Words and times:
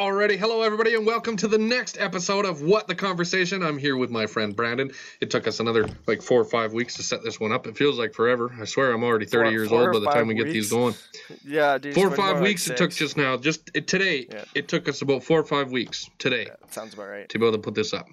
already. 0.00 0.34
Hello, 0.34 0.62
everybody, 0.62 0.94
and 0.94 1.04
welcome 1.04 1.36
to 1.36 1.46
the 1.46 1.58
next 1.58 1.98
episode 2.00 2.46
of 2.46 2.62
What 2.62 2.88
the 2.88 2.94
Conversation. 2.94 3.62
I'm 3.62 3.76
here 3.76 3.98
with 3.98 4.08
my 4.10 4.24
friend 4.26 4.56
Brandon. 4.56 4.90
It 5.20 5.30
took 5.30 5.46
us 5.46 5.60
another 5.60 5.86
like 6.06 6.22
four 6.22 6.40
or 6.40 6.44
five 6.46 6.72
weeks 6.72 6.94
to 6.94 7.02
set 7.02 7.22
this 7.22 7.38
one 7.38 7.52
up. 7.52 7.66
It 7.66 7.76
feels 7.76 7.98
like 7.98 8.14
forever. 8.14 8.50
I 8.58 8.64
swear 8.64 8.92
I'm 8.92 9.04
already 9.04 9.26
30 9.26 9.44
Four- 9.44 9.52
years 9.52 9.70
old 9.70 9.92
by 9.92 9.98
the 9.98 10.06
time 10.06 10.26
we 10.26 10.34
get 10.34 10.44
these 10.46 10.70
going. 10.70 10.94
Yeah, 11.44 11.76
dude. 11.78 11.94
Four 11.94 12.06
or 12.08 12.10
five 12.16 12.18
more 12.18 12.34
like 12.36 12.42
weeks 12.44 12.68
it 12.70 12.76
took 12.78 12.90
just 12.92 13.16
now. 13.18 13.36
Just 13.36 13.70
it, 13.74 13.86
today, 13.86 14.26
Yeah. 14.30 14.44
it 14.54 14.68
took 14.68 14.88
us 14.88 15.02
about 15.02 15.22
four 15.22 15.38
or 15.38 15.44
five 15.44 15.70
weeks 15.70 16.08
today 16.18 16.44
Yeah, 16.48 16.54
sounds 16.70 16.94
about 16.94 17.08
right. 17.08 17.28
to 17.28 17.38
be 17.38 17.44
able 17.46 17.56
to 17.56 17.62
put 17.62 17.74
this 17.74 17.92
up. 17.92 18.06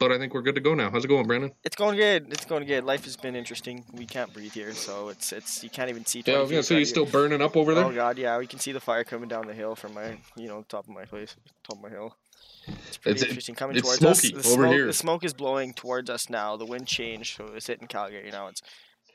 But 0.00 0.12
I 0.12 0.18
think 0.18 0.32
we're 0.32 0.40
good 0.40 0.54
to 0.54 0.62
go 0.62 0.74
now. 0.74 0.90
How's 0.90 1.04
it 1.04 1.08
going, 1.08 1.26
Brandon? 1.26 1.52
It's 1.62 1.76
going 1.76 1.98
good. 1.98 2.32
It's 2.32 2.46
going 2.46 2.66
good. 2.66 2.84
Life 2.84 3.04
has 3.04 3.18
been 3.18 3.36
interesting. 3.36 3.84
We 3.92 4.06
can't 4.06 4.32
breathe 4.32 4.52
here, 4.54 4.72
so 4.72 5.10
it's 5.10 5.30
it's 5.30 5.62
you 5.62 5.68
can't 5.68 5.90
even 5.90 6.06
see. 6.06 6.20
Yeah, 6.26 6.32
I 6.34 6.36
20 6.38 6.40
was 6.40 6.50
gonna 6.50 6.62
say 6.62 6.74
you 6.76 6.80
of 6.82 6.88
still 6.88 7.04
burning 7.04 7.42
up 7.42 7.54
over 7.54 7.74
there. 7.74 7.84
Oh 7.84 7.92
god, 7.92 8.16
yeah. 8.16 8.38
We 8.38 8.46
can 8.46 8.58
see 8.60 8.72
the 8.72 8.80
fire 8.80 9.04
coming 9.04 9.28
down 9.28 9.46
the 9.46 9.52
hill 9.52 9.76
from 9.76 9.92
my, 9.92 10.16
you 10.36 10.48
know, 10.48 10.64
top 10.70 10.84
of 10.88 10.94
my 10.94 11.04
place, 11.04 11.36
top 11.68 11.76
of 11.76 11.82
my 11.82 11.90
hill. 11.90 12.16
It's 12.66 12.96
pretty 12.96 13.16
It's- 13.16 13.28
interesting 13.28 13.54
coming 13.54 13.76
it's 13.76 13.86
towards 13.86 13.98
smoky 14.22 14.34
us. 14.38 14.44
The 14.46 14.52
over 14.52 14.62
smoke, 14.62 14.72
here. 14.72 14.86
The 14.86 14.92
smoke 14.94 15.22
is 15.24 15.34
blowing 15.34 15.74
towards 15.74 16.08
us 16.08 16.30
now. 16.30 16.56
The 16.56 16.64
wind 16.64 16.86
changed, 16.86 17.36
so 17.36 17.48
it's 17.54 17.66
hitting 17.66 17.86
Calgary 17.86 18.30
now. 18.32 18.46
It's 18.48 18.62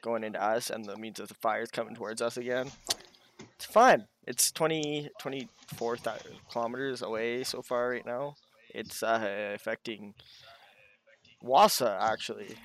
going 0.03 0.23
into 0.23 0.39
us, 0.43 0.69
and 0.69 0.85
that 0.85 0.99
means 0.99 1.17
that 1.17 1.29
the 1.29 1.33
fire's 1.35 1.71
coming 1.71 1.95
towards 1.95 2.21
us 2.21 2.37
again. 2.37 2.69
It's 3.55 3.65
fine. 3.65 4.05
It's 4.27 4.51
20, 4.51 5.09
24 5.19 5.97
kilometers 6.51 7.01
away 7.01 7.43
so 7.43 7.63
far 7.63 7.89
right 7.89 8.05
now. 8.05 8.35
It's 8.69 9.01
uh, 9.01 9.51
affecting 9.55 10.13
Wasa 11.45 11.97
actually. 12.01 12.55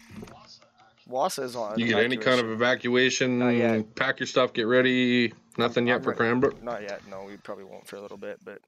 Wasa 1.07 1.43
is 1.43 1.55
on. 1.55 1.79
You 1.79 1.87
get 1.87 2.02
any 2.02 2.16
kind 2.16 2.41
of 2.41 2.51
evacuation? 2.51 3.84
Pack 3.95 4.21
your 4.21 4.27
stuff. 4.27 4.52
Get 4.52 4.66
ready. 4.66 5.33
Nothing 5.59 5.87
yet 5.87 5.97
I'm 5.97 6.02
for 6.02 6.15
Cranbrook. 6.15 6.62
Not 6.62 6.83
yet. 6.83 7.02
No, 7.09 7.24
we 7.24 7.37
probably 7.37 7.65
won't 7.65 7.87
for 7.87 7.97
a 7.97 8.01
little 8.01 8.16
bit, 8.16 8.38
but 8.45 8.61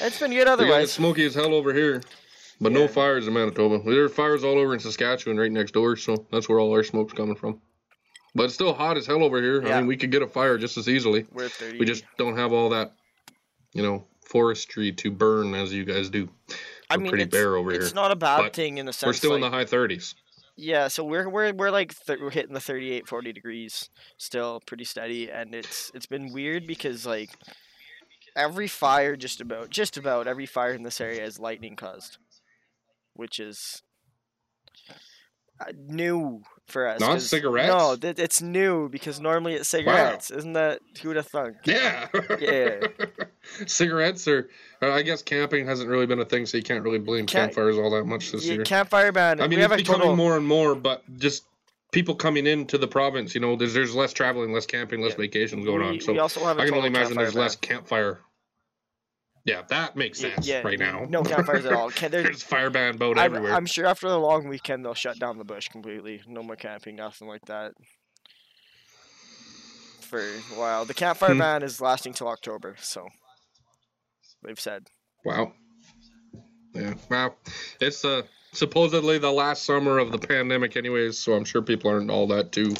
it's 0.00 0.18
been 0.18 0.30
good 0.30 0.38
We 0.38 0.44
got 0.44 0.60
it 0.60 0.64
otherwise. 0.64 0.92
smoky 0.92 1.24
as 1.24 1.34
hell 1.34 1.54
over 1.54 1.72
here, 1.72 2.02
but 2.60 2.72
no 2.72 2.88
fires 2.88 3.28
in 3.28 3.34
Manitoba. 3.34 3.80
There 3.88 4.04
are 4.04 4.08
fires 4.08 4.42
all 4.42 4.58
over 4.58 4.74
in 4.74 4.80
Saskatchewan, 4.80 5.38
right 5.38 5.52
next 5.52 5.72
door. 5.72 5.96
So 5.96 6.26
that's 6.32 6.48
where 6.48 6.58
all 6.58 6.72
our 6.72 6.82
smoke's 6.82 7.12
coming 7.12 7.36
from. 7.36 7.60
But 8.34 8.44
it's 8.44 8.54
still 8.54 8.72
hot 8.74 8.96
as 8.96 9.06
hell 9.06 9.22
over 9.22 9.40
here. 9.40 9.64
Yeah. 9.64 9.76
I 9.76 9.78
mean, 9.78 9.86
we 9.86 9.96
could 9.96 10.10
get 10.10 10.22
a 10.22 10.26
fire 10.26 10.58
just 10.58 10.76
as 10.76 10.88
easily. 10.88 11.26
We're 11.32 11.48
30. 11.48 11.78
We 11.78 11.86
just 11.86 12.04
don't 12.16 12.36
have 12.36 12.52
all 12.52 12.70
that, 12.70 12.94
you 13.74 13.82
know, 13.82 14.06
forestry 14.24 14.92
to 14.92 15.10
burn 15.10 15.54
as 15.54 15.72
you 15.72 15.84
guys 15.84 16.10
do. 16.10 16.28
I 16.90 16.96
mean, 16.96 17.10
pretty 17.10 17.24
it's, 17.24 17.32
bare 17.32 17.56
over 17.56 17.70
it's 17.72 17.88
here, 17.88 17.94
not 17.94 18.10
a 18.10 18.16
bad 18.16 18.38
but 18.38 18.54
thing 18.54 18.78
in 18.78 18.86
the 18.86 18.92
sense. 18.92 19.08
We're 19.08 19.12
still 19.12 19.34
in 19.34 19.40
the 19.40 19.50
high 19.50 19.64
30s. 19.64 20.14
Yeah, 20.56 20.88
so 20.88 21.04
we're 21.04 21.28
we're 21.28 21.52
we're 21.52 21.70
like 21.70 21.94
th- 22.04 22.18
we're 22.20 22.30
hitting 22.30 22.54
the 22.54 22.60
38 22.60 23.06
40 23.06 23.32
degrees 23.32 23.90
still 24.16 24.60
pretty 24.66 24.82
steady 24.84 25.30
and 25.30 25.54
it's 25.54 25.92
it's 25.94 26.06
been 26.06 26.32
weird 26.32 26.66
because 26.66 27.06
like 27.06 27.30
every 28.34 28.66
fire 28.66 29.14
just 29.14 29.40
about 29.40 29.70
just 29.70 29.96
about 29.96 30.26
every 30.26 30.46
fire 30.46 30.72
in 30.72 30.82
this 30.82 31.00
area 31.00 31.24
is 31.24 31.38
lightning 31.38 31.76
caused. 31.76 32.18
Which 33.14 33.38
is 33.38 33.82
uh, 35.60 35.72
new 35.76 36.42
for 36.68 36.86
us. 36.88 37.00
Not 37.00 37.20
cigarettes? 37.22 37.68
No, 37.68 37.96
th- 37.96 38.18
it's 38.18 38.40
new 38.42 38.88
because 38.88 39.20
normally 39.20 39.54
it's 39.54 39.68
cigarettes. 39.68 40.30
Isn't 40.30 40.52
that 40.54 40.80
who 41.02 41.08
would 41.08 41.16
have 41.16 41.26
thunk? 41.26 41.56
Yeah. 41.64 42.08
Yeah. 42.40 42.86
Cigarettes 43.66 44.28
or 44.28 44.48
uh, 44.82 44.92
I 44.92 45.02
guess 45.02 45.22
camping 45.22 45.66
hasn't 45.66 45.88
really 45.88 46.06
been 46.06 46.20
a 46.20 46.24
thing, 46.24 46.46
so 46.46 46.56
you 46.56 46.62
can't 46.62 46.84
really 46.84 46.98
blame 46.98 47.26
Camp- 47.26 47.52
campfires 47.52 47.78
all 47.78 47.90
that 47.90 48.04
much 48.04 48.32
this 48.32 48.44
Yeah, 48.46 48.54
year. 48.54 48.64
campfire 48.64 49.12
ban. 49.12 49.40
I 49.40 49.48
mean, 49.48 49.58
we 49.58 49.64
it's 49.64 49.72
a 49.72 49.76
becoming 49.76 50.00
total, 50.02 50.16
more 50.16 50.36
and 50.36 50.46
more, 50.46 50.74
but 50.74 51.02
just 51.18 51.44
people 51.90 52.14
coming 52.14 52.46
into 52.46 52.76
the 52.78 52.86
province, 52.88 53.34
you 53.34 53.40
know, 53.40 53.56
there's 53.56 53.74
there's 53.74 53.94
less 53.94 54.12
traveling, 54.12 54.52
less 54.52 54.66
camping, 54.66 55.00
less 55.00 55.12
Yeah. 55.12 55.16
vacations 55.18 55.64
going 55.64 55.80
we, 55.80 55.86
on. 55.86 56.00
So 56.00 56.12
we 56.12 56.18
also 56.18 56.44
have 56.44 56.58
a 56.58 56.62
I 56.62 56.66
can 56.66 56.74
only 56.74 56.88
imagine 56.88 57.16
there's 57.16 57.34
ban. 57.34 57.42
less 57.42 57.56
campfire. 57.56 58.20
Yeah, 59.48 59.62
that 59.70 59.96
makes 59.96 60.20
sense 60.20 60.46
yeah, 60.46 60.60
right 60.60 60.78
now. 60.78 61.06
No 61.08 61.22
campfires 61.22 61.64
at 61.64 61.72
all. 61.72 61.90
Can, 61.90 62.10
there, 62.10 62.22
There's 62.22 62.42
fire 62.42 62.68
ban 62.68 62.96
about 62.96 63.16
I'm, 63.18 63.24
everywhere. 63.24 63.54
I'm 63.54 63.64
sure 63.64 63.86
after 63.86 64.06
the 64.06 64.18
long 64.18 64.46
weekend 64.46 64.84
they'll 64.84 64.92
shut 64.92 65.18
down 65.18 65.38
the 65.38 65.44
bush 65.44 65.68
completely. 65.68 66.20
No 66.26 66.42
more 66.42 66.54
camping, 66.54 66.96
nothing 66.96 67.28
like 67.28 67.46
that. 67.46 67.72
For 70.02 70.20
a 70.20 70.58
while. 70.58 70.84
The 70.84 70.92
campfire 70.92 71.32
Hmm. 71.32 71.38
ban 71.38 71.62
is 71.62 71.80
lasting 71.80 72.12
till 72.12 72.28
October, 72.28 72.76
so 72.78 73.08
they've 74.42 74.60
said. 74.60 74.88
Wow. 75.24 75.54
Yeah. 76.74 76.92
Wow. 77.10 77.34
It's 77.80 78.04
uh 78.04 78.22
supposedly 78.52 79.16
the 79.16 79.32
last 79.32 79.64
summer 79.64 79.96
of 79.96 80.12
the 80.12 80.18
pandemic 80.18 80.76
anyways, 80.76 81.16
so 81.16 81.32
I'm 81.32 81.46
sure 81.46 81.62
people 81.62 81.90
aren't 81.90 82.10
all 82.10 82.26
that 82.26 82.52
too 82.52 82.74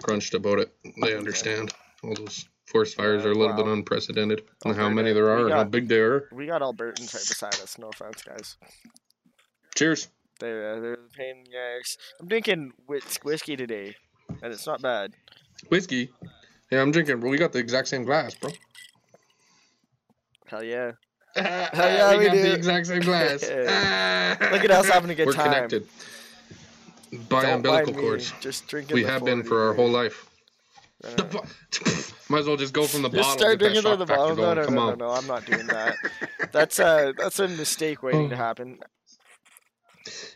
crunched 0.00 0.34
about 0.34 0.60
it. 0.60 0.72
They 1.02 1.16
understand. 1.16 1.72
All 2.04 2.14
those 2.14 2.44
forest 2.66 2.96
fires 2.96 3.22
Yeah, 3.22 3.28
are 3.28 3.32
a 3.32 3.34
little 3.34 3.56
bit 3.56 3.66
unprecedented. 3.66 4.42
And 4.64 4.76
how 4.76 4.88
many 4.88 5.12
there 5.12 5.28
are 5.30 5.46
and 5.46 5.52
how 5.52 5.64
big 5.64 5.88
they 5.88 5.98
are. 5.98 6.28
We 6.32 6.46
got 6.46 6.62
Albertans 6.62 7.14
right 7.14 7.26
beside 7.26 7.54
us. 7.56 7.78
No 7.78 7.88
offense, 7.88 8.22
guys. 8.22 8.56
Cheers. 9.74 10.08
They're 10.40 10.76
uh, 10.76 10.80
they're 10.80 10.98
pain 11.16 11.44
the 11.50 11.56
ass. 11.56 11.96
I'm 12.20 12.26
drinking 12.28 12.72
whis- 12.86 13.18
whiskey 13.22 13.56
today, 13.56 13.94
and 14.42 14.52
it's 14.52 14.66
not 14.66 14.82
bad. 14.82 15.12
Whiskey. 15.68 16.10
Yeah, 16.70 16.82
I'm 16.82 16.90
drinking. 16.90 17.20
We 17.20 17.38
got 17.38 17.52
the 17.52 17.58
exact 17.60 17.88
same 17.88 18.04
glass, 18.04 18.34
bro. 18.34 18.50
Hell 20.46 20.64
yeah! 20.64 20.92
Hell 21.36 21.70
yeah, 21.74 22.12
we 22.12 22.18
we, 22.18 22.24
got 22.26 22.32
do. 22.34 22.42
the 22.42 22.54
exact 22.54 22.86
same 22.86 23.00
glass. 23.02 23.42
Look 24.52 24.64
at 24.64 24.70
us 24.70 24.88
having 24.88 25.10
a 25.10 25.14
good 25.14 25.26
We're 25.26 25.32
time. 25.32 25.52
connected 25.52 25.86
by 27.28 27.42
Don't 27.42 27.54
umbilical 27.56 27.94
cords. 27.94 28.32
Just 28.40 28.66
drinking. 28.66 28.94
We 28.94 29.04
have 29.04 29.24
been 29.24 29.42
for 29.42 29.62
our 29.68 29.74
whole 29.74 29.90
life. 29.90 30.28
Uh, 31.04 31.10
The 31.16 31.24
fu- 31.24 32.12
Might 32.32 32.38
as 32.40 32.46
well 32.46 32.56
just 32.56 32.72
go 32.72 32.84
from 32.86 33.02
the 33.02 33.08
Just 33.10 33.20
bottle. 33.22 33.38
start 33.38 33.58
get 33.58 33.64
that 33.66 33.72
drinking 33.82 33.90
out 33.90 34.00
of 34.00 34.08
shock 34.08 34.08
the 34.08 34.14
factor 34.14 34.34
bottle. 34.36 34.36
No, 34.36 34.54
no, 34.54 34.64
Come 34.64 34.74
no, 34.74 34.80
no, 34.86 34.92
on. 34.92 34.98
no, 34.98 35.10
I'm 35.10 35.26
not 35.26 35.44
doing 35.44 35.66
that. 35.66 35.96
That's 36.52 36.78
a 36.78 37.12
that's 37.16 37.38
a 37.40 37.48
mistake 37.48 38.02
waiting 38.02 38.30
to 38.30 38.36
happen. 38.36 38.78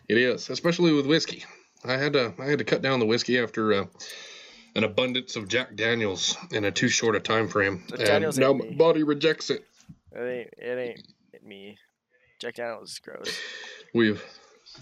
It 0.09 0.19
is, 0.19 0.51
especially 0.51 0.93
with 0.93 1.07
whiskey. 1.07 1.45
I 1.85 1.95
had 1.95 2.13
to 2.15 2.35
I 2.39 2.45
had 2.47 2.59
to 2.59 2.65
cut 2.65 2.83
down 2.83 3.01
the 3.01 3.07
whiskey 3.07 3.39
after 3.39 3.73
uh, 3.73 3.85
an 4.75 4.85
abundance 4.85 5.37
of 5.37 5.49
Jack 5.49 5.75
Daniels 5.77 6.37
in 6.53 6.65
a 6.65 6.71
too 6.71 6.89
short 6.89 7.17
a 7.17 7.21
time 7.21 7.49
frame, 7.49 7.83
Jack 7.89 7.99
and 8.01 8.07
Daniels 8.07 8.39
now 8.39 8.51
ain't 8.51 8.59
my 8.59 8.65
me. 8.71 8.75
body 8.75 9.03
rejects 9.03 9.51
it. 9.51 9.65
It 10.13 10.21
ain't 10.21 10.51
it 10.59 10.79
ain't 10.79 11.45
me. 11.47 11.79
Jack 12.41 12.55
Daniels 12.57 12.93
is 12.93 12.99
gross. 12.99 13.39
We've 13.95 14.23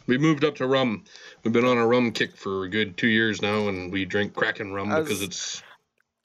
we 0.07 0.19
moved 0.19 0.45
up 0.45 0.57
to 0.57 0.67
rum. 0.67 1.05
We've 1.45 1.53
been 1.53 1.65
on 1.65 1.79
a 1.79 1.87
rum 1.87 2.11
kick 2.13 2.37
for 2.37 2.65
a 2.65 2.69
good 2.69 2.97
two 2.97 3.07
years 3.09 3.41
now, 3.41 3.69
and 3.69 3.93
we 3.93 4.05
drink 4.05 4.35
Kraken 4.35 4.73
rum 4.73 4.91
As- 4.91 5.05
because 5.05 5.23
it's 5.23 5.63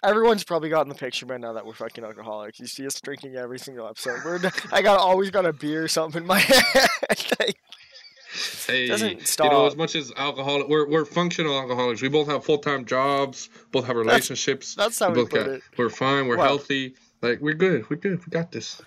Everyone's 0.03 0.43
probably 0.45 0.69
gotten 0.69 0.87
the 0.89 0.95
picture 0.95 1.25
by 1.25 1.37
now 1.37 1.53
that 1.53 1.65
we're 1.65 1.73
fucking 1.73 2.03
alcoholics. 2.03 2.59
You 2.59 2.67
see 2.67 2.85
us 2.87 2.99
drinking 3.01 3.35
every 3.35 3.59
single 3.59 3.87
episode. 3.87 4.19
We're 4.23 4.39
I 4.71 4.81
got 4.81 4.99
always 4.99 5.29
got 5.29 5.45
a 5.45 5.51
beer 5.53 5.83
or 5.83 5.87
something 5.89 6.21
in 6.21 6.27
my 6.27 6.39
head. 6.39 6.87
Like, 7.39 7.57
hey, 8.65 8.87
Doesn't 8.87 9.27
stop. 9.27 9.45
you 9.45 9.51
know, 9.51 9.65
as 9.67 9.75
much 9.75 9.95
as 9.95 10.13
alcoholic, 10.15 10.69
we're 10.69 10.87
we're 10.87 11.03
functional 11.05 11.57
alcoholics. 11.59 12.01
We 12.01 12.07
both 12.07 12.27
have 12.27 12.45
full 12.45 12.59
time 12.59 12.85
jobs, 12.85 13.49
both 13.71 13.85
have 13.87 13.97
relationships. 13.97 14.73
that's 14.75 14.99
how 14.99 15.09
we 15.09 15.15
both 15.15 15.31
put 15.31 15.45
got, 15.45 15.49
it. 15.49 15.61
We're 15.77 15.89
fine. 15.89 16.27
We're 16.27 16.37
Well- 16.37 16.47
healthy. 16.47 16.95
Like 17.21 17.41
we're 17.41 17.53
good. 17.53 17.89
We're 17.89 17.97
good. 17.97 18.25
We 18.25 18.29
got 18.29 18.51
this. 18.53 18.81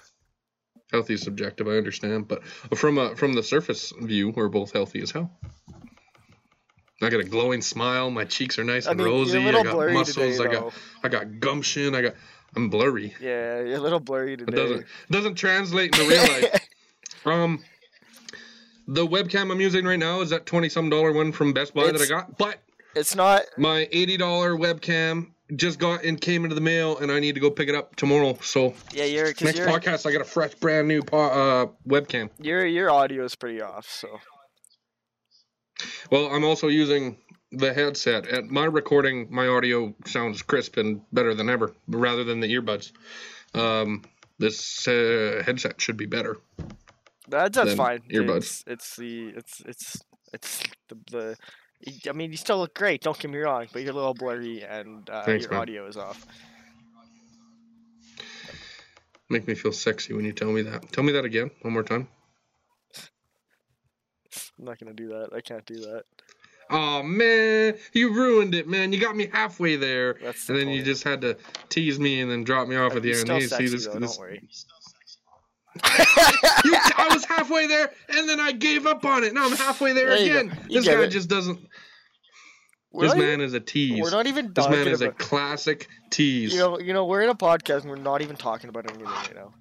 Healthy 0.90 1.14
is 1.14 1.22
subjective, 1.22 1.68
I 1.68 1.72
understand, 1.72 2.28
but 2.28 2.42
from 2.76 2.98
a, 2.98 3.16
from 3.16 3.32
the 3.34 3.42
surface 3.42 3.92
view, 4.00 4.28
we're 4.30 4.48
both 4.50 4.72
healthy 4.72 5.00
as 5.02 5.10
hell. 5.10 5.30
I 7.02 7.10
got 7.10 7.20
a 7.20 7.24
glowing 7.24 7.60
smile. 7.62 8.10
My 8.10 8.24
cheeks 8.24 8.58
are 8.58 8.64
nice 8.64 8.86
I 8.86 8.92
and 8.92 8.98
mean, 8.98 9.08
rosy. 9.08 9.40
you're 9.40 9.56
I 9.58 9.62
got 9.62 9.92
muscles. 9.92 10.36
today, 10.38 10.48
I 10.48 10.52
got. 10.52 10.72
I 11.04 11.08
got 11.08 11.40
gumption. 11.40 11.94
I 11.94 12.02
got 12.02 12.14
I'm 12.54 12.68
blurry. 12.68 13.14
Yeah, 13.20 13.60
you're 13.62 13.76
a 13.76 13.80
little 13.80 14.00
blurry 14.00 14.34
It 14.34 14.38
today. 14.40 14.56
doesn't 14.56 14.86
doesn't 15.10 15.34
translate 15.34 15.94
into 15.98 16.08
real 16.08 16.22
life. 16.22 16.68
Um, 17.24 17.62
the 18.88 19.06
webcam 19.06 19.52
I'm 19.52 19.60
using 19.60 19.84
right 19.84 19.98
now 19.98 20.22
is 20.22 20.30
that 20.30 20.44
twenty 20.44 20.68
some 20.68 20.90
dollar 20.90 21.12
one 21.12 21.30
from 21.32 21.52
Best 21.52 21.72
Buy 21.72 21.90
that 21.92 22.00
I 22.00 22.06
got, 22.06 22.36
but 22.36 22.58
it's 22.96 23.14
not. 23.14 23.42
my 23.56 23.88
eighty 23.92 24.16
dollar 24.16 24.56
webcam 24.56 25.28
just 25.54 25.78
got 25.78 26.02
and 26.04 26.20
came 26.20 26.42
into 26.44 26.54
the 26.56 26.60
mail, 26.60 26.98
and 26.98 27.12
I 27.12 27.20
need 27.20 27.34
to 27.36 27.40
go 27.40 27.48
pick 27.50 27.68
it 27.68 27.74
up 27.76 27.94
tomorrow. 27.94 28.36
So 28.42 28.74
Yeah, 28.92 29.04
you're 29.04 29.26
next 29.26 29.40
your 29.56 29.68
podcast, 29.68 30.04
I 30.04 30.10
got 30.12 30.20
a 30.20 30.24
fresh, 30.24 30.54
brand 30.56 30.88
new 30.88 31.02
po- 31.02 31.18
uh, 31.18 31.66
webcam. 31.88 32.30
your 32.40 32.66
your 32.66 32.90
audio 32.90 33.24
is 33.24 33.36
pretty 33.36 33.60
off. 33.62 33.88
So 33.88 34.18
Well, 36.10 36.26
I'm 36.26 36.44
also 36.44 36.68
using 36.68 37.16
the 37.50 37.72
headset. 37.72 38.26
At 38.26 38.44
my 38.46 38.64
recording, 38.64 39.28
my 39.30 39.46
audio 39.46 39.94
sounds 40.06 40.42
crisp 40.42 40.76
and 40.76 41.00
better 41.12 41.34
than 41.34 41.48
ever, 41.48 41.74
rather 41.88 42.24
than 42.24 42.40
the 42.40 42.52
earbuds. 42.54 42.92
Um, 43.54 44.02
this 44.38 44.88
uh, 44.88 45.42
headset 45.44 45.80
should 45.80 45.96
be 45.96 46.06
better. 46.06 46.38
that, 47.28 47.52
that's 47.52 47.74
fine. 47.74 48.00
earbuds. 48.10 48.36
It's, 48.36 48.64
it's 48.66 48.96
the 48.96 49.28
it's 49.36 49.60
it's 49.66 50.02
it's 50.32 50.62
the 50.88 50.96
the. 51.10 51.36
I 52.08 52.12
mean, 52.12 52.30
you 52.30 52.36
still 52.36 52.58
look 52.58 52.74
great. 52.74 53.02
Don't 53.02 53.18
get 53.18 53.30
me 53.30 53.38
wrong, 53.38 53.66
but 53.72 53.82
you're 53.82 53.90
a 53.90 53.94
little 53.94 54.14
blurry 54.14 54.62
and 54.62 55.08
uh, 55.10 55.24
Thanks, 55.24 55.44
your 55.44 55.52
man. 55.52 55.60
audio 55.62 55.86
is 55.86 55.96
off. 55.96 56.24
Make 59.28 59.48
me 59.48 59.54
feel 59.54 59.72
sexy 59.72 60.12
when 60.12 60.24
you 60.24 60.32
tell 60.32 60.52
me 60.52 60.62
that. 60.62 60.92
Tell 60.92 61.02
me 61.02 61.12
that 61.12 61.24
again, 61.24 61.50
one 61.62 61.72
more 61.72 61.82
time. 61.82 62.06
I'm 64.62 64.66
not 64.66 64.78
gonna 64.78 64.94
do 64.94 65.08
that. 65.08 65.30
I 65.34 65.40
can't 65.40 65.66
do 65.66 65.74
that. 65.80 66.04
Oh 66.70 67.02
man, 67.02 67.74
you 67.92 68.14
ruined 68.14 68.54
it, 68.54 68.68
man. 68.68 68.92
You 68.92 69.00
got 69.00 69.16
me 69.16 69.26
halfway 69.26 69.74
there, 69.74 70.14
That's 70.22 70.46
the 70.46 70.52
and 70.54 70.62
then 70.62 70.68
you 70.68 70.84
just 70.84 71.02
had 71.02 71.20
to 71.22 71.36
tease 71.68 71.98
me 71.98 72.20
and 72.20 72.30
then 72.30 72.44
drop 72.44 72.68
me 72.68 72.76
off 72.76 72.94
at 72.94 73.02
the 73.02 73.10
end. 73.10 73.18
still 73.20 73.34
Hey, 73.40 73.46
sexy 73.48 73.66
see 73.66 73.72
this? 73.74 73.86
though. 73.88 73.98
this 73.98 74.16
Don't 74.16 74.20
worry. 74.20 74.48
You, 76.64 76.76
I 76.96 77.08
was 77.12 77.24
halfway 77.24 77.66
there, 77.66 77.90
and 78.08 78.28
then 78.28 78.38
I 78.38 78.52
gave 78.52 78.86
up 78.86 79.04
on 79.04 79.24
it. 79.24 79.34
Now 79.34 79.46
I'm 79.46 79.56
halfway 79.56 79.92
there, 79.94 80.10
There 80.16 80.42
again. 80.42 80.56
This 80.70 80.86
guy 80.86 81.02
it. 81.02 81.08
just 81.08 81.28
doesn't. 81.28 81.58
We're 82.92 83.08
this 83.08 83.16
man 83.16 83.40
is 83.40 83.52
a 83.54 83.60
tease. 83.60 84.00
We're 84.00 84.10
not 84.10 84.28
even 84.28 84.52
this 84.52 84.68
man 84.68 84.86
is 84.86 85.00
a 85.00 85.06
about. 85.06 85.18
classic 85.18 85.88
tease. 86.10 86.52
You 86.52 86.60
know, 86.60 86.78
you 86.78 86.92
know, 86.92 87.04
we're 87.06 87.22
in 87.22 87.30
a 87.30 87.34
podcast 87.34 87.80
and 87.80 87.90
we're 87.90 87.96
not 87.96 88.22
even 88.22 88.36
talking 88.36 88.68
about 88.70 88.88
anything 88.88 89.06
right 89.06 89.34
now. 89.34 89.54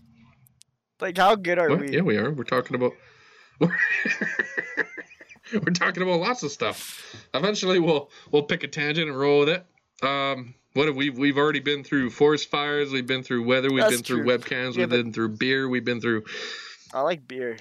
Like, 1.00 1.18
how 1.18 1.34
good 1.36 1.58
are 1.58 1.70
What? 1.70 1.80
we? 1.80 1.90
Yeah, 1.96 2.02
we 2.02 2.18
are. 2.18 2.30
We're 2.30 2.44
talking 2.44 2.76
about. 2.76 2.92
We're 5.54 5.74
talking 5.74 6.04
about 6.04 6.20
lots 6.20 6.44
of 6.44 6.52
stuff. 6.52 7.16
Eventually, 7.34 7.80
we'll 7.80 8.10
we'll 8.32 8.44
pick 8.44 8.64
a 8.64 8.68
tangent 8.68 9.10
and 9.10 9.20
roll 9.20 9.42
with 9.42 9.50
it. 9.50 9.66
Um, 10.06 10.56
what 10.74 10.88
have 10.88 10.96
we? 10.96 11.10
We've 11.10 11.38
already 11.38 11.60
been 11.60 11.84
through 11.84 12.12
forest 12.12 12.50
fires. 12.50 12.92
We've 12.92 13.06
been 13.06 13.24
through 13.24 13.44
weather. 13.44 13.70
We've 13.70 13.84
That's 13.84 13.96
been 13.98 14.04
through 14.04 14.24
true. 14.24 14.38
webcams. 14.38 14.76
Yeah, 14.76 14.82
we've 14.82 14.90
been 14.90 15.14
through 15.14 15.30
beer. 15.30 15.68
We've 15.68 15.84
been 15.84 16.00
through. 16.00 16.24
I 16.94 17.02
like 17.02 17.28
beer. 17.28 17.58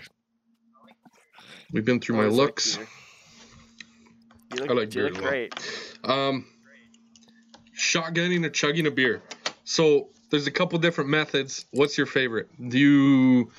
We've 1.72 1.84
been 1.84 2.00
through 2.00 2.16
my 2.16 2.26
looks. 2.26 2.76
beer. 2.76 2.86
You 4.52 4.60
look, 4.60 4.70
I 4.70 4.72
like 4.74 4.94
you 4.94 5.02
beer 5.02 5.10
look 5.10 5.22
great. 5.22 5.54
Um, 6.04 6.46
shotgunning 7.76 8.44
or 8.44 8.50
chugging 8.50 8.86
a 8.86 8.90
beer. 8.90 9.22
So 9.64 10.08
there's 10.30 10.46
a 10.46 10.50
couple 10.50 10.78
different 10.78 11.10
methods. 11.10 11.66
What's 11.72 11.96
your 11.98 12.06
favorite? 12.06 12.48
Do 12.68 12.78
you, 12.78 13.50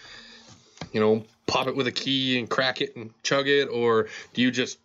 you 0.92 1.00
know, 1.00 1.26
pop 1.51 1.68
it 1.68 1.75
with 1.75 1.88
a 1.88 1.92
key 1.92 2.39
and 2.39 2.50
crack 2.50 2.81
it 2.81 2.95
and 2.95 3.12
chug 3.24 3.48
it, 3.48 3.65
or 3.65 4.07
do 4.33 4.42
you 4.42 4.50
just 4.51 4.80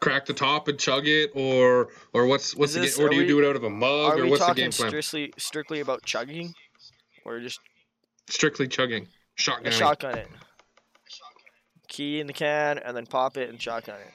crack 0.00 0.26
the 0.26 0.32
top 0.34 0.66
and 0.68 0.78
chug 0.78 1.06
it, 1.06 1.30
or 1.34 1.88
or 2.12 2.26
what's 2.26 2.54
what's 2.56 2.74
Is 2.74 2.96
the 2.96 2.98
game, 3.02 3.06
or 3.06 3.10
do 3.10 3.16
you 3.16 3.22
we- 3.22 3.28
do 3.28 3.40
it 3.40 3.48
out 3.48 3.56
of 3.56 3.64
a 3.64 3.70
mug, 3.70 4.18
or 4.18 4.26
what's 4.26 4.44
the 4.46 4.54
game 4.54 4.70
plan? 4.72 4.88
strictly 4.90 5.32
strictly 5.38 5.80
about 5.80 6.02
chugging, 6.04 6.52
or 7.24 7.40
just 7.40 7.60
Strictly 8.28 8.68
chugging, 8.68 9.08
shotgun. 9.34 9.72
shotgun 9.72 10.18
it? 10.18 10.28
Key 11.88 12.20
in 12.20 12.26
the 12.26 12.32
can 12.32 12.78
and 12.78 12.96
then 12.96 13.04
pop 13.06 13.36
it 13.36 13.50
and 13.50 13.60
shotgun 13.60 13.96
it. 14.00 14.12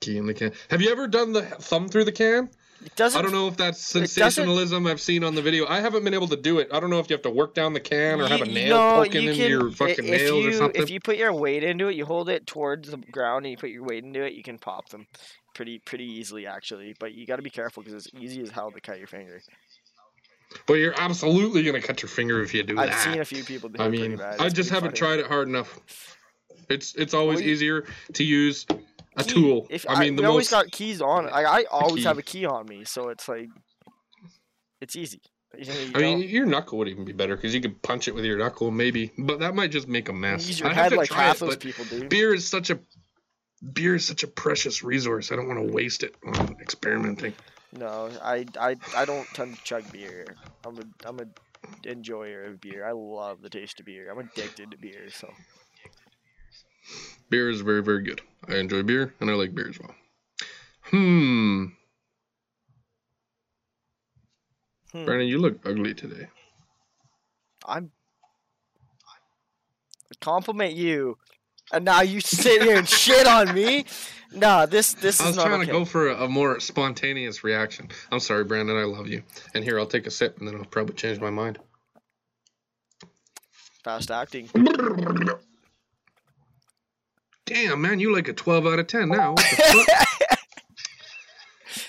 Key 0.00 0.16
in 0.18 0.26
the 0.26 0.34
can. 0.34 0.52
Have 0.70 0.80
you 0.82 0.90
ever 0.90 1.06
done 1.06 1.32
the 1.32 1.42
thumb 1.42 1.88
through 1.88 2.04
the 2.04 2.12
can? 2.12 2.50
It 2.88 2.96
doesn't. 2.96 3.18
I 3.18 3.22
don't 3.22 3.32
know 3.32 3.48
if 3.48 3.56
that's 3.58 3.78
sensationalism 3.84 4.86
I've 4.86 5.00
seen 5.00 5.22
on 5.22 5.34
the 5.34 5.42
video. 5.42 5.66
I 5.66 5.80
haven't 5.80 6.04
been 6.04 6.14
able 6.14 6.28
to 6.28 6.36
do 6.38 6.58
it. 6.58 6.68
I 6.72 6.80
don't 6.80 6.88
know 6.88 6.98
if 7.00 7.10
you 7.10 7.14
have 7.14 7.22
to 7.24 7.30
work 7.30 7.54
down 7.54 7.74
the 7.74 7.80
can 7.80 8.18
or 8.18 8.26
have 8.26 8.40
a 8.40 8.46
nail 8.46 8.76
no, 8.78 9.04
poking 9.04 9.24
you 9.24 9.30
into 9.32 9.46
your 9.46 9.70
fucking 9.70 10.06
if 10.06 10.10
nails 10.10 10.42
you, 10.44 10.48
or 10.48 10.52
something. 10.54 10.82
If 10.82 10.88
you 10.88 10.98
put 10.98 11.18
your 11.18 11.34
weight 11.34 11.62
into 11.64 11.88
it, 11.88 11.96
you 11.96 12.06
hold 12.06 12.30
it 12.30 12.46
towards 12.46 12.90
the 12.90 12.96
ground 12.96 13.44
and 13.44 13.50
you 13.50 13.58
put 13.58 13.68
your 13.68 13.84
weight 13.84 14.04
into 14.04 14.22
it, 14.24 14.32
you 14.32 14.42
can 14.42 14.56
pop 14.58 14.88
them 14.88 15.06
pretty 15.54 15.80
pretty 15.80 16.06
easily 16.06 16.46
actually. 16.46 16.94
But 16.98 17.12
you 17.12 17.26
got 17.26 17.36
to 17.36 17.42
be 17.42 17.50
careful 17.50 17.82
because 17.82 18.06
it's 18.06 18.14
easy 18.18 18.40
as 18.40 18.48
hell 18.48 18.70
to 18.70 18.80
cut 18.80 18.96
your 18.98 19.06
finger. 19.06 19.42
But 20.66 20.74
you're 20.74 20.98
absolutely 20.98 21.62
gonna 21.64 21.82
cut 21.82 22.00
your 22.00 22.08
finger 22.08 22.42
if 22.42 22.54
you 22.54 22.62
do 22.62 22.78
I've 22.78 22.88
that. 22.88 23.04
seen 23.04 23.20
a 23.20 23.24
few 23.26 23.44
people 23.44 23.68
do 23.68 23.82
I 23.82 23.90
mean, 23.90 24.16
bad. 24.16 24.40
I 24.40 24.48
just 24.48 24.70
haven't 24.70 24.96
funny. 24.96 24.98
tried 24.98 25.18
it 25.18 25.26
hard 25.26 25.46
enough. 25.46 25.78
It's 26.70 26.94
it's 26.94 27.12
always 27.12 27.40
Well, 27.40 27.46
you- 27.48 27.52
easier 27.52 27.84
to 28.14 28.24
use 28.24 28.64
a 29.18 29.24
Key. 29.24 29.34
tool. 29.34 29.66
If 29.70 29.86
I 29.88 30.00
mean, 30.00 30.16
the 30.16 30.22
we 30.22 30.26
always 30.28 30.50
got 30.50 30.70
keys 30.70 31.00
on. 31.00 31.28
I 31.28 31.42
I 31.42 31.64
always 31.70 32.04
have 32.04 32.18
a 32.18 32.22
key 32.22 32.46
on 32.46 32.66
me, 32.66 32.84
so 32.84 33.08
it's 33.08 33.28
like 33.28 33.48
it's 34.80 34.96
easy. 34.96 35.20
You 35.56 35.64
know, 35.64 35.80
you 35.80 35.92
I 35.94 35.98
mean, 36.00 36.28
your 36.28 36.46
knuckle 36.46 36.78
would 36.78 36.88
even 36.88 37.04
be 37.04 37.12
better 37.12 37.34
because 37.34 37.54
you 37.54 37.60
could 37.60 37.80
punch 37.82 38.06
it 38.06 38.14
with 38.14 38.24
your 38.24 38.38
knuckle, 38.38 38.70
maybe. 38.70 39.12
But 39.18 39.40
that 39.40 39.54
might 39.54 39.70
just 39.70 39.88
make 39.88 40.08
a 40.08 40.12
mess. 40.12 40.60
I 40.62 40.72
have 40.72 40.90
to 40.90 40.96
like 40.96 41.08
try 41.08 41.22
half 41.22 41.36
it, 41.36 41.40
those 41.40 41.56
but 41.56 41.60
people 41.60 41.84
do. 41.86 42.08
beer 42.08 42.34
is 42.34 42.46
such 42.48 42.70
a 42.70 42.78
beer 43.72 43.94
is 43.96 44.06
such 44.06 44.22
a 44.22 44.28
precious 44.28 44.82
resource. 44.84 45.32
I 45.32 45.36
don't 45.36 45.48
want 45.48 45.66
to 45.66 45.72
waste 45.72 46.02
it 46.02 46.14
on 46.24 46.56
experimenting. 46.60 47.32
No, 47.72 48.10
I, 48.22 48.46
I 48.58 48.76
I 48.96 49.04
don't 49.04 49.26
tend 49.34 49.56
to 49.56 49.62
chug 49.64 49.90
beer. 49.92 50.26
I'm 50.64 50.78
a 50.78 51.08
I'm 51.08 51.18
a 51.20 51.26
enjoyer 51.88 52.44
of 52.44 52.60
beer. 52.60 52.86
I 52.86 52.92
love 52.92 53.42
the 53.42 53.50
taste 53.50 53.80
of 53.80 53.86
beer. 53.86 54.10
I'm 54.10 54.18
addicted 54.18 54.70
to 54.70 54.76
beer. 54.78 55.08
So 55.10 55.32
Beer 57.30 57.50
is 57.50 57.60
very 57.60 57.82
very 57.82 58.02
good. 58.02 58.20
I 58.48 58.56
enjoy 58.56 58.82
beer 58.82 59.14
and 59.20 59.30
I 59.30 59.34
like 59.34 59.54
beer 59.54 59.68
as 59.68 59.78
well. 59.78 59.94
Hmm, 60.82 61.66
hmm, 64.92 65.04
Brandon, 65.04 65.28
you 65.28 65.38
look 65.38 65.60
ugly 65.66 65.94
today. 65.94 66.28
I'm 67.66 67.90
compliment 70.20 70.74
you, 70.74 71.18
and 71.72 71.84
now 71.84 72.00
you 72.00 72.20
sit 72.20 72.62
here 72.62 72.78
and 72.78 72.88
shit 72.88 73.26
on 73.26 73.54
me. 73.54 73.84
Nah, 74.32 74.66
this 74.66 74.94
this 74.94 75.20
I 75.20 75.24
is 75.24 75.28
was 75.28 75.36
not 75.36 75.46
trying 75.46 75.60
okay. 75.62 75.66
to 75.66 75.72
go 75.72 75.84
for 75.84 76.08
a, 76.08 76.24
a 76.24 76.28
more 76.28 76.60
spontaneous 76.60 77.44
reaction. 77.44 77.88
I'm 78.10 78.20
sorry, 78.20 78.44
Brandon. 78.44 78.76
I 78.76 78.84
love 78.84 79.08
you. 79.08 79.22
And 79.54 79.64
here, 79.64 79.78
I'll 79.78 79.86
take 79.86 80.06
a 80.06 80.10
sip, 80.10 80.38
and 80.38 80.48
then 80.48 80.56
I'll 80.56 80.64
probably 80.64 80.94
change 80.94 81.20
my 81.20 81.30
mind. 81.30 81.58
Fast 83.84 84.10
acting. 84.10 84.48
Damn, 87.48 87.80
man, 87.80 87.98
you 88.00 88.14
like 88.14 88.28
a 88.28 88.32
12 88.32 88.66
out 88.66 88.78
of 88.78 88.86
10 88.86 89.08
now. 89.08 89.32
What 89.32 89.36
the 89.50 89.84
fuck? 89.86 90.38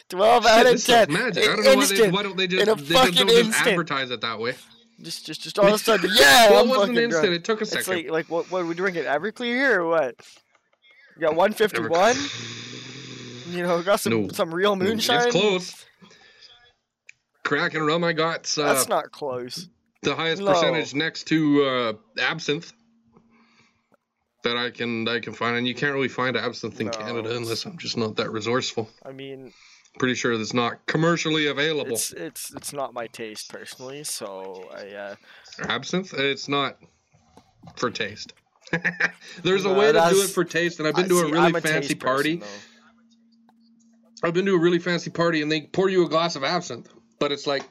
Twelve 0.09 0.43
Shit, 0.43 0.51
out 0.51 0.65
of 0.65 0.71
this 0.71 0.85
ten. 0.85 1.13
magic. 1.13 1.43
I 1.43 1.55
don't 1.55 1.63
know 1.63 1.75
why 1.75 1.85
they, 1.85 2.09
why 2.09 2.23
don't 2.23 2.35
they 2.35 2.47
just, 2.47 2.65
they 2.65 2.93
just 2.95 3.15
don't 3.17 3.29
just 3.29 3.61
advertise 3.67 4.09
it 4.09 4.21
that 4.21 4.39
way. 4.39 4.55
Just 5.01 5.25
just 5.25 5.41
just 5.41 5.59
all 5.59 5.67
of 5.67 5.73
a 5.73 5.77
sudden, 5.77 6.09
yeah, 6.15 6.49
well, 6.51 6.61
I'm 6.63 6.67
it 6.67 6.69
wasn't 6.77 6.97
instant. 6.97 7.23
drunk. 7.25 7.35
It 7.39 7.43
took 7.43 7.59
a 7.59 7.61
It's 7.61 7.71
second. 7.71 7.93
like 7.93 8.09
like 8.09 8.25
what 8.29 8.49
what 8.51 8.65
we 8.65 8.73
drinking 8.73 9.03
Everclear 9.03 9.45
here 9.53 9.81
or 9.81 9.87
what? 9.87 10.15
You 11.15 11.21
got 11.21 11.35
151. 11.35 12.15
You 13.55 13.63
know, 13.63 13.81
got 13.83 13.99
some 13.99 14.13
No. 14.23 14.27
some 14.29 14.53
real 14.53 14.75
moonshine. 14.75 15.27
It's 15.27 15.31
close. 15.31 15.85
Kraken 17.43 17.83
rum, 17.85 18.03
I 18.03 18.13
got 18.13 18.51
uh, 18.57 18.73
That's 18.73 18.87
not 18.89 19.11
close. 19.11 19.69
the 20.01 20.15
highest 20.15 20.41
No. 20.41 20.53
percentage 20.53 20.93
next 20.95 21.25
to 21.25 21.63
uh, 21.65 21.93
absinthe 22.19 22.73
that 24.43 24.57
I 24.57 24.69
can 24.71 25.07
I 25.07 25.19
can 25.19 25.33
find, 25.33 25.57
and 25.57 25.67
you 25.67 25.75
can't 25.75 25.93
really 25.93 26.07
find 26.07 26.35
absinthe 26.37 26.79
in 26.79 26.87
No. 26.87 26.91
Canada 26.93 27.35
unless 27.35 27.65
I'm 27.65 27.77
just 27.77 27.97
not 27.97 28.15
that 28.17 28.31
resourceful. 28.31 28.89
I 29.05 29.11
mean, 29.11 29.51
Pretty 29.97 30.13
sure 30.15 30.37
that's 30.37 30.53
not 30.53 30.85
commercially 30.85 31.47
available. 31.47 31.91
it's 31.93 32.13
it's 32.13 32.53
it's 32.53 32.71
not 32.73 32.93
my 32.93 33.07
taste 33.07 33.49
personally. 33.51 34.03
So 34.03 34.69
I 34.73 34.89
uh, 34.91 35.15
Absinthe, 35.67 36.13
it's 36.13 36.47
not 36.47 36.77
for 37.75 37.89
taste. 37.89 38.33
There's 39.43 39.65
a 39.65 39.73
way 39.73 39.91
to 39.91 40.07
do 40.11 40.21
it 40.21 40.29
for 40.29 40.43
taste, 40.45 40.79
and 40.79 40.87
I've 40.87 40.95
been 40.95 41.05
I- 41.05 41.07
to 41.09 41.15
see, 41.21 41.27
a 41.27 41.31
really 41.31 41.51
a 41.57 41.61
fancy 41.61 41.95
party. 41.95 42.37
person, 42.37 42.53
I've 44.23 44.33
been 44.33 44.45
to 44.45 44.53
a 44.55 44.59
really 44.59 44.79
fancy 44.79 45.09
party, 45.09 45.41
and 45.41 45.51
they 45.51 45.61
pour 45.61 45.89
you 45.89 46.05
a 46.05 46.09
glass 46.09 46.35
of 46.35 46.43
absinthe, 46.43 46.89
but 47.19 47.31
it's 47.31 47.47
like 47.47 47.63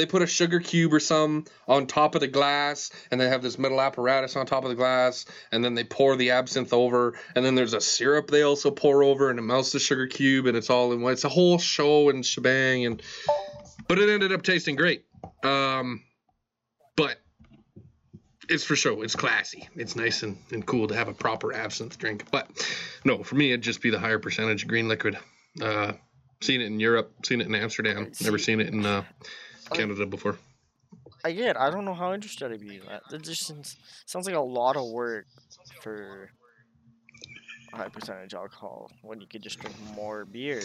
they 0.00 0.06
put 0.06 0.22
a 0.22 0.26
sugar 0.26 0.60
cube 0.60 0.94
or 0.94 0.98
some 0.98 1.44
on 1.68 1.86
top 1.86 2.14
of 2.14 2.22
the 2.22 2.26
glass, 2.26 2.90
and 3.10 3.20
they 3.20 3.28
have 3.28 3.42
this 3.42 3.58
metal 3.58 3.82
apparatus 3.82 4.34
on 4.34 4.46
top 4.46 4.64
of 4.64 4.70
the 4.70 4.74
glass, 4.74 5.26
and 5.52 5.62
then 5.62 5.74
they 5.74 5.84
pour 5.84 6.16
the 6.16 6.30
absinthe 6.30 6.72
over, 6.72 7.18
and 7.36 7.44
then 7.44 7.54
there's 7.54 7.74
a 7.74 7.82
syrup 7.82 8.30
they 8.30 8.40
also 8.40 8.70
pour 8.70 9.04
over, 9.04 9.28
and 9.28 9.38
it 9.38 9.42
melts 9.42 9.72
the 9.72 9.78
sugar 9.78 10.06
cube, 10.06 10.46
and 10.46 10.56
it's 10.56 10.70
all 10.70 10.94
in 10.94 11.02
one. 11.02 11.12
It's 11.12 11.24
a 11.24 11.28
whole 11.28 11.58
show 11.58 12.08
and 12.08 12.24
shebang, 12.24 12.86
and 12.86 13.02
but 13.88 13.98
it 13.98 14.08
ended 14.08 14.32
up 14.32 14.42
tasting 14.42 14.74
great. 14.74 15.04
Um, 15.44 16.02
but 16.96 17.18
it's 18.48 18.64
for 18.64 18.76
show. 18.76 19.02
It's 19.02 19.14
classy. 19.14 19.68
It's 19.76 19.96
nice 19.96 20.22
and, 20.22 20.38
and 20.50 20.64
cool 20.64 20.88
to 20.88 20.94
have 20.94 21.08
a 21.08 21.14
proper 21.14 21.52
absinthe 21.52 21.98
drink. 21.98 22.24
But 22.30 22.48
no, 23.04 23.22
for 23.22 23.34
me, 23.34 23.50
it'd 23.50 23.60
just 23.60 23.82
be 23.82 23.90
the 23.90 23.98
higher 23.98 24.18
percentage 24.18 24.66
green 24.66 24.88
liquid. 24.88 25.18
Uh, 25.60 25.92
seen 26.40 26.62
it 26.62 26.68
in 26.68 26.80
Europe, 26.80 27.12
seen 27.26 27.42
it 27.42 27.46
in 27.46 27.54
Amsterdam, 27.54 28.12
never 28.22 28.38
seen 28.38 28.60
it 28.60 28.68
in 28.68 28.86
uh, 28.86 29.04
Canada 29.72 30.06
before. 30.06 30.38
Again, 31.24 31.56
I 31.56 31.70
don't 31.70 31.84
know 31.84 31.94
how 31.94 32.12
interested 32.14 32.50
I'd 32.52 32.60
be 32.60 32.78
that. 32.88 33.02
That 33.10 33.22
just 33.22 33.46
sounds- 33.46 33.76
sounds 34.06 34.26
like 34.26 34.34
a 34.36 34.40
lot 34.40 34.76
of 34.76 34.90
work 34.90 35.26
for 35.82 36.30
high 37.72 37.88
percentage 37.88 38.34
alcohol 38.34 38.90
when 39.02 39.20
you 39.20 39.26
could 39.26 39.42
just 39.42 39.58
drink 39.60 39.76
more 39.94 40.24
beer. 40.24 40.62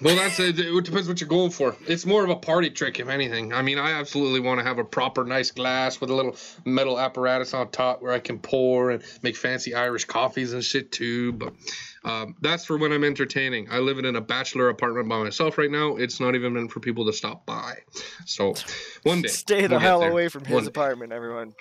Well, 0.00 0.14
that's 0.14 0.38
it. 0.38 0.58
It 0.60 0.84
depends 0.84 1.08
what 1.08 1.20
you're 1.20 1.28
going 1.28 1.50
for. 1.50 1.74
It's 1.88 2.06
more 2.06 2.22
of 2.22 2.30
a 2.30 2.36
party 2.36 2.70
trick, 2.70 3.00
if 3.00 3.08
anything. 3.08 3.52
I 3.52 3.62
mean, 3.62 3.78
I 3.78 3.92
absolutely 3.92 4.38
want 4.38 4.60
to 4.60 4.64
have 4.64 4.78
a 4.78 4.84
proper 4.84 5.24
nice 5.24 5.50
glass 5.50 6.00
with 6.00 6.10
a 6.10 6.14
little 6.14 6.36
metal 6.64 7.00
apparatus 7.00 7.52
on 7.52 7.70
top 7.70 8.00
where 8.00 8.12
I 8.12 8.20
can 8.20 8.38
pour 8.38 8.90
and 8.90 9.02
make 9.22 9.36
fancy 9.36 9.74
Irish 9.74 10.04
coffees 10.04 10.52
and 10.52 10.62
shit 10.62 10.92
too. 10.92 11.32
But 11.32 11.54
um, 12.04 12.36
that's 12.40 12.64
for 12.64 12.78
when 12.78 12.92
I'm 12.92 13.02
entertaining. 13.02 13.68
I 13.72 13.78
live 13.78 13.98
in 13.98 14.14
a 14.14 14.20
bachelor 14.20 14.68
apartment 14.68 15.08
by 15.08 15.24
myself 15.24 15.58
right 15.58 15.70
now. 15.70 15.96
It's 15.96 16.20
not 16.20 16.36
even 16.36 16.52
meant 16.52 16.70
for 16.70 16.78
people 16.78 17.04
to 17.06 17.12
stop 17.12 17.44
by. 17.44 17.78
So 18.24 18.54
one 19.02 19.22
day, 19.22 19.28
Stay 19.28 19.62
the 19.62 19.70
we'll 19.70 19.78
hell 19.80 20.02
away 20.04 20.28
from 20.28 20.44
One 20.44 20.52
his 20.52 20.62
day. 20.64 20.68
apartment, 20.68 21.12
everyone. 21.12 21.54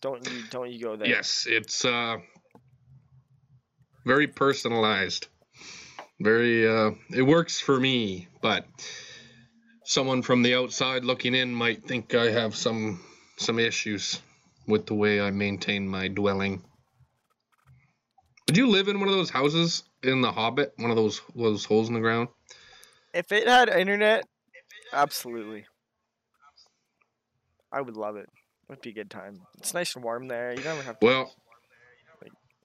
Don't 0.00 0.26
you 0.30 0.42
don't 0.50 0.70
you 0.72 0.82
go 0.82 0.96
there. 0.96 1.08
Yes, 1.08 1.46
it's 1.48 1.84
uh, 1.84 2.16
very 4.06 4.28
personalized. 4.28 5.28
Very, 6.22 6.68
uh, 6.68 6.92
it 7.10 7.22
works 7.22 7.58
for 7.58 7.80
me, 7.80 8.28
but 8.40 8.64
someone 9.84 10.22
from 10.22 10.42
the 10.42 10.54
outside 10.54 11.04
looking 11.04 11.34
in 11.34 11.52
might 11.52 11.82
think 11.82 12.14
I 12.14 12.30
have 12.30 12.54
some 12.54 13.00
some 13.38 13.58
issues 13.58 14.20
with 14.68 14.86
the 14.86 14.94
way 14.94 15.20
I 15.20 15.32
maintain 15.32 15.88
my 15.88 16.06
dwelling. 16.06 16.62
Would 18.46 18.56
you 18.56 18.68
live 18.68 18.86
in 18.86 19.00
one 19.00 19.08
of 19.08 19.14
those 19.16 19.30
houses 19.30 19.82
in 20.04 20.20
the 20.20 20.30
Hobbit? 20.30 20.74
One 20.76 20.90
of 20.90 20.96
those 20.96 21.20
those 21.34 21.64
holes 21.64 21.88
in 21.88 21.94
the 21.94 22.00
ground? 22.00 22.28
If 23.12 23.32
it 23.32 23.48
had 23.48 23.68
internet, 23.68 24.22
absolutely. 24.92 25.66
I 27.72 27.80
would 27.80 27.96
love 27.96 28.14
it. 28.14 28.28
Would 28.68 28.80
be 28.80 28.90
a 28.90 28.94
good 28.94 29.10
time. 29.10 29.40
It's 29.58 29.74
nice 29.74 29.96
and 29.96 30.04
warm 30.04 30.28
there. 30.28 30.52
You 30.52 30.62
never 30.62 30.82
have 30.82 31.00
to 31.00 31.06
Well, 31.06 31.34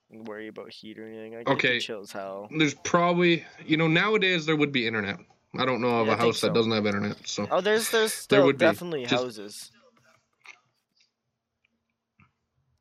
worry 0.10 0.48
about 0.48 0.72
heat 0.72 0.98
or 0.98 1.06
anything. 1.08 1.34
Like, 1.36 1.48
you 1.48 1.54
Okay. 1.56 1.72
can 1.74 1.80
chill 1.82 2.02
as 2.02 2.12
hell. 2.12 2.48
there's 2.58 2.74
probably 2.76 3.46
you 3.66 3.78
know 3.78 3.88
nowadays 3.88 4.46
there 4.46 4.56
would 4.56 4.72
be 4.72 4.88
internet. 4.88 5.18
I 5.58 5.66
don't 5.66 5.82
know 5.82 6.00
of 6.02 6.08
Yeah, 6.08 6.14
a 6.14 6.16
I 6.18 6.20
house 6.20 6.42
that 6.42 6.54
doesn't 6.54 6.72
have 6.72 6.86
internet. 6.86 7.18
So 7.28 7.48
Oh, 7.52 7.62
there's 7.62 7.90
there's 7.92 8.14
still 8.14 8.46
would 8.46 8.58
be. 8.58 8.66
definitely 8.66 9.06
Just- 9.06 9.24
houses. 9.24 9.72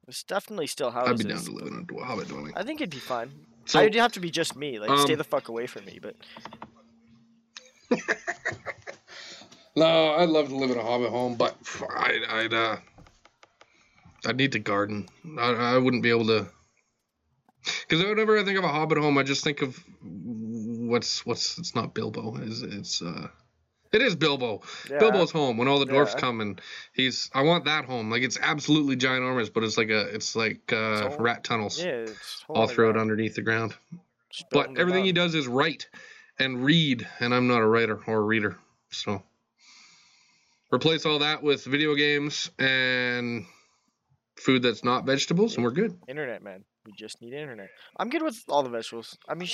There's 0.05 0.23
definitely 0.23 0.69
still 0.69 0.91
houses. 0.93 1.21
I'd 1.21 1.27
be 1.27 1.35
down 1.35 1.43
to 1.43 1.51
live 1.51 1.67
in 1.67 1.87
a 2.01 2.05
hobbit 2.05 2.29
dwelling. 2.29 2.53
I 2.55 2.63
think 2.63 2.81
it'd 2.81 2.91
be 2.91 2.99
fine. 2.99 3.31
So 3.65 3.81
I'd 3.81 3.95
have 3.97 4.13
to 4.13 4.21
be 4.21 4.31
just 4.31 4.55
me. 4.55 4.79
Like, 4.79 4.97
stay 5.01 5.15
um, 5.15 5.19
the 5.19 5.25
fuck 5.25 5.49
away 5.49 5.67
from 5.67 5.85
me. 5.85 5.99
But 6.01 6.15
no, 9.77 10.15
I'd 10.15 10.29
love 10.29 10.49
to 10.49 10.55
live 10.57 10.71
in 10.71 10.79
a 10.79 10.83
hobbit 10.83 11.11
home, 11.11 11.35
but 11.35 11.57
I'd 11.97 12.23
I'd 12.29 12.55
uh 12.55 12.77
I'd 14.27 14.37
need 14.37 14.53
to 14.53 14.59
garden. 14.61 15.09
I 15.39 15.51
I 15.75 15.79
wouldn't 15.79 16.03
be 16.05 16.11
able 16.11 16.27
to. 16.27 16.47
Because 17.89 18.05
whenever 18.05 18.39
I 18.39 18.45
think 18.45 18.59
of 18.59 18.65
a 18.65 18.69
hobbit 18.69 18.99
home, 18.99 19.19
I 19.19 19.23
just 19.23 19.43
think 19.45 19.63
of 19.63 19.83
what's 20.03 21.25
what's 21.27 21.59
it's 21.59 21.75
not 21.75 21.95
Bilbo. 21.95 22.37
Is 22.37 22.63
it's 22.63 23.03
uh 23.03 23.29
it 23.93 24.03
is 24.03 24.15
Bilbo. 24.17 24.63
yeah, 24.91 24.99
Bilbo's 24.99 25.31
home 25.31 25.57
when 25.57 25.69
all 25.69 25.79
the 25.79 25.87
dwarfs 25.87 26.13
Yeah. 26.15 26.21
come 26.21 26.41
and 26.41 26.61
he's 26.93 27.31
I 27.35 27.43
want 27.43 27.65
that 27.65 27.85
home. 27.85 28.11
Like 28.11 28.23
it's 28.23 28.39
absolutely 28.41 28.97
ginormous, 28.97 29.53
but 29.53 29.63
it's 29.65 29.79
like 29.79 29.91
a 29.91 30.03
it's 30.15 30.37
like 30.37 30.73
uh 30.73 31.11
So- 31.11 31.17
rat 31.19 31.45
tunnels 31.45 31.79
yeah, 31.83 31.91
it's 32.07 32.45
all 32.49 32.67
throughout 32.67 32.97
underneath 32.97 33.35
the 33.35 33.43
ground. 33.43 33.75
But 34.51 34.79
everything 34.79 35.05
he 35.05 35.13
does 35.13 35.35
is 35.35 35.47
write 35.49 35.89
and 36.39 36.63
read, 36.65 37.07
and 37.21 37.35
I'm 37.35 37.49
not 37.49 37.63
a 37.63 37.67
writer 37.67 38.01
or 38.07 38.19
a 38.19 38.23
reader. 38.23 38.57
So 38.91 39.23
replace 40.73 41.07
all 41.07 41.21
that 41.21 41.43
with 41.43 41.65
video 41.65 41.95
games 41.95 42.51
and 42.59 43.47
food 44.37 44.63
that's 44.63 44.85
not 44.85 45.07
vegetables, 45.07 45.55
and 45.57 45.65
we're 45.65 45.71
good. 45.71 45.99
Internet, 46.09 46.43
man. 46.43 46.65
We 46.87 46.93
just 46.93 47.21
need 47.21 47.33
internet. 47.33 47.71
I'm 47.99 48.09
good 48.09 48.23
with 48.23 48.43
all 48.49 48.63
the 48.63 48.71
vegetables. 48.71 49.19
I 49.29 49.35
mean, 49.35 49.49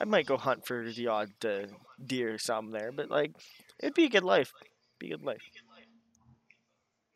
I 0.00 0.04
might 0.04 0.26
go 0.26 0.36
hunt 0.36 0.66
for 0.66 0.88
the 0.88 1.08
odd 1.08 1.30
uh, 1.44 1.66
deer 2.04 2.34
or 2.34 2.38
something 2.38 2.72
there, 2.72 2.92
but 2.92 3.10
like, 3.10 3.32
it'd 3.80 3.94
be 3.94 4.04
a 4.04 4.10
good 4.10 4.24
life. 4.24 4.52
Be 4.98 5.08
a 5.08 5.16
good 5.16 5.26
life. 5.26 5.42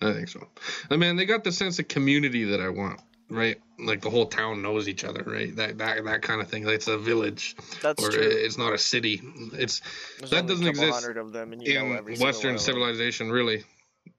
I 0.02 0.12
think 0.12 0.28
so. 0.28 0.46
I 0.90 0.96
mean, 0.96 1.16
they 1.16 1.24
got 1.24 1.44
the 1.44 1.52
sense 1.52 1.78
of 1.78 1.88
community 1.88 2.44
that 2.44 2.60
I 2.60 2.68
want, 2.70 3.00
right? 3.28 3.58
Like 3.78 4.00
the 4.00 4.10
whole 4.10 4.26
town 4.26 4.62
knows 4.62 4.88
each 4.88 5.04
other, 5.04 5.22
right? 5.24 5.54
That 5.54 5.78
that 5.78 6.04
that 6.04 6.22
kind 6.22 6.40
of 6.40 6.48
thing. 6.48 6.66
It's 6.66 6.88
a 6.88 6.98
village, 6.98 7.54
That's 7.82 8.02
or 8.02 8.10
true. 8.10 8.22
it's 8.22 8.58
not 8.58 8.72
a 8.72 8.78
city. 8.78 9.20
It's 9.52 9.82
There's 10.18 10.30
that 10.30 10.46
doesn't 10.46 10.66
exist 10.66 10.92
hundred 10.92 11.18
of 11.18 11.32
them, 11.32 11.52
and 11.52 11.62
you 11.62 11.74
know 11.74 11.96
in 12.06 12.18
Western 12.18 12.58
civilization, 12.58 13.30
really. 13.30 13.64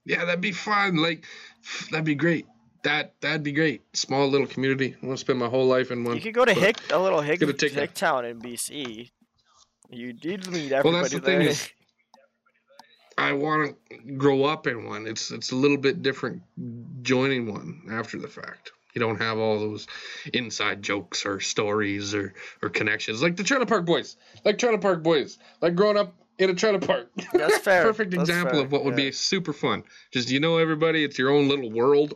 Yeah, 0.06 0.26
that'd 0.26 0.42
be 0.42 0.52
fun. 0.52 0.98
Like, 0.98 1.26
that'd 1.90 2.06
be 2.06 2.16
great. 2.16 2.46
That 2.84 3.14
that'd 3.22 3.44
be 3.44 3.52
great. 3.52 3.82
Small 3.96 4.28
little 4.28 4.48
community. 4.48 4.96
I 5.02 5.06
want 5.06 5.18
to 5.18 5.22
spend 5.22 5.38
my 5.40 5.48
whole 5.48 5.68
life 5.68 5.92
in 5.92 6.04
one. 6.04 6.16
You 6.16 6.22
could 6.22 6.34
go 6.34 6.46
to 6.46 6.54
Hick, 6.54 6.78
a 6.92 6.98
little 6.98 7.22
Hick, 7.22 7.40
Gonna 7.40 7.54
take 7.54 7.74
Hick 7.74 7.94
town 7.94 8.26
in 8.26 8.40
BC. 8.42 9.12
You 9.90 10.14
did 10.14 10.48
meet 10.50 10.72
everybody 10.72 10.90
Well, 10.90 11.02
that's 11.02 11.14
the 11.14 11.20
there. 11.20 11.40
thing 11.40 11.48
is, 11.50 11.70
I 13.18 13.34
want 13.34 13.76
to 13.90 14.14
grow 14.14 14.46
up 14.46 14.66
in 14.68 14.86
one. 14.86 15.06
It's 15.06 15.32
it's 15.32 15.52
a 15.52 15.56
little 15.56 15.78
bit 15.78 16.02
different 16.02 16.42
joining 17.04 17.52
one 17.52 17.84
after 17.92 18.18
the 18.18 18.28
fact. 18.28 18.72
You 18.96 19.00
don't 19.00 19.22
have 19.22 19.38
all 19.38 19.60
those 19.60 19.88
inside 20.34 20.82
jokes 20.82 21.26
or 21.26 21.40
stories 21.40 22.14
or, 22.14 22.34
or 22.62 22.70
connections 22.70 23.22
like 23.22 23.38
the 23.38 23.44
Trailer 23.44 23.66
Park 23.66 23.86
Boys, 23.86 24.18
like 24.44 24.58
Trailer 24.58 24.80
Park 24.80 25.02
Boys, 25.04 25.38
like 25.62 25.76
growing 25.76 25.98
up 25.98 26.14
in 26.40 26.50
a 26.50 26.56
trailer 26.56 26.80
park. 26.80 27.10
That's 27.34 27.58
fair. 27.64 27.84
Perfect 27.84 28.12
That's 28.12 28.30
example 28.30 28.56
fair, 28.56 28.66
of 28.66 28.72
what 28.72 28.84
would 28.84 28.98
yeah. 28.98 29.06
be 29.06 29.12
super 29.12 29.54
fun. 29.54 29.84
Just 30.12 30.30
you 30.30 30.40
know 30.40 30.58
everybody, 30.58 31.04
it's 31.04 31.18
your 31.18 31.30
own 31.30 31.48
little 31.48 31.72
world. 31.72 32.16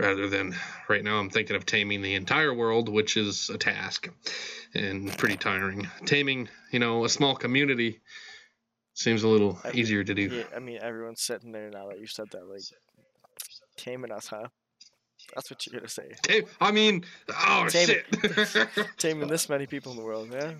Rather 0.00 0.28
than 0.28 0.54
right 0.88 1.04
now, 1.04 1.18
I'm 1.18 1.28
thinking 1.28 1.56
of 1.56 1.66
taming 1.66 2.00
the 2.00 2.14
entire 2.14 2.54
world, 2.54 2.88
which 2.88 3.18
is 3.18 3.50
a 3.50 3.58
task 3.58 4.08
and 4.74 5.16
pretty 5.18 5.36
tiring. 5.36 5.88
Taming, 6.06 6.48
you 6.72 6.78
know, 6.78 7.04
a 7.04 7.08
small 7.08 7.34
community 7.34 8.00
seems 8.94 9.22
a 9.24 9.28
little 9.28 9.58
I 9.62 9.68
mean, 9.68 9.78
easier 9.78 10.02
to 10.02 10.14
do. 10.14 10.22
Yeah, 10.22 10.44
I 10.56 10.58
mean, 10.58 10.78
everyone's 10.80 11.20
sitting 11.20 11.52
there 11.52 11.68
now 11.68 11.88
that 11.88 12.00
you 12.00 12.06
said 12.06 12.30
that, 12.32 12.48
like, 12.48 12.62
taming 13.76 14.10
us, 14.10 14.28
huh? 14.28 14.48
That's 15.34 15.50
what 15.50 15.66
you're 15.66 15.78
gonna 15.78 15.88
say. 15.88 16.12
Ta- 16.22 16.48
I 16.60 16.72
mean, 16.72 17.04
oh 17.28 17.68
Tame 17.68 17.86
shit. 17.86 18.68
Taming 18.98 19.28
this 19.28 19.48
many 19.48 19.66
people 19.66 19.92
in 19.92 19.98
the 19.98 20.04
world, 20.04 20.28
yeah. 20.32 20.54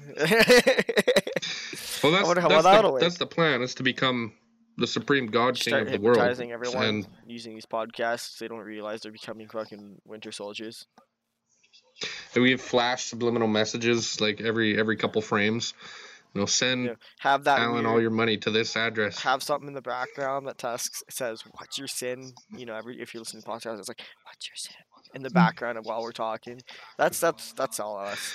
well, 2.02 2.12
that's 2.12 2.34
that's, 2.34 2.62
the, 2.62 2.98
that's 3.00 3.18
the 3.18 3.26
plan. 3.26 3.62
Is 3.62 3.74
to 3.76 3.82
become 3.82 4.32
the 4.80 4.86
supreme 4.86 5.26
god 5.26 5.54
king 5.54 5.70
Start 5.72 5.86
of 5.86 5.92
the 5.92 6.00
world. 6.00 6.16
hypnotizing 6.16 6.52
everyone 6.52 6.84
And 6.84 7.06
using 7.26 7.54
these 7.54 7.66
podcasts. 7.66 8.38
They 8.38 8.48
don't 8.48 8.58
realize 8.58 9.02
they're 9.02 9.12
becoming 9.12 9.48
fucking 9.48 10.00
winter 10.04 10.32
soldiers. 10.32 10.86
And 12.34 12.42
we 12.42 12.50
have 12.52 12.60
flash 12.60 13.04
subliminal 13.04 13.46
messages 13.48 14.20
like 14.20 14.40
every 14.40 14.78
every 14.78 14.96
couple 14.96 15.20
frames. 15.22 15.74
You 16.34 16.40
know, 16.42 16.46
send 16.46 16.86
Yeah, 16.86 16.94
have 17.18 17.44
that 17.44 17.58
Alan 17.58 17.74
weird- 17.74 17.86
all 17.86 18.00
your 18.00 18.10
money 18.10 18.36
to 18.38 18.50
this 18.52 18.76
address. 18.76 19.18
have 19.22 19.42
something 19.42 19.66
in 19.68 19.74
the 19.74 19.82
background 19.82 20.46
that 20.46 20.58
tasks 20.58 21.02
says 21.10 21.42
"What's 21.58 21.76
your 21.78 21.88
sin?" 21.88 22.32
You 22.56 22.66
know, 22.66 22.74
every 22.76 23.00
if 23.00 23.12
you're 23.14 23.20
listening 23.20 23.42
to 23.42 23.48
podcasts, 23.48 23.78
it's 23.80 23.88
like 23.88 24.02
"What's 24.24 24.48
your 24.48 24.56
sin?" 24.56 24.76
in 25.14 25.22
the 25.22 25.30
background 25.30 25.76
of 25.76 25.84
while 25.86 26.02
we're 26.02 26.12
talking. 26.12 26.62
That's 26.98 27.18
that's 27.20 27.52
that's 27.54 27.80
all 27.80 27.98
of 27.98 28.08
us. 28.08 28.32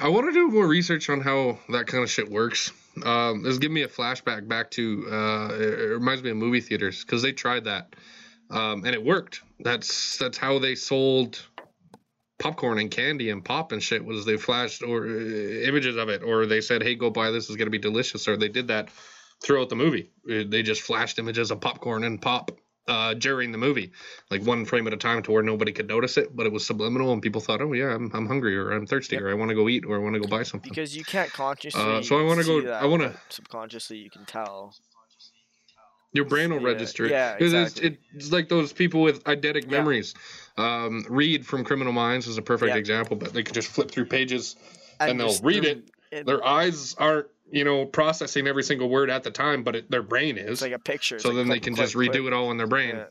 I 0.00 0.08
want 0.08 0.26
to 0.26 0.32
do 0.32 0.48
more 0.48 0.66
research 0.66 1.08
on 1.08 1.20
how 1.20 1.58
that 1.68 1.86
kind 1.86 2.02
of 2.02 2.10
shit 2.10 2.28
works. 2.28 2.72
Um, 3.04 3.42
this 3.42 3.58
giving 3.58 3.74
me 3.74 3.82
a 3.82 3.88
flashback 3.88 4.48
back 4.48 4.70
to 4.72 5.06
uh, 5.10 5.48
it 5.54 5.92
reminds 5.94 6.22
me 6.22 6.30
of 6.30 6.36
movie 6.36 6.60
theaters 6.60 7.04
because 7.04 7.22
they 7.22 7.32
tried 7.32 7.64
that 7.64 7.94
um, 8.50 8.84
and 8.84 8.94
it 8.94 9.04
worked. 9.04 9.42
That's 9.60 10.18
that's 10.18 10.38
how 10.38 10.58
they 10.58 10.74
sold 10.74 11.40
popcorn 12.38 12.78
and 12.78 12.90
candy 12.90 13.30
and 13.30 13.44
pop 13.44 13.72
and 13.72 13.82
shit 13.82 14.04
was 14.04 14.24
they 14.24 14.36
flashed 14.36 14.82
or 14.82 15.06
uh, 15.06 15.10
images 15.10 15.96
of 15.96 16.08
it 16.08 16.22
or 16.22 16.46
they 16.46 16.60
said 16.60 16.82
hey 16.82 16.94
go 16.94 17.10
buy 17.10 17.30
this 17.30 17.48
it's 17.48 17.56
gonna 17.56 17.70
be 17.70 17.78
delicious 17.78 18.26
or 18.26 18.36
they 18.36 18.48
did 18.48 18.68
that 18.68 18.88
throughout 19.42 19.68
the 19.68 19.76
movie. 19.76 20.10
Uh, 20.30 20.44
They 20.48 20.62
just 20.62 20.82
flashed 20.82 21.18
images 21.18 21.50
of 21.50 21.60
popcorn 21.60 22.04
and 22.04 22.20
pop 22.20 22.50
uh, 22.90 23.14
during 23.14 23.52
the 23.52 23.58
movie, 23.58 23.92
like 24.30 24.42
one 24.42 24.64
frame 24.64 24.86
at 24.88 24.92
a 24.92 24.96
time, 24.96 25.22
to 25.22 25.30
where 25.30 25.42
nobody 25.44 25.70
could 25.72 25.86
notice 25.86 26.16
it, 26.18 26.34
but 26.34 26.44
it 26.44 26.52
was 26.52 26.66
subliminal, 26.66 27.12
and 27.12 27.22
people 27.22 27.40
thought, 27.40 27.62
"Oh 27.62 27.72
yeah, 27.72 27.94
I'm, 27.94 28.10
I'm 28.12 28.26
hungry, 28.26 28.56
or 28.56 28.72
I'm 28.72 28.84
thirsty, 28.84 29.14
Yep. 29.16 29.22
or 29.24 29.30
I 29.30 29.34
want 29.34 29.50
to 29.50 29.54
go 29.54 29.68
eat, 29.68 29.84
or 29.86 29.94
I 29.94 29.98
want 29.98 30.14
to 30.14 30.20
go 30.20 30.26
buy 30.26 30.42
something." 30.42 30.68
Because 30.68 30.96
you 30.96 31.04
can't 31.04 31.32
consciously. 31.32 31.80
Uh, 31.80 32.02
so 32.02 32.18
I 32.18 32.22
wanna 32.24 32.42
go- 32.44 32.60
that, 32.62 32.82
I 32.82 32.86
wanna- 32.86 33.14
subconsciously 33.28 33.98
you 33.98 34.10
can 34.10 34.24
tell. 34.26 34.74
Your 36.12 36.24
brain 36.24 36.50
will 36.52 36.60
Yeah, 36.60 36.66
register 36.66 37.04
it. 37.04 37.12
yeah, 37.12 37.36
It's- 37.36 37.52
exactly. 37.52 37.98
It's 38.16 38.32
like 38.32 38.48
those 38.48 38.72
people 38.72 39.00
with 39.02 39.22
eidetic 39.24 39.64
Yeah. 39.64 39.78
memories. 39.78 40.14
Um, 40.58 41.06
Reid 41.08 41.46
from 41.46 41.62
Criminal 41.64 41.92
Minds 41.92 42.26
is 42.26 42.36
a 42.36 42.42
perfect 42.42 42.70
Yeah. 42.70 42.78
example, 42.78 43.16
but 43.16 43.32
they 43.32 43.44
could 43.44 43.54
just 43.54 43.68
flip 43.68 43.92
through 43.92 44.06
pages 44.06 44.56
And 44.98 45.20
they'll 45.20 45.38
read 45.44 45.64
it. 45.64 45.88
it- 46.10 46.26
their 46.26 46.44
eyes 46.44 46.96
aren't 46.98 47.28
you 47.50 47.64
know 47.64 47.84
processing 47.86 48.46
every 48.46 48.62
single 48.62 48.88
word 48.88 49.10
at 49.10 49.22
the 49.22 49.30
time 49.30 49.62
but 49.62 49.74
it, 49.76 49.90
their 49.90 50.02
brain 50.02 50.38
It's 50.38 50.50
is 50.50 50.62
like 50.62 50.72
a 50.72 50.78
picture. 50.78 51.18
so 51.18 51.32
then 51.34 51.48
they 51.48 51.60
can 51.60 51.74
just 51.74 51.94
redo 51.94 52.26
it 52.26 52.32
all 52.32 52.50
in 52.50 52.56
their 52.56 52.66
brain 52.66 53.04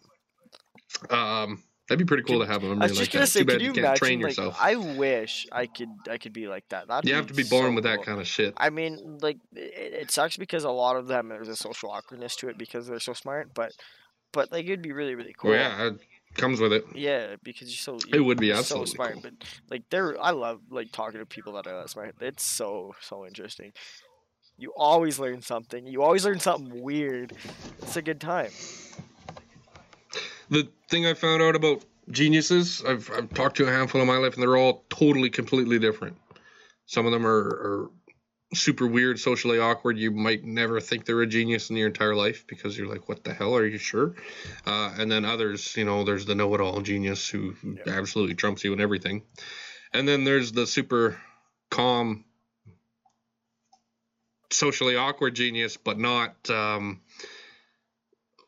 um 1.10 1.62
that'd 1.88 2.00
be 2.00 2.06
pretty 2.06 2.24
cool 2.24 2.40
Could- 2.40 2.48
to 2.48 2.52
have 2.54 2.64
a 2.64 2.68
I 2.68 2.74
was 2.88 2.98
like 3.00 3.10
just 3.10 3.12
gonna 3.12 3.24
that 3.26 3.28
say, 3.28 3.40
too 3.42 3.46
bad 3.46 3.54
could 3.54 3.62
you, 3.62 3.68
you 3.68 3.74
can't 3.74 3.86
imagine? 3.86 3.98
train 3.98 4.20
like, 4.22 4.30
yourself 4.32 4.58
I 4.60 4.76
wish 4.76 5.48
I 5.52 5.66
could. 5.66 5.90
I 6.10 6.18
could 6.18 6.34
be 6.34 6.48
like 6.48 6.68
that. 6.70 6.88
That'd 6.88 7.10
you 7.10 7.16
have 7.16 7.28
to 7.28 7.34
be 7.34 7.44
born 7.44 7.76
with 7.76 7.84
that 7.86 8.04
kind 8.04 8.20
of 8.20 8.28
shit 8.28 8.54
I 8.58 8.70
mean, 8.70 9.18
like 9.22 9.38
it, 9.56 9.94
it 10.04 10.12
sucks 10.12 10.38
because 10.38 10.64
a 10.64 10.70
lot 10.72 10.96
of 10.96 11.08
them 11.08 11.30
there's 11.30 11.48
a 11.48 11.56
social 11.56 11.90
awkwardness 11.92 12.36
to 12.38 12.50
it 12.50 12.58
because 12.58 12.88
they're 12.88 13.00
so 13.00 13.14
smart. 13.14 13.54
But, 13.54 13.72
but 14.32 14.52
like 14.52 14.66
it'd 14.66 14.82
be 14.82 14.92
really 14.92 15.16
really 15.16 15.34
cool. 15.38 15.52
well 15.52 15.60
yeah 15.60 15.88
it 15.88 16.00
comes 16.36 16.60
with 16.60 16.72
it 16.74 16.86
Yeah, 16.94 17.36
because 17.44 17.70
you're 17.70 18.00
so 18.00 18.08
it 18.16 18.20
would 18.22 18.40
be 18.40 18.48
you're 18.48 18.64
so 18.64 18.86
smart. 18.86 19.14
cool. 19.14 19.22
But 19.24 19.34
like 19.70 19.84
they're 19.90 20.22
I 20.22 20.32
love 20.32 20.62
like 20.70 20.92
talking 20.92 21.20
to 21.20 21.26
people 21.26 21.54
that 21.54 21.66
are 21.68 21.82
that 21.82 21.90
smart. 21.90 22.16
It's 22.22 22.46
so 22.46 22.94
so 23.02 23.26
interesting. 23.26 23.74
You 24.60 24.74
always 24.76 25.18
learn 25.20 25.42
something. 25.42 25.88
You 25.88 26.04
always 26.04 26.26
learn 26.26 26.42
something 26.42 26.84
weird. 26.84 27.34
It's 27.82 27.96
a 27.96 28.02
good 28.02 28.20
time. 28.20 28.52
the 30.50 30.68
thing 30.90 31.06
i 31.06 31.14
found 31.14 31.42
out 31.42 31.56
about 31.56 31.84
geniuses 32.12 32.84
I've, 32.84 33.10
I've 33.16 33.32
talked 33.36 33.58
to 33.58 33.68
a 33.68 33.72
handful 33.72 34.02
in 34.02 34.08
my 34.08 34.18
life 34.18 34.34
and 34.34 34.42
they're 34.42 34.58
all 34.58 34.84
totally 34.90 35.30
completely 35.30 35.78
different 35.78 36.18
some 36.88 37.06
of 37.06 37.12
them 37.12 37.26
are, 37.28 37.38
are 37.38 37.90
super 38.56 38.88
weird 38.88 39.20
socially 39.20 39.60
awkward 39.60 40.00
you 40.00 40.10
might 40.10 40.44
never 40.44 40.82
think 40.82 41.06
they're 41.06 41.22
a 41.22 41.28
genius 41.28 41.70
in 41.70 41.78
your 41.78 41.86
entire 41.86 42.16
life 42.16 42.46
because 42.48 42.76
you're 42.76 42.88
like 42.88 43.08
what 43.08 43.24
the 43.24 43.32
hell 43.32 43.56
are 43.56 43.64
you 43.66 43.78
sure 43.78 44.16
uh, 44.66 44.92
and 44.98 45.12
then 45.12 45.24
others 45.24 45.78
you 45.78 45.86
know 45.86 46.04
there's 46.04 46.26
the 46.26 46.34
know-it-all 46.34 46.82
genius 46.82 47.30
who, 47.30 47.52
who 47.62 47.78
Yeah. 47.86 47.94
absolutely 47.94 48.34
trumps 48.34 48.64
you 48.64 48.74
in 48.74 48.82
everything 48.82 49.22
and 49.94 50.08
then 50.08 50.24
there's 50.24 50.52
the 50.52 50.66
super 50.66 51.16
calm 51.70 52.26
socially 54.52 54.96
awkward 54.96 55.36
genius 55.36 55.78
but 55.78 55.98
not 56.00 56.50
um, 56.50 57.00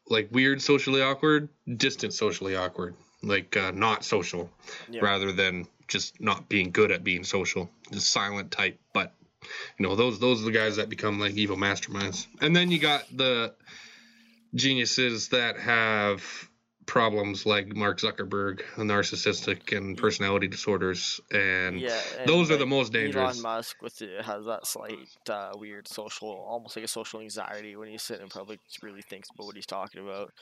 like 0.08 0.30
weird 0.32 0.62
socially 0.62 1.02
awkward 1.02 1.50
distant 1.78 2.14
socially 2.14 2.56
awkward 2.56 2.96
like 3.24 3.56
uh, 3.56 3.72
not 3.72 4.04
social 4.04 4.50
Yeah. 4.90 5.02
rather 5.02 5.32
than 5.32 5.68
just 5.88 6.20
not 6.22 6.50
being 6.50 6.72
good 6.72 6.92
at 6.92 7.04
being 7.04 7.24
social 7.24 7.70
just 7.92 8.12
silent 8.12 8.52
type 8.52 8.80
but 8.94 9.14
you 9.78 9.88
know 9.88 9.96
those 9.96 10.20
those 10.20 10.42
are 10.42 10.46
the 10.46 10.52
guys 10.52 10.78
that 10.78 10.90
become 10.90 11.20
like 11.20 11.34
evil 11.34 11.58
masterminds 11.58 12.28
and 12.40 12.56
then 12.56 12.72
you 12.72 12.80
got 12.80 13.06
the 13.16 13.54
geniuses 14.56 15.30
that 15.30 15.58
have 15.60 16.50
problems 16.92 17.46
like 17.46 17.74
Mark 17.74 18.02
Zuckerberg, 18.02 18.64
narcissistic 18.76 19.76
and 19.76 19.98
personality 19.98 20.46
disorders, 20.46 21.22
and 21.32 21.80
yeah, 21.80 21.98
and, 22.20 22.28
those 22.28 22.52
are 22.52 22.58
the 22.58 22.66
most 22.66 22.92
dangerous. 22.92 23.36
Elon 23.36 23.42
Musk 23.42 23.82
with 23.82 23.98
the, 24.00 24.22
has 24.22 24.44
that 24.44 24.68
slight 24.68 24.98
uh, 25.30 25.54
weird 25.56 25.88
social, 25.88 26.28
almost 26.28 26.76
like 26.76 26.84
a 26.84 26.90
social 26.90 27.22
anxiety 27.22 27.78
when 27.78 27.88
he's 27.88 28.04
sitting 28.04 28.24
in 28.24 28.30
public, 28.30 28.60
really 28.84 29.02
thinks 29.04 29.30
about 29.34 29.46
what 29.46 29.56
he's 29.56 29.66
talking 29.66 30.02
about. 30.02 30.34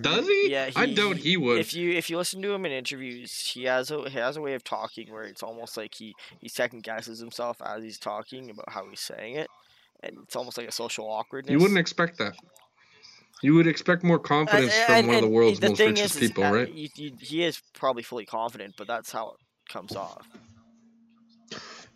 Does 0.00 0.26
he? 0.26 0.48
Yeah, 0.50 0.70
I 0.74 0.86
he- 0.86 0.94
doubt 0.96 1.18
he 1.18 1.36
would. 1.36 1.60
If 1.60 1.72
you 1.72 1.92
if 1.92 2.10
you 2.10 2.16
listen 2.16 2.42
to 2.42 2.52
him 2.52 2.66
in 2.66 2.72
interviews, 2.72 3.52
he 3.54 3.64
has 3.64 3.92
a 3.92 4.10
he 4.10 4.18
has 4.18 4.36
a 4.36 4.40
way 4.40 4.54
of 4.54 4.64
talking 4.64 5.12
where 5.12 5.22
it's 5.22 5.44
almost 5.44 5.76
like 5.76 5.94
he 5.94 6.12
he 6.40 6.48
second 6.48 6.82
guesses 6.82 7.20
himself 7.20 7.62
as 7.64 7.84
he's 7.84 8.00
talking 8.00 8.50
about 8.50 8.68
how 8.70 8.84
he's 8.90 8.98
saying 8.98 9.36
it, 9.36 9.48
and 10.02 10.16
it's 10.24 10.34
almost 10.34 10.58
like 10.58 10.66
a 10.66 10.72
social 10.72 11.08
awkwardness. 11.08 11.52
You 11.52 11.60
wouldn't 11.60 11.78
expect 11.78 12.18
that. 12.18 12.32
You 13.42 13.54
would 13.54 13.66
expect 13.66 14.02
more 14.02 14.18
confidence 14.18 14.72
Uh, 14.74 14.86
from 14.86 14.94
and- 14.96 15.06
one 15.08 15.16
of 15.16 15.22
the 15.22 15.28
world's 15.28 15.60
the 15.60 15.68
most 15.68 15.80
richest 15.80 16.16
is, 16.16 16.28
people, 16.28 16.44
uh, 16.44 16.52
right? 16.52 16.72
you- 16.72 16.88
you- 16.96 17.16
he 17.20 17.44
is 17.44 17.60
probably 17.74 18.02
fully 18.02 18.24
confident, 18.24 18.74
but 18.78 18.86
that's 18.86 19.12
how 19.12 19.30
it 19.30 19.72
comes 19.72 19.94
off. 19.94 20.26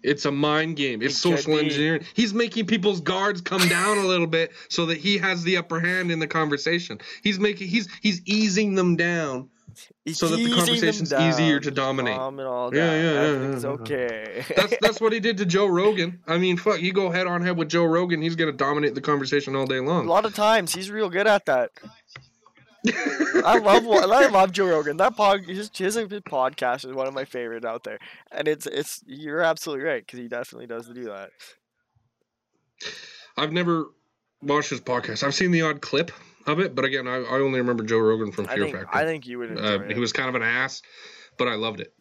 It's 0.02 0.24
a 0.24 0.30
mind 0.32 0.76
game. 0.76 1.02
It's 1.02 1.14
It 1.16 1.18
social 1.18 1.58
engineering. 1.58 2.06
He's 2.14 2.32
making 2.32 2.66
people's 2.66 3.00
guards 3.00 3.40
come 3.42 3.66
down 3.68 3.98
a 3.98 4.06
little 4.06 4.26
bit 4.26 4.52
so 4.68 4.86
that 4.86 4.96
he 4.96 5.18
has 5.18 5.42
the 5.42 5.58
upper 5.58 5.78
hand 5.80 6.10
in 6.10 6.18
the 6.20 6.26
conversation. 6.26 6.98
He's 7.22 7.38
making 7.38 7.68
he's 7.68 7.86
he's 8.00 8.22
easing 8.24 8.74
them 8.76 8.96
down 8.96 9.50
So 10.12 10.28
that 10.28 10.36
the 10.36 10.50
conversation's 10.54 11.12
easier 11.12 11.60
to 11.60 11.70
dominate. 11.70 12.16
calm 12.16 12.40
it 12.40 12.44
all 12.44 12.74
Yeah, 12.74 12.86
down. 12.86 12.96
yeah, 13.04 13.12
yeah, 13.12 13.20
Everything's 13.20 13.64
yeah, 13.64 13.70
yeah. 13.70 13.76
okay. 13.76 14.44
That's 14.56 14.74
that's 14.80 15.00
what 15.00 15.12
he 15.12 15.20
did 15.28 15.36
to 15.38 15.46
Joe 15.46 15.66
Rogan. 15.66 16.20
I 16.26 16.38
mean, 16.38 16.56
fuck, 16.56 16.80
you 16.80 16.92
go 16.92 17.10
head 17.10 17.26
on 17.26 17.42
head 17.42 17.56
with 17.56 17.68
Joe 17.68 17.84
Rogan, 17.84 18.22
he's 18.22 18.36
gonna 18.36 18.52
dominate 18.52 18.94
the 18.94 19.00
conversation 19.00 19.54
all 19.56 19.66
day 19.66 19.80
long. 19.80 20.06
a 20.06 20.08
lot 20.10 20.24
of 20.26 20.34
times 20.34 20.74
he's 20.74 20.90
real 20.90 21.08
good 21.10 21.26
at 21.26 21.46
that. 21.46 21.70
I 23.44 23.58
love 23.58 23.86
I 23.86 24.26
love 24.28 24.52
Joe 24.52 24.66
Rogan. 24.68 24.96
That 24.96 25.14
pod, 25.14 25.44
his, 25.44 25.70
his 25.74 25.96
podcast 25.96 26.86
is 26.88 26.94
one 26.94 27.06
of 27.06 27.12
my 27.12 27.26
favorite 27.26 27.64
out 27.64 27.84
there, 27.84 27.98
and 28.32 28.48
it's 28.48 28.66
it's 28.66 29.02
you're 29.06 29.42
absolutely 29.42 29.84
right 29.84 30.04
because 30.04 30.18
he 30.18 30.28
definitely 30.28 30.66
does 30.66 30.88
do 30.88 31.04
that. 31.04 31.28
I've 33.36 33.52
never 33.52 33.86
watched 34.42 34.70
his 34.70 34.80
podcast. 34.80 35.22
I've 35.22 35.34
seen 35.34 35.50
the 35.50 35.60
odd 35.62 35.82
clip 35.82 36.10
of 36.50 36.60
it, 36.60 36.74
but 36.74 36.84
again, 36.84 37.06
I, 37.08 37.16
I 37.16 37.40
only 37.40 37.60
remember 37.60 37.84
Joe 37.84 37.98
Rogan 37.98 38.32
from 38.32 38.46
I 38.48 38.54
Fear 38.54 38.64
think 38.64 38.76
Factor. 38.76 38.96
I 38.96 39.04
think 39.04 39.26
you 39.26 39.38
would 39.38 39.50
enjoy 39.52 39.62
uh, 39.64 39.78
it. 39.80 39.92
he 39.94 40.00
was 40.00 40.12
kind 40.12 40.28
of 40.28 40.34
an 40.34 40.42
ass, 40.42 40.82
but 41.38 41.48
I 41.48 41.54
loved 41.54 41.80
it. 41.80 41.92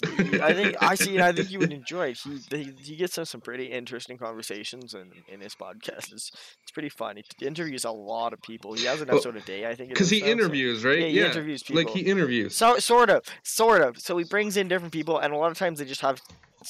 I 0.41 0.53
think 0.53 0.75
I 0.81 0.95
see. 0.95 1.19
I 1.21 1.31
think 1.31 1.49
you 1.51 1.59
would 1.59 1.71
enjoy 1.81 2.09
it. 2.09 2.17
He 2.17 2.39
he, 2.57 2.73
he 2.81 2.95
gets 2.95 3.17
into 3.17 3.25
some 3.25 3.41
pretty 3.41 3.65
interesting 3.65 4.17
conversations 4.17 4.93
in, 4.93 5.11
in 5.31 5.39
his 5.41 5.55
podcast. 5.55 6.11
It's 6.11 6.31
it's 6.61 6.71
pretty 6.73 6.89
fun. 6.89 7.17
He 7.17 7.45
interviews 7.45 7.85
a 7.85 7.91
lot 7.91 8.33
of 8.33 8.41
people. 8.41 8.73
He 8.73 8.85
has 8.85 9.01
an 9.01 9.07
Well, 9.07 9.17
episode 9.17 9.37
a 9.37 9.41
day. 9.41 9.65
I 9.65 9.75
think. 9.75 9.89
because 9.89 10.09
he 10.09 10.19
so- 10.19 10.25
interviews, 10.25 10.83
right? 10.83 10.99
Yeah, 10.99 11.05
he 11.07 11.19
interviews 11.21 11.63
people. 11.63 11.83
Like 11.83 11.93
he 11.93 12.01
interviews. 12.01 12.55
So 12.55 12.77
sort 12.79 13.09
of, 13.09 13.23
sort 13.43 13.81
of. 13.81 13.97
So 13.99 14.17
he 14.17 14.25
brings 14.25 14.57
in 14.57 14.67
different 14.67 14.93
people, 14.93 15.17
and 15.19 15.33
a 15.33 15.37
lot 15.37 15.51
of 15.51 15.57
times 15.57 15.79
they 15.79 15.85
just 15.85 16.01
have 16.01 16.19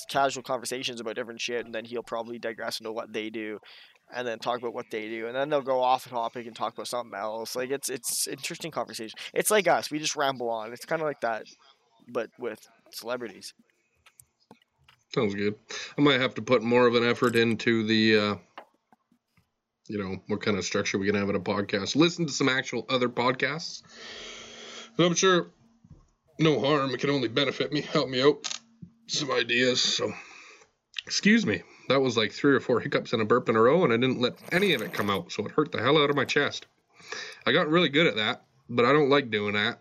casual 0.10 0.44
conversations 0.44 1.00
about 1.00 1.16
different 1.16 1.42
shit, 1.42 1.66
and 1.66 1.74
then 1.74 1.86
he'll 1.86 2.04
probably 2.04 2.38
digress 2.38 2.80
into 2.80 2.92
what 2.92 3.12
they 3.12 3.32
do, 3.32 3.58
and 4.14 4.28
then 4.28 4.40
talk 4.40 4.60
about 4.60 4.74
what 4.74 4.88
they 4.92 5.08
do, 5.08 5.28
and 5.28 5.36
then 5.36 5.50
they'll 5.50 5.62
go 5.62 5.82
off 5.82 6.10
topic 6.10 6.48
and 6.48 6.56
talk 6.56 6.74
about 6.74 6.88
something 6.88 7.18
else. 7.18 7.56
Like 7.56 7.70
it's 7.70 7.90
it's 7.90 8.28
interesting 8.28 8.72
conversation. 8.72 9.18
It's 9.34 9.52
like 9.52 9.68
us. 9.68 9.92
We 9.92 10.00
just 10.00 10.16
ramble 10.16 10.50
on. 10.50 10.74
It's 10.74 10.86
kind 10.86 11.02
of 11.02 11.08
like 11.08 11.22
that, 11.22 11.46
but 12.08 12.30
with 12.40 12.60
celebrities. 12.92 13.54
Sounds 15.14 15.34
good. 15.34 15.56
I 15.98 16.02
might 16.02 16.22
have 16.22 16.36
to 16.36 16.42
put 16.42 16.62
more 16.62 16.86
of 16.86 16.94
an 16.94 17.04
effort 17.04 17.36
into 17.36 17.84
the, 17.84 18.18
uh, 18.18 18.36
you 19.88 19.98
know, 19.98 20.18
what 20.28 20.42
kind 20.42 20.56
of 20.56 20.64
structure 20.64 21.00
we 21.00 21.08
can 21.08 21.16
have 21.16 21.30
in 21.30 21.36
a 21.36 21.40
podcast. 21.40 21.96
Listen 21.96 22.28
to 22.28 22.32
some 22.32 22.48
actual 22.48 22.86
other 22.90 23.10
podcasts. 23.10 23.82
And 24.98 25.08
I'm 25.08 25.16
sure 25.16 25.48
no 26.38 26.60
harm. 26.60 26.92
It 26.94 27.00
can 27.00 27.10
only 27.10 27.28
benefit 27.28 27.74
me, 27.74 27.82
help 27.82 28.08
me 28.10 28.22
out. 28.22 28.48
Some 29.08 29.32
ideas. 29.32 29.82
So, 29.82 30.14
excuse 31.08 31.44
me. 31.44 31.64
That 31.90 32.02
was 32.02 32.16
like 32.16 32.32
three 32.32 32.54
or 32.54 32.60
four 32.60 32.80
hiccups 32.80 33.14
and 33.14 33.22
a 33.22 33.26
burp 33.26 33.50
in 33.50 33.56
a 33.56 33.62
row, 33.62 33.84
and 33.84 33.92
I 33.92 33.98
didn't 33.98 34.22
let 34.22 34.36
any 34.52 34.74
of 34.74 34.82
it 34.84 34.94
come 34.94 35.10
out. 35.10 35.32
So 35.32 35.44
it 35.46 35.52
hurt 35.52 35.72
the 35.72 35.82
hell 35.82 35.98
out 35.98 36.12
of 36.12 36.16
my 36.16 36.24
chest. 36.24 36.68
I 37.48 37.52
got 37.52 37.68
really 37.68 37.90
good 37.90 38.06
at 38.06 38.16
that, 38.16 38.44
but 38.70 38.86
I 38.86 38.94
don't 38.94 39.10
like 39.10 39.32
doing 39.32 39.54
that. 39.54 39.80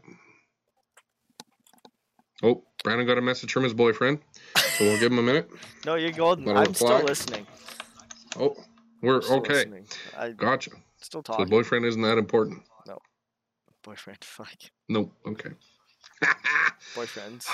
Oh, 2.43 2.65
Brandon 2.83 3.07
got 3.07 3.19
a 3.19 3.21
message 3.23 3.53
from 3.53 3.63
his 3.63 3.75
boyfriend. 3.75 4.21
So 4.57 4.87
we'll 4.87 4.99
give 4.99 5.13
him 5.13 5.19
a 5.19 5.23
minute. 5.23 5.51
No, 5.85 5.97
you're 5.97 6.11
golden. 6.13 6.49
I'm 6.57 6.73
still 6.73 7.03
listening. 7.03 7.47
Oh, 8.39 8.57
we're 9.03 9.23
okay. 9.23 9.53
listening. 9.55 9.87
I 10.17 10.31
Gotcha. 10.31 10.71
still 11.03 11.21
So 11.21 11.21
the 11.21 11.23
talking. 11.35 11.51
boyfriend 11.51 11.85
isn't 11.85 12.03
that 12.03 12.17
important. 12.17 12.63
No, 12.87 12.99
boyfriend. 13.83 14.19
Fuck. 14.25 14.57
No. 14.89 15.11
Okay. 15.27 15.51
Boyfriends. 16.97 17.47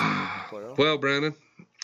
well, 0.77 0.97
Brandon, 0.97 1.35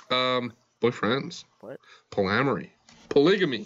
um, 0.10 0.54
boyfriends. 0.82 1.46
What? 1.62 1.80
Polyamory. 2.12 2.70
Polygamy. 3.10 3.66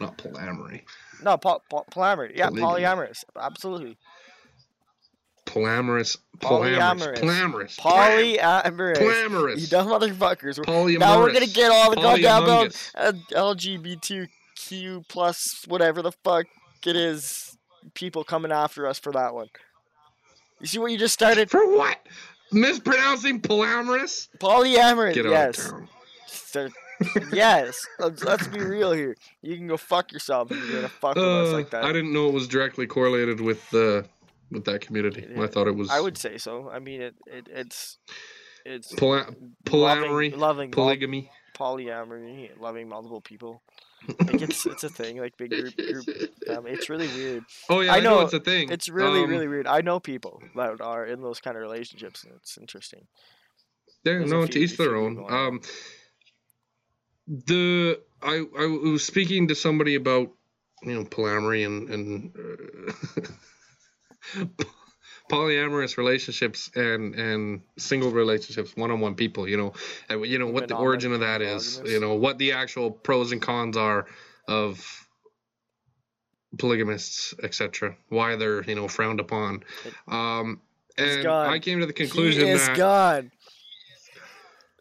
Not 0.00 0.16
polyamory. 0.18 0.82
No, 1.22 1.36
po- 1.36 1.62
po- 1.68 1.84
polyamorous. 1.90 2.32
Yeah, 2.34 2.48
Polygamy. 2.48 2.82
polyamorous. 2.82 3.24
Absolutely. 3.38 3.98
Polyamorous. 5.46 6.16
Polyamorous. 6.38 7.18
Polyamorous. 7.18 7.76
Polyamorous. 7.76 8.36
Polyamorous. 8.38 8.96
Polyamorous. 8.96 9.60
You 9.60 9.66
dumb 9.66 9.88
motherfuckers. 9.88 10.58
Polyamorous. 10.60 10.98
Now 10.98 11.18
we're 11.18 11.32
gonna 11.32 11.46
get 11.46 11.70
all 11.72 11.90
the 11.90 11.96
goddamn 11.96 12.70
uh, 12.94 13.12
LGBTQ 13.32 15.08
plus 15.08 15.64
whatever 15.66 16.02
the 16.02 16.12
fuck 16.24 16.46
it 16.86 16.96
is 16.96 17.56
people 17.94 18.24
coming 18.24 18.52
after 18.52 18.86
us 18.86 18.98
for 18.98 19.12
that 19.12 19.34
one. 19.34 19.48
You 20.60 20.66
see 20.66 20.78
what 20.78 20.92
you 20.92 20.98
just 20.98 21.14
started? 21.14 21.50
For 21.50 21.76
what? 21.76 21.98
Mispronouncing 22.52 23.40
polyamorous? 23.40 24.28
Polyamorous. 24.38 25.14
Get 25.14 25.26
out 25.26 25.32
yes. 25.32 25.64
of 25.64 25.70
town. 25.72 25.88
Yes. 27.32 27.86
Let's, 27.98 28.22
let's 28.24 28.46
be 28.48 28.60
real 28.60 28.92
here. 28.92 29.16
You 29.42 29.56
can 29.56 29.66
go 29.68 29.76
fuck 29.76 30.12
yourself 30.12 30.50
if 30.52 30.58
you're 30.58 30.76
gonna 30.76 30.88
fuck 30.88 31.14
with 31.16 31.24
us 31.24 31.48
Uh, 31.48 31.52
like 31.52 31.70
that. 31.70 31.84
I 31.84 31.92
didn't 31.92 32.12
know 32.12 32.28
it 32.28 32.34
was 32.34 32.46
directly 32.48 32.86
correlated 32.86 33.40
with 33.40 33.72
uh, 33.74 34.02
with 34.50 34.64
that 34.64 34.80
community. 34.82 35.26
I 35.38 35.46
thought 35.46 35.66
it 35.66 35.74
was 35.76 35.88
I 35.90 36.00
would 36.00 36.18
say 36.18 36.36
so. 36.38 36.68
I 36.70 36.78
mean, 36.78 37.00
it, 37.00 37.14
it 37.26 37.48
it's 37.50 37.98
it's 38.66 38.92
poly- 38.94 39.22
polyamory, 39.64 40.30
loving, 40.32 40.38
loving 40.38 40.70
polygamy. 40.70 41.30
polyamory, 41.56 42.50
loving 42.60 42.88
multiple 42.88 43.20
people. 43.20 43.62
Like 44.18 44.40
it's 44.40 44.64
it's 44.64 44.82
a 44.82 44.88
thing, 44.88 45.18
like 45.18 45.36
big 45.36 45.50
group 45.50 45.76
group. 45.76 46.06
family. 46.46 46.70
It's 46.72 46.88
really 46.88 47.06
weird. 47.08 47.44
Oh 47.68 47.80
yeah, 47.80 47.92
I 47.92 47.98
I 47.98 48.00
know, 48.00 48.16
know, 48.16 48.20
it's 48.22 48.32
a 48.32 48.40
thing. 48.40 48.70
It's 48.70 48.88
really 48.88 49.22
Um, 49.22 49.28
really 49.30 49.46
weird. 49.46 49.66
I 49.66 49.82
know 49.82 50.00
people 50.00 50.42
that 50.56 50.80
are 50.80 51.04
in 51.04 51.20
those 51.20 51.38
kind 51.38 51.54
of 51.54 51.60
relationships, 51.62 52.24
and 52.24 52.32
it's 52.36 52.56
interesting. 52.56 53.06
Yeah, 53.86 53.94
There's 54.04 54.30
no, 54.30 54.46
to 54.46 54.58
each 54.58 54.78
their 54.78 54.96
own. 54.96 55.22
Um, 55.28 55.60
the 57.30 58.00
I 58.22 58.44
I 58.58 58.66
was 58.66 59.04
speaking 59.04 59.48
to 59.48 59.54
somebody 59.54 59.94
about 59.94 60.30
you 60.82 60.94
know 60.94 61.04
polyamory 61.04 61.64
and 61.64 61.88
and 61.88 62.32
uh, 64.36 64.44
polyamorous 65.30 65.96
relationships 65.96 66.70
and 66.74 67.14
and 67.14 67.62
single 67.78 68.10
relationships, 68.10 68.76
one 68.76 68.90
on 68.90 69.00
one 69.00 69.14
people. 69.14 69.48
You 69.48 69.56
know, 69.56 69.72
and 70.08 70.26
you 70.26 70.38
know 70.38 70.48
what 70.48 70.68
the 70.68 70.76
origin 70.76 71.12
of 71.12 71.20
that 71.20 71.40
is. 71.40 71.80
You 71.84 72.00
know 72.00 72.14
what 72.14 72.38
the 72.38 72.52
actual 72.52 72.90
pros 72.90 73.32
and 73.32 73.40
cons 73.40 73.76
are 73.76 74.06
of 74.48 74.84
polygamists, 76.58 77.32
etc. 77.42 77.96
Why 78.08 78.36
they're 78.36 78.62
you 78.64 78.74
know 78.74 78.88
frowned 78.88 79.20
upon. 79.20 79.62
Um, 80.08 80.60
and 80.98 81.22
gone. 81.22 81.48
I 81.48 81.60
came 81.60 81.78
to 81.80 81.86
the 81.86 81.92
conclusion 81.92 82.44
he 82.46 82.50
is 82.50 82.66
that 82.66 82.76
gone. 82.76 83.30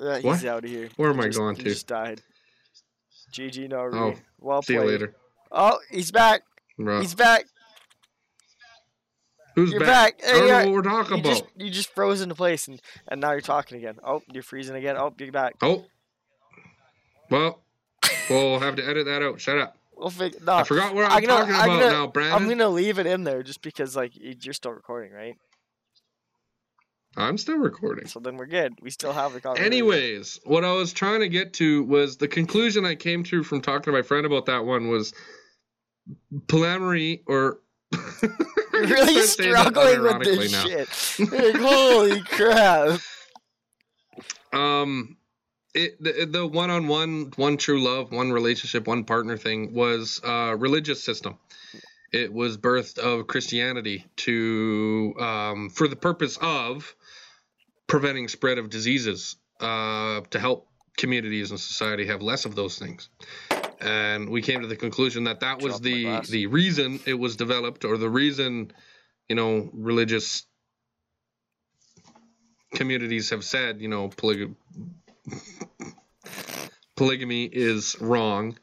Uh, 0.02 0.16
he's 0.16 0.24
What? 0.24 0.46
out 0.46 0.64
of 0.64 0.70
here. 0.70 0.90
Where 0.96 1.10
He 1.12 1.14
am 1.14 1.20
I 1.22 1.26
just- 1.28 1.38
going 1.38 1.56
he 1.58 1.64
to? 1.64 1.70
Just 1.70 1.88
died. 1.88 2.22
GG 3.32 3.70
no 3.70 3.90
Oh, 3.94 4.14
Well 4.40 4.62
see 4.62 4.74
you 4.74 4.84
later. 4.84 5.16
Oh, 5.52 5.78
he's 5.90 6.12
back. 6.12 6.42
Bro. 6.78 7.02
He's 7.02 7.16
back. 7.16 7.46
Who's 9.56 9.72
You're 9.72 9.80
back? 9.82 10.20
back. 10.20 10.28
I 10.28 10.32
don't 10.32 10.42
Hey, 10.44 10.48
know 10.50 10.56
uh, 10.60 10.66
what 10.66 10.74
we're 10.74 10.82
talking 10.84 11.18
You 11.18 11.22
about. 11.24 11.30
just 11.32 11.44
you 11.58 11.70
just 11.70 11.94
froze 11.96 12.22
into 12.22 12.36
place 12.36 12.68
and 12.68 12.80
and 13.08 13.20
now 13.20 13.32
you're 13.32 13.42
talking 13.42 13.78
again. 13.78 13.96
Oh, 14.04 14.22
you're 14.32 14.44
freezing 14.44 14.76
again. 14.76 14.96
Oh, 14.98 15.14
you're 15.18 15.32
back. 15.32 15.56
Oh. 15.62 15.86
Well, 17.30 17.60
we'll 18.30 18.60
have 18.60 18.76
to 18.78 18.88
edit 18.88 19.06
that 19.06 19.22
out. 19.22 19.40
Shut 19.42 19.58
up. 19.58 19.76
We'll 19.96 20.10
figure. 20.10 20.40
No, 20.44 20.54
I 20.56 20.64
forgot 20.64 20.96
what 20.96 21.06
I'm, 21.06 21.12
I'm 21.18 21.24
gonna- 21.24 21.40
talking 21.42 21.56
I'm 21.56 21.62
about 21.70 21.80
gonna- 21.80 21.92
now, 21.92 22.08
Brandon. 22.08 22.34
I'm 22.36 22.48
gonna 22.48 22.70
leave 22.70 23.00
it 23.00 23.06
in 23.06 23.24
there 23.24 23.44
just 23.44 23.62
because 23.62 23.96
like 23.96 24.12
you're 24.16 24.54
still 24.54 24.72
recording, 24.72 25.12
right? 25.12 25.36
I'm 27.20 27.38
still 27.38 27.58
recording. 27.58 28.08
So 28.08 28.20
then 28.20 28.38
we're 28.38 28.46
good. 28.46 28.76
We 28.82 28.90
still 28.90 29.14
have 29.14 29.34
the 29.34 29.42
conversation. 29.42 29.72
Anyways, 29.72 30.40
what 30.46 30.64
I 30.64 30.72
was 30.74 30.94
trying 30.94 31.20
to 31.20 31.30
get 31.30 31.54
to 31.54 31.84
was 31.84 32.18
the 32.18 32.28
conclusion 32.28 32.86
I 32.86 32.96
came 32.96 33.24
to 33.26 33.44
from 33.44 33.62
talking 33.62 33.84
to 33.84 33.92
my 33.92 34.02
friend 34.02 34.26
about 34.26 34.46
that 34.46 34.66
one 34.66 34.88
was 34.88 35.14
polyamory 36.48 37.22
or. 37.28 37.60
really 38.74 39.22
struggling 39.24 40.02
with 40.02 40.24
this 40.24 40.52
now. 40.52 40.64
shit. 40.64 41.32
Like, 41.32 41.56
holy 41.56 42.22
crap! 42.22 43.02
um 44.54 45.18
it 45.76 46.02
the, 46.02 46.26
the 46.26 46.48
one-on-one 46.48 47.34
one 47.36 47.58
true 47.58 47.84
love 47.84 48.12
one 48.12 48.32
relationship 48.32 48.88
one 48.88 49.04
partner 49.04 49.38
thing 49.38 49.74
was 49.74 50.22
uh 50.24 50.56
religious 50.58 51.04
system 51.04 51.38
it 52.12 52.34
was 52.34 52.58
birthed 52.58 52.98
of 52.98 53.28
Christianity 53.28 54.06
to 54.18 55.14
um, 55.20 55.70
for 55.70 55.88
the 55.88 55.96
purpose 55.96 56.38
of 56.42 56.96
preventing 57.90 58.28
spread 58.30 58.58
of 58.60 58.70
diseases 58.70 59.36
uh, 59.60 60.22
to 60.30 60.40
help 60.40 60.68
communities 60.96 61.52
and 61.52 61.60
society 61.60 62.06
have 62.06 62.22
less 62.22 62.46
of 62.46 62.56
those 62.56 62.80
things. 62.80 63.10
And 63.82 64.30
we 64.30 64.42
came 64.42 64.62
to 64.62 64.68
the 64.68 64.76
conclusion 64.76 65.26
that 65.26 65.42
that 65.42 65.62
was 65.62 65.80
Drop 65.80 66.26
the 66.26 66.32
the 66.32 66.48
reason 66.48 67.00
it 67.06 67.16
was 67.16 67.36
developed, 67.36 67.84
or 67.84 67.98
the 67.98 68.10
reason, 68.10 68.72
you 69.28 69.36
know, 69.36 69.70
religious 69.74 70.46
communities 72.74 73.32
have 73.32 73.44
said, 73.44 73.82
you 73.82 73.88
know, 73.88 74.10
polyg- 74.10 74.56
polygamy 76.96 77.46
is 77.46 77.96
wrong 78.00 78.58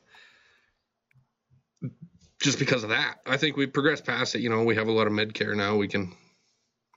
just 2.43 2.59
because 2.59 2.85
of 2.85 2.91
that. 2.91 3.17
I 3.27 3.39
think 3.39 3.57
we've 3.57 3.73
progressed 3.73 4.05
past 4.05 4.35
it. 4.35 4.41
You 4.41 4.51
know, 4.51 4.63
we 4.65 4.77
have 4.77 4.89
a 4.89 4.93
lot 4.93 5.07
of 5.07 5.13
med 5.15 5.35
care 5.35 5.55
now. 5.55 5.77
We 5.77 5.89
can 5.89 6.15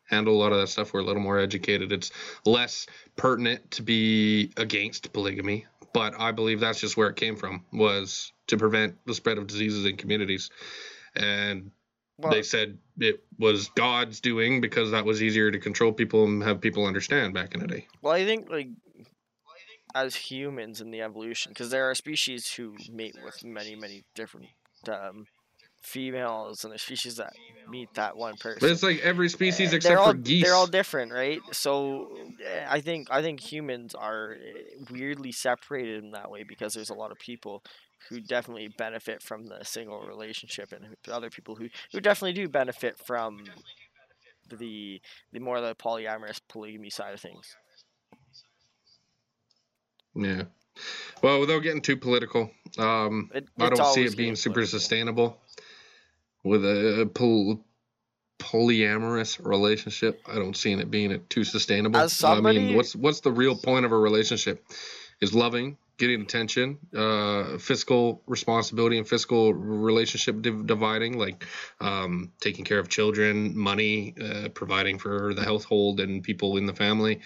handle 0.10 0.36
a 0.36 0.39
lot 0.39 0.52
of 0.52 0.60
that 0.60 0.67
stuff. 0.67 0.93
We're 0.93 1.02
a 1.02 1.06
little 1.06 1.22
more 1.22 1.39
educated. 1.39 1.91
It's 1.91 2.12
less 2.45 2.88
pertinent 3.15 3.72
to 3.72 3.84
be 3.84 4.52
against 4.58 5.13
polygamy, 5.13 5.65
but 5.93 6.19
I 6.19 6.32
believe 6.32 6.60
that's 6.60 6.82
just 6.82 6.98
where 6.98 7.10
it 7.10 7.15
came 7.15 7.36
from 7.36 7.63
was 7.72 8.34
to 8.48 8.58
prevent 8.58 8.98
the 9.06 9.13
spread 9.13 9.38
of 9.38 9.48
diseases 9.48 9.86
in 9.86 9.98
communities. 9.98 10.50
And 11.15 11.72
Well, 12.17 12.32
they 12.32 12.41
said 12.41 12.78
it 12.98 13.24
was 13.38 13.69
God's 13.69 14.19
doing 14.19 14.62
because 14.62 14.91
that 14.91 15.06
was 15.06 15.22
easier 15.22 15.52
to 15.52 15.60
control 15.60 15.93
people 15.93 16.26
and 16.26 16.43
have 16.43 16.60
people 16.60 16.86
understand 16.86 17.34
back 17.34 17.54
in 17.54 17.60
the 17.60 17.67
day. 17.67 17.88
Well, 18.02 18.13
I 18.13 18.26
think 18.26 18.50
like 18.50 18.69
as 19.95 20.15
humans 20.15 20.82
in 20.82 20.91
the 20.91 21.02
evolution, 21.02 21.52
because 21.52 21.69
there 21.69 21.89
are 21.89 21.95
species 21.95 22.52
who 22.52 22.76
mate 22.91 23.15
with 23.24 23.43
many, 23.43 23.76
many 23.76 24.04
different 24.15 24.48
um, 24.88 25.26
females, 25.81 26.63
and 26.63 26.73
the 26.73 26.79
species 26.79 27.15
that 27.15 27.33
meet 27.69 27.93
that 27.93 28.17
one 28.17 28.35
person. 28.35 28.59
But 28.61 28.71
it's 28.71 28.83
like 28.83 28.99
every 28.99 29.29
species 29.29 29.73
except 29.73 29.97
all, 29.97 30.11
for 30.11 30.17
geese. 30.17 30.43
They're 30.43 30.55
all 30.55 30.67
different, 30.67 31.11
right? 31.11 31.39
So 31.51 32.09
eh, 32.45 32.65
I 32.67 32.81
think 32.81 33.07
I 33.11 33.21
think 33.21 33.39
humans 33.39 33.95
are 33.95 34.33
eh, 34.33 34.83
weirdly 34.91 35.31
separated 35.31 36.03
in 36.03 36.11
that 36.11 36.29
way 36.29 36.43
because 36.43 36.73
there's 36.73 36.89
a 36.89 36.95
lot 36.95 37.11
of 37.11 37.19
people 37.19 37.63
who 38.09 38.21
definitely 38.21 38.69
benefit 38.77 39.21
from 39.21 39.45
the 39.45 39.63
single 39.63 40.01
relationship, 40.01 40.71
and 40.71 40.95
other 41.11 41.29
people 41.29 41.55
who, 41.55 41.67
who 41.91 41.99
definitely 41.99 42.33
do 42.33 42.47
benefit 42.47 42.97
from 43.05 43.43
the 44.49 45.01
the 45.31 45.39
more 45.39 45.61
the 45.61 45.75
polyamorous 45.75 46.39
polygamy 46.47 46.89
side 46.89 47.13
of 47.13 47.19
things. 47.19 47.55
Yeah. 50.15 50.43
Well, 51.21 51.39
without 51.41 51.59
getting 51.59 51.81
too 51.81 51.97
political, 51.97 52.49
um, 52.77 53.29
It, 53.33 53.47
I 53.59 53.69
don't 53.69 53.93
see 53.93 54.05
it 54.05 54.15
being 54.15 54.29
getting 54.29 54.35
super 54.35 54.53
political. 54.55 54.79
sustainable 54.79 55.37
with 56.43 56.63
a 56.63 57.10
pol- 57.13 57.63
polyamorous 58.39 59.43
relationship. 59.45 60.21
I 60.25 60.36
don't 60.36 60.56
see 60.56 60.73
it 60.73 60.89
being 60.89 61.19
too 61.30 61.43
sustainable. 61.43 61.99
As 61.99 62.23
I 62.23 62.39
mean, 62.39 62.75
what's 62.75 62.95
what's 62.95 63.19
the 63.19 63.32
real 63.32 63.56
point 63.56 63.86
of 63.86 63.91
a 63.91 63.97
relationship? 63.97 64.65
Is 65.21 65.34
loving, 65.34 65.78
getting 65.97 66.21
attention, 66.21 66.78
uh, 66.95 67.58
fiscal 67.58 68.21
responsibility, 68.25 68.97
and 68.97 69.06
fiscal 69.06 69.54
relationship 69.54 70.41
div- 70.41 70.65
dividing, 70.65 71.17
like 71.17 71.45
um, 71.82 72.32
taking 72.39 72.63
care 72.63 72.80
of 72.80 72.88
children, 72.88 73.58
money, 73.58 74.15
uh, 74.21 74.47
providing 74.54 74.97
for 74.97 75.34
the 75.34 75.43
household 75.43 75.99
and 75.99 76.23
people 76.23 76.56
in 76.56 76.65
the 76.65 76.73
family 76.73 77.19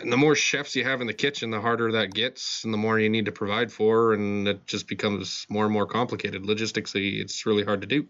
and 0.00 0.12
the 0.12 0.16
more 0.16 0.34
chefs 0.34 0.76
you 0.76 0.84
have 0.84 1.00
in 1.00 1.06
the 1.06 1.14
kitchen, 1.14 1.50
the 1.50 1.60
harder 1.60 1.92
that 1.92 2.12
gets, 2.12 2.64
and 2.64 2.72
the 2.72 2.78
more 2.78 2.98
you 2.98 3.08
need 3.08 3.24
to 3.24 3.32
provide 3.32 3.72
for, 3.72 4.12
and 4.12 4.46
it 4.46 4.66
just 4.66 4.86
becomes 4.86 5.46
more 5.48 5.64
and 5.64 5.72
more 5.72 5.86
complicated. 5.86 6.42
Logistically, 6.42 7.20
it's 7.20 7.46
really 7.46 7.64
hard 7.64 7.80
to 7.80 7.86
do, 7.86 8.06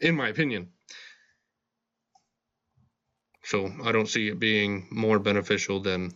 in 0.00 0.14
my 0.14 0.28
opinion. 0.28 0.68
So 3.44 3.72
I 3.84 3.92
don't 3.92 4.08
see 4.08 4.28
it 4.28 4.38
being 4.38 4.88
more 4.90 5.18
beneficial 5.18 5.80
than 5.80 6.12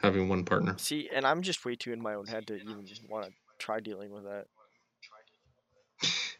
having 0.00 0.28
one 0.28 0.44
partner. 0.44 0.74
See, 0.78 1.10
and 1.12 1.26
I'm 1.26 1.42
just 1.42 1.64
way 1.64 1.74
too 1.76 1.92
in 1.92 2.00
my 2.00 2.14
own 2.14 2.26
head 2.26 2.46
to 2.46 2.54
even 2.54 2.86
want 3.08 3.26
to 3.26 3.32
try 3.58 3.80
dealing 3.80 4.12
with 4.12 4.24
that. 4.24 4.46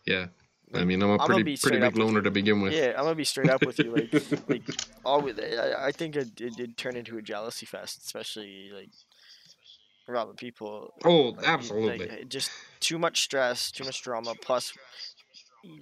Yeah, 0.06 0.28
I 0.74 0.84
mean, 0.84 1.02
I'm 1.02 1.10
a 1.10 1.12
I'm 1.14 1.26
pretty 1.26 1.42
be 1.42 1.56
pretty 1.56 1.78
big 1.78 1.96
loner 1.96 2.22
to 2.22 2.30
begin 2.30 2.60
with. 2.60 2.72
Yeah, 2.72 2.92
I'm 2.96 3.04
gonna 3.04 3.14
be 3.14 3.24
straight 3.24 3.50
up 3.50 3.64
with 3.64 3.78
you. 3.78 3.94
Like, 3.94 4.12
like, 4.48 4.62
always, 5.04 5.38
I, 5.38 5.86
I 5.86 5.92
think 5.92 6.16
it, 6.16 6.40
it 6.40 6.54
did 6.56 6.76
turn 6.76 6.96
into 6.96 7.18
a 7.18 7.22
jealousy 7.22 7.66
fest, 7.66 8.02
especially 8.04 8.70
like 8.72 8.90
around 10.08 10.28
the 10.28 10.34
people. 10.34 10.94
Oh, 11.04 11.30
like, 11.30 11.48
absolutely. 11.48 12.08
Like, 12.08 12.28
just 12.28 12.50
too 12.78 12.98
much 12.98 13.22
stress, 13.22 13.70
too 13.72 13.84
much 13.84 14.02
drama. 14.02 14.34
Plus, 14.40 14.72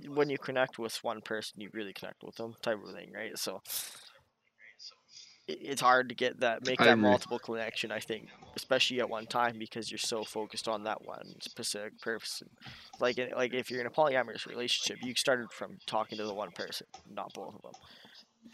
when 0.08 0.30
you 0.30 0.38
connect 0.38 0.78
with 0.78 1.02
one 1.04 1.20
person, 1.20 1.60
you 1.60 1.70
really 1.72 1.92
connect 1.92 2.22
with 2.22 2.36
them, 2.36 2.54
type 2.62 2.78
of 2.82 2.94
thing, 2.94 3.12
right? 3.12 3.36
So 3.38 3.62
it's 5.48 5.80
hard 5.80 6.10
to 6.10 6.14
get 6.14 6.40
that, 6.40 6.64
make 6.66 6.78
that 6.78 6.98
multiple 6.98 7.38
connection. 7.38 7.90
I 7.90 8.00
think, 8.00 8.28
especially 8.54 9.00
at 9.00 9.08
one 9.08 9.26
time, 9.26 9.58
because 9.58 9.90
you're 9.90 9.98
so 9.98 10.22
focused 10.22 10.68
on 10.68 10.84
that 10.84 11.04
one 11.06 11.34
specific 11.40 11.98
person. 12.00 12.48
Like, 13.00 13.18
like 13.34 13.54
if 13.54 13.70
you're 13.70 13.80
in 13.80 13.86
a 13.86 13.90
polyamorous 13.90 14.46
relationship, 14.46 15.04
you 15.04 15.14
started 15.14 15.50
from 15.50 15.78
talking 15.86 16.18
to 16.18 16.24
the 16.24 16.34
one 16.34 16.50
person, 16.50 16.86
not 17.10 17.32
both 17.32 17.54
of 17.54 17.62
them. 17.62 17.72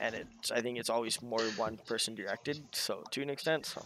And 0.00 0.14
it's, 0.14 0.50
I 0.50 0.60
think 0.60 0.78
it's 0.78 0.90
always 0.90 1.20
more 1.20 1.40
one 1.56 1.78
person 1.86 2.14
directed. 2.14 2.62
So 2.72 3.02
to 3.10 3.22
an 3.22 3.30
extent, 3.30 3.66
so 3.66 3.84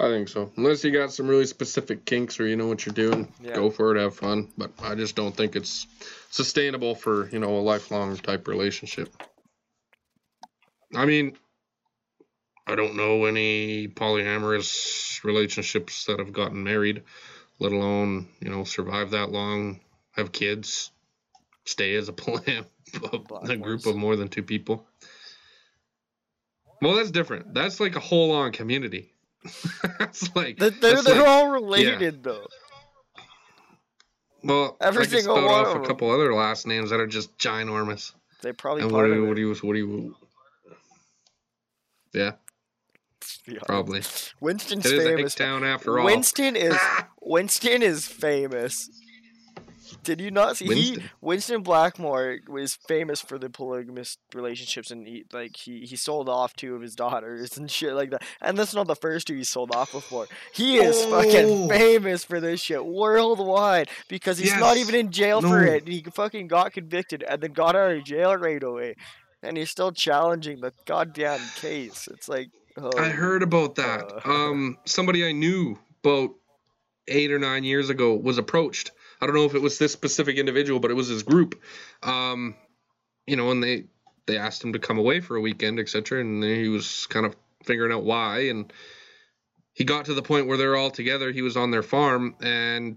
I 0.00 0.08
think 0.08 0.28
so. 0.28 0.50
Unless 0.56 0.84
you 0.84 0.90
got 0.90 1.12
some 1.12 1.28
really 1.28 1.46
specific 1.46 2.04
kinks 2.04 2.40
or 2.40 2.46
you 2.46 2.56
know 2.56 2.66
what 2.66 2.84
you're 2.84 2.94
doing, 2.94 3.32
Yeah. 3.40 3.54
go 3.54 3.70
for 3.70 3.94
it, 3.94 4.00
have 4.00 4.16
fun. 4.16 4.50
But 4.58 4.72
I 4.82 4.94
just 4.94 5.14
don't 5.14 5.34
think 5.36 5.54
it's 5.54 5.86
sustainable 6.30 6.94
for, 6.94 7.28
you 7.30 7.38
know, 7.38 7.56
a 7.56 7.60
lifelong 7.60 8.16
type 8.16 8.48
relationship. 8.48 9.14
I 10.94 11.04
mean, 11.06 11.36
I 12.66 12.74
don't 12.76 12.96
know 12.96 13.24
any 13.26 13.88
polyamorous 13.88 15.22
relationships 15.24 16.04
that 16.06 16.18
have 16.18 16.32
gotten 16.32 16.62
married, 16.64 17.02
let 17.58 17.72
alone, 17.72 18.28
you 18.40 18.50
know, 18.50 18.64
survive 18.64 19.10
that 19.10 19.30
long, 19.30 19.80
have 20.12 20.32
kids, 20.32 20.90
stay 21.64 21.94
as 21.96 22.08
a 22.08 22.12
polyam 22.12 22.64
a 23.48 23.56
group 23.56 23.86
of 23.86 23.96
more 23.96 24.16
than 24.16 24.28
two 24.28 24.42
people. 24.42 24.86
Well, 26.80 26.94
that's 26.96 27.10
different. 27.10 27.54
That's 27.54 27.80
like 27.80 27.96
a 27.96 28.00
whole 28.00 28.32
on 28.32 28.52
community. 28.52 29.12
that's 29.98 30.34
like 30.34 30.58
they're 30.58 30.70
they're, 30.70 31.02
they're 31.02 31.16
like- 31.16 31.26
all 31.28 31.50
related 31.50 32.22
though. 32.22 32.46
well, 34.42 34.76
every 34.80 35.02
I 35.04 35.06
single 35.06 35.34
one 35.34 35.44
off 35.44 35.76
of 35.76 35.82
a 35.82 35.86
couple 35.86 36.10
other 36.10 36.34
last 36.34 36.66
names 36.66 36.90
that 36.90 37.00
are 37.00 37.06
just 37.06 37.36
ginormous. 37.38 38.12
They 38.42 38.52
probably 38.52 38.82
And 38.82 38.92
what 38.92 38.98
part 38.98 39.08
do 39.08 39.12
of 39.12 39.18
you, 39.18 39.24
it. 39.24 39.28
what 39.28 39.34
do 39.34 39.40
you, 39.40 39.48
what 39.54 39.72
do 39.72 39.78
you, 39.78 40.16
be 42.14 43.52
honest. 43.52 43.66
probably. 43.66 44.02
Winston's 44.40 44.86
It 44.86 44.94
is 44.98 45.04
famous. 45.04 45.34
town 45.34 45.64
after 45.64 45.98
all. 45.98 46.04
Winston 46.06 46.56
is 46.56 46.74
ah! 46.76 47.08
Winston 47.22 47.82
is 47.82 48.06
famous. 48.06 48.88
Did 50.02 50.20
you 50.20 50.30
not 50.30 50.56
see? 50.58 50.66
He, 50.66 50.70
Winston. 50.90 51.10
Winston 51.22 51.62
Blackmore 51.62 52.38
was 52.48 52.74
famous 52.88 53.22
for 53.22 53.38
the 53.38 53.48
polygamous 53.48 54.18
relationships, 54.34 54.90
and 54.90 55.06
he 55.06 55.24
like 55.32 55.56
he, 55.56 55.80
he 55.86 55.96
sold 55.96 56.28
off 56.28 56.54
two 56.56 56.74
of 56.74 56.82
his 56.82 56.94
daughters 56.94 57.56
and 57.56 57.70
shit 57.70 57.94
like 57.94 58.10
that. 58.10 58.22
And 58.42 58.58
that's 58.58 58.74
not 58.74 58.86
the 58.86 58.96
first 58.96 59.26
two 59.28 59.34
he 59.36 59.44
sold 59.44 59.74
off 59.74 59.92
before. 59.92 60.26
He 60.52 60.76
is 60.76 60.96
Oh. 61.06 61.10
fucking 61.22 61.68
famous 61.70 62.22
for 62.24 62.38
this 62.40 62.60
shit 62.60 62.84
worldwide 62.84 63.88
because 64.08 64.36
he's 64.36 64.54
not 64.56 64.76
even 64.76 64.94
in 64.94 65.10
jail 65.10 65.40
for 65.40 65.64
No. 65.64 65.72
it. 65.72 65.88
He 65.88 66.02
fucking 66.14 66.48
got 66.48 66.72
convicted 66.72 67.22
and 67.22 67.40
then 67.40 67.52
got 67.52 67.74
out 67.74 67.92
of 67.92 68.04
jail 68.04 68.36
right 68.36 68.62
away, 68.62 68.96
and 69.44 69.56
he's 69.56 69.70
still 69.70 69.92
challenging 69.92 70.60
the 70.60 70.72
goddamn 70.86 71.40
case. 71.56 72.08
It's 72.10 72.28
like 72.28 72.50
oh, 72.76 72.90
I 72.98 73.08
heard 73.08 73.42
about 73.42 73.76
that. 73.76 74.26
Uh. 74.26 74.30
Um, 74.30 74.78
somebody 74.84 75.26
I 75.26 75.32
knew 75.32 75.78
about 76.02 76.30
eight 77.08 77.30
or 77.30 77.38
nine 77.38 77.64
years 77.64 77.90
ago 77.90 78.14
was 78.14 78.38
approached. 78.38 78.90
I 79.20 79.26
don't 79.26 79.34
know 79.34 79.44
if 79.44 79.54
it 79.54 79.62
was 79.62 79.78
this 79.78 79.92
specific 79.92 80.36
individual, 80.36 80.80
but 80.80 80.90
it 80.90 80.94
was 80.94 81.08
his 81.08 81.22
group. 81.22 81.60
Um, 82.02 82.56
you 83.26 83.36
know, 83.36 83.50
and 83.50 83.62
they 83.62 83.84
they 84.26 84.38
asked 84.38 84.64
him 84.64 84.72
to 84.72 84.78
come 84.78 84.98
away 84.98 85.20
for 85.20 85.36
a 85.36 85.40
weekend, 85.40 85.78
etc. 85.78 86.20
And 86.20 86.42
he 86.42 86.68
was 86.68 87.06
kind 87.06 87.26
of 87.26 87.36
figuring 87.64 87.92
out 87.92 88.04
why, 88.04 88.46
and 88.48 88.72
he 89.74 89.84
got 89.84 90.06
to 90.06 90.14
the 90.14 90.22
point 90.22 90.46
where 90.46 90.56
they're 90.56 90.76
all 90.76 90.90
together. 90.90 91.32
He 91.32 91.42
was 91.42 91.56
on 91.56 91.70
their 91.70 91.82
farm, 91.82 92.36
and 92.40 92.96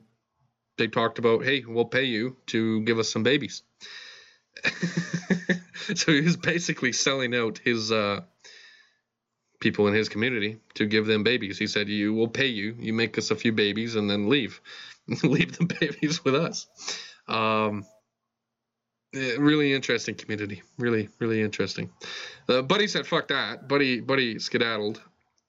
they 0.77 0.87
talked 0.87 1.19
about, 1.19 1.43
hey, 1.43 1.63
we'll 1.67 1.85
pay 1.85 2.03
you 2.03 2.37
to 2.47 2.81
give 2.81 2.99
us 2.99 3.11
some 3.11 3.23
babies. 3.23 3.63
so 5.95 6.11
he 6.11 6.21
was 6.21 6.37
basically 6.37 6.93
selling 6.93 7.35
out 7.35 7.59
his 7.59 7.91
uh, 7.91 8.21
people 9.59 9.87
in 9.87 9.93
his 9.93 10.09
community 10.09 10.59
to 10.75 10.85
give 10.85 11.05
them 11.05 11.23
babies. 11.23 11.57
He 11.57 11.67
said, 11.67 11.89
"You 11.89 12.13
will 12.13 12.27
pay 12.27 12.47
you. 12.47 12.75
You 12.79 12.93
make 12.93 13.17
us 13.17 13.31
a 13.31 13.35
few 13.35 13.51
babies 13.51 13.95
and 13.95 14.09
then 14.09 14.29
leave, 14.29 14.61
leave 15.23 15.57
the 15.57 15.65
babies 15.65 16.23
with 16.23 16.35
us." 16.35 16.67
Um, 17.27 17.85
eh, 19.13 19.35
really 19.37 19.73
interesting 19.73 20.15
community. 20.15 20.63
Really, 20.77 21.09
really 21.19 21.41
interesting. 21.41 21.89
Uh, 22.47 22.61
Buddy 22.61 22.87
said, 22.87 23.07
"Fuck 23.07 23.29
that." 23.29 23.67
Buddy, 23.67 24.01
Buddy 24.01 24.39
skedaddled, 24.39 25.01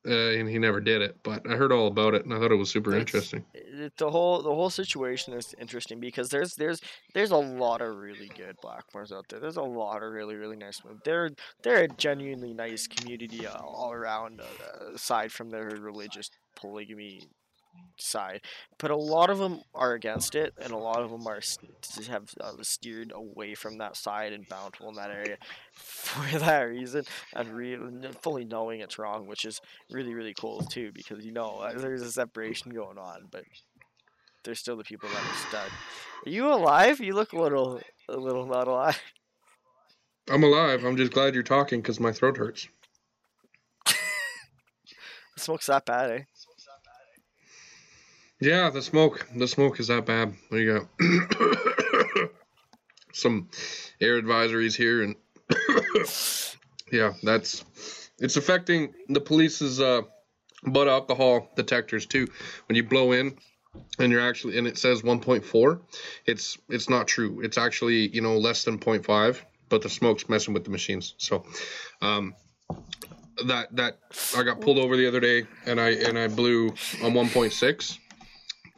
uh, 0.09 0.39
and 0.39 0.49
he 0.49 0.59
never 0.59 0.81
did 0.81 1.03
it. 1.03 1.17
But 1.23 1.49
I 1.49 1.55
heard 1.57 1.73
all 1.73 1.87
about 1.87 2.15
it, 2.15 2.25
and 2.25 2.33
I 2.33 2.39
thought 2.39 2.51
it 2.53 2.57
was 2.57 2.71
super 2.71 2.91
It's- 2.91 3.01
interesting. 3.03 3.45
it, 3.55 3.93
the 3.97 4.11
whole 4.11 4.43
the 4.43 4.55
whole 4.55 4.71
situation 4.71 5.35
is 5.35 5.55
interesting 5.59 6.01
because 6.01 6.29
there's 6.31 6.55
there's 6.55 6.81
there's 7.15 7.31
a 7.31 7.37
lot 7.37 7.81
of 7.81 7.97
really 7.97 8.29
good 8.37 8.57
Blackmores 8.65 9.13
out 9.13 9.27
there. 9.29 9.41
There's 9.41 9.57
a 9.57 9.63
lot 9.63 10.03
of 10.03 10.11
really 10.13 10.35
really 10.37 10.57
nice 10.57 10.83
ones. 10.85 11.01
They're 11.05 11.31
they're 11.63 11.85
a 11.85 11.89
genuinely 11.89 12.55
nice 12.55 12.87
community 12.87 13.47
uh, 13.47 13.59
all 13.59 13.93
around, 13.93 14.41
uh, 14.41 14.95
aside 14.95 15.31
from 15.33 15.51
their 15.51 15.67
religious 15.81 16.31
polygamy 16.57 17.29
side. 17.97 18.43
But 18.79 18.91
a 18.91 18.97
lot 18.97 19.31
of 19.31 19.39
them 19.39 19.61
are 19.75 19.95
against 19.95 20.35
it, 20.35 20.55
and 20.61 20.73
a 20.73 20.79
lot 20.79 21.03
of 21.03 21.11
them 21.11 21.27
are 21.27 21.41
have 22.09 22.31
uh, 22.41 22.53
steered 22.63 23.13
away 23.15 23.55
from 23.55 23.79
that 23.79 23.97
side 23.97 24.33
and 24.33 24.49
Bountiful 24.49 24.89
in 24.89 24.95
that 24.97 25.11
area 25.11 25.37
for 25.73 26.39
that 26.39 26.63
reason, 26.63 27.05
and 27.35 27.55
really 27.55 28.13
fully 28.21 28.45
knowing 28.45 28.81
it's 28.81 28.99
wrong, 28.99 29.27
which 29.27 29.45
is 29.45 29.61
really 29.91 30.15
really 30.15 30.35
cool 30.39 30.61
too 30.61 30.91
because 30.93 31.25
you 31.25 31.33
know 31.33 31.59
uh, 31.59 31.73
there's 31.77 32.03
a 32.03 32.13
separation 32.13 32.73
going 32.73 32.99
on, 32.99 33.29
but 33.31 33.45
there's 34.45 34.59
still 34.59 34.77
the 34.77 34.85
people 34.85 35.09
that 35.09 35.23
are 35.23 35.49
stuck. 35.49 35.71
Are 36.27 36.31
you 36.31 36.53
alive? 36.53 37.01
You 37.01 37.15
look 37.15 37.33
a 37.33 37.41
little 37.41 37.81
a 38.09 38.17
little 38.17 38.47
not 38.47 38.69
alive. 38.69 39.01
I'm 40.31 40.43
alive. 40.43 40.85
I'm 40.85 40.97
just 40.97 41.13
glad 41.13 41.35
you're 41.35 41.43
talking 41.43 41.81
because 41.81 41.99
my 42.01 42.13
throat 42.13 42.37
hurts. 42.37 42.69
Smoke's 45.37 45.67
that 45.67 45.87
bad, 45.87 46.11
eh? 46.11 46.23
Yeah, 48.41 48.71
the 48.71 48.83
smoke. 48.83 49.27
The 49.35 49.49
smoke 49.49 49.81
is 49.81 49.89
that 49.89 50.07
bad. 50.07 50.35
There 50.51 50.61
you 50.61 50.89
go. 51.01 52.29
Some 53.13 53.49
air 54.01 54.21
advisories 54.21 54.77
here, 54.77 55.03
and 55.03 55.17
yeah, 56.93 57.15
that's 57.23 57.65
it's 58.21 58.37
affecting 58.37 58.95
the 59.09 59.21
police's 59.21 59.81
uh, 59.81 60.03
blood 60.63 60.87
alcohol 60.87 61.51
detectors 61.57 62.07
too. 62.07 62.29
When 62.67 62.77
you 62.77 62.85
blow 62.85 63.11
in, 63.11 63.37
and 63.99 64.13
you're 64.13 64.21
actually 64.21 64.57
and 64.57 64.69
it 64.69 64.79
says 64.79 65.03
1.4, 65.03 65.81
it's 66.27 66.59
it's 66.69 66.89
not 66.89 67.09
true. 67.09 67.41
It's 67.41 67.59
actually 67.59 68.09
you 68.15 68.21
know 68.21 68.39
less 68.39 68.63
than 68.63 68.79
0.5, 68.79 69.41
but 69.69 69.83
the 69.83 69.89
smoke's 69.89 70.29
messing 70.29 70.55
with 70.55 70.63
the 70.63 70.71
machines. 70.71 71.15
So, 71.19 71.45
um, 72.03 72.37
that 73.47 73.75
that 73.75 73.99
I 74.37 74.45
got 74.45 74.61
pulled 74.61 74.79
over 74.79 74.97
the 74.97 75.09
other 75.09 75.19
day, 75.19 75.45
and 75.67 75.81
I 75.81 75.89
and 75.91 76.17
I 76.17 76.29
blew 76.29 76.69
on 77.03 77.15
1.6 77.15 77.99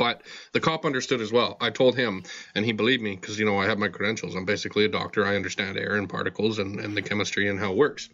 but 0.00 0.22
the 0.52 0.60
cop 0.60 0.86
understood 0.86 1.20
as 1.20 1.30
well. 1.30 1.58
I 1.60 1.68
told 1.68 1.94
him, 1.94 2.24
and 2.54 2.64
he 2.64 2.72
believed 2.72 3.02
me 3.02 3.16
because 3.16 3.38
you 3.38 3.44
know 3.44 3.58
I 3.58 3.66
have 3.66 3.78
my 3.78 3.88
credentials. 3.88 4.34
I'm 4.34 4.46
basically 4.46 4.86
a 4.86 4.88
doctor. 4.88 5.26
I 5.26 5.36
understand 5.36 5.76
air 5.76 5.96
and 5.96 6.08
particles 6.08 6.58
and, 6.58 6.80
and 6.80 6.96
the 6.96 7.02
chemistry 7.02 7.50
and 7.50 7.60
how 7.60 7.72
it 7.72 7.76
works. 7.76 8.08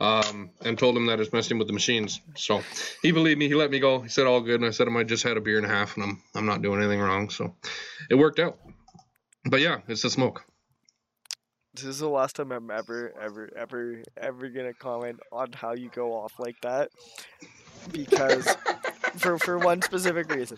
Um, 0.00 0.48
and 0.64 0.78
told 0.78 0.96
him 0.96 1.04
that 1.06 1.20
it's 1.20 1.34
messing 1.34 1.58
with 1.58 1.66
the 1.66 1.74
machines. 1.74 2.22
So 2.36 2.62
he 3.02 3.12
believed 3.12 3.38
me. 3.38 3.48
He 3.48 3.54
let 3.54 3.70
me 3.70 3.80
go. 3.80 4.00
He 4.00 4.08
said 4.08 4.26
all 4.26 4.40
good, 4.40 4.60
and 4.60 4.64
I 4.64 4.70
said 4.70 4.88
I 4.88 5.02
just 5.02 5.24
had 5.24 5.36
a 5.36 5.42
beer 5.42 5.58
and 5.58 5.66
a 5.66 5.68
half, 5.68 5.96
and 5.96 6.04
I'm 6.04 6.22
I'm 6.34 6.46
not 6.46 6.62
doing 6.62 6.80
anything 6.80 7.00
wrong. 7.00 7.28
So 7.28 7.54
it 8.08 8.14
worked 8.14 8.38
out. 8.38 8.56
But 9.44 9.60
yeah, 9.60 9.80
it's 9.88 10.00
the 10.00 10.10
smoke. 10.10 10.42
This 11.74 11.84
is 11.84 11.98
the 11.98 12.08
last 12.08 12.36
time 12.36 12.50
I'm 12.50 12.70
ever, 12.70 13.12
ever, 13.20 13.50
ever, 13.54 14.02
ever 14.16 14.48
gonna 14.48 14.72
comment 14.72 15.20
on 15.30 15.52
how 15.52 15.74
you 15.74 15.90
go 15.90 16.14
off 16.14 16.32
like 16.38 16.58
that. 16.62 16.88
Because 17.92 18.56
for 19.18 19.38
for 19.38 19.58
one 19.58 19.82
specific 19.82 20.32
reason. 20.32 20.56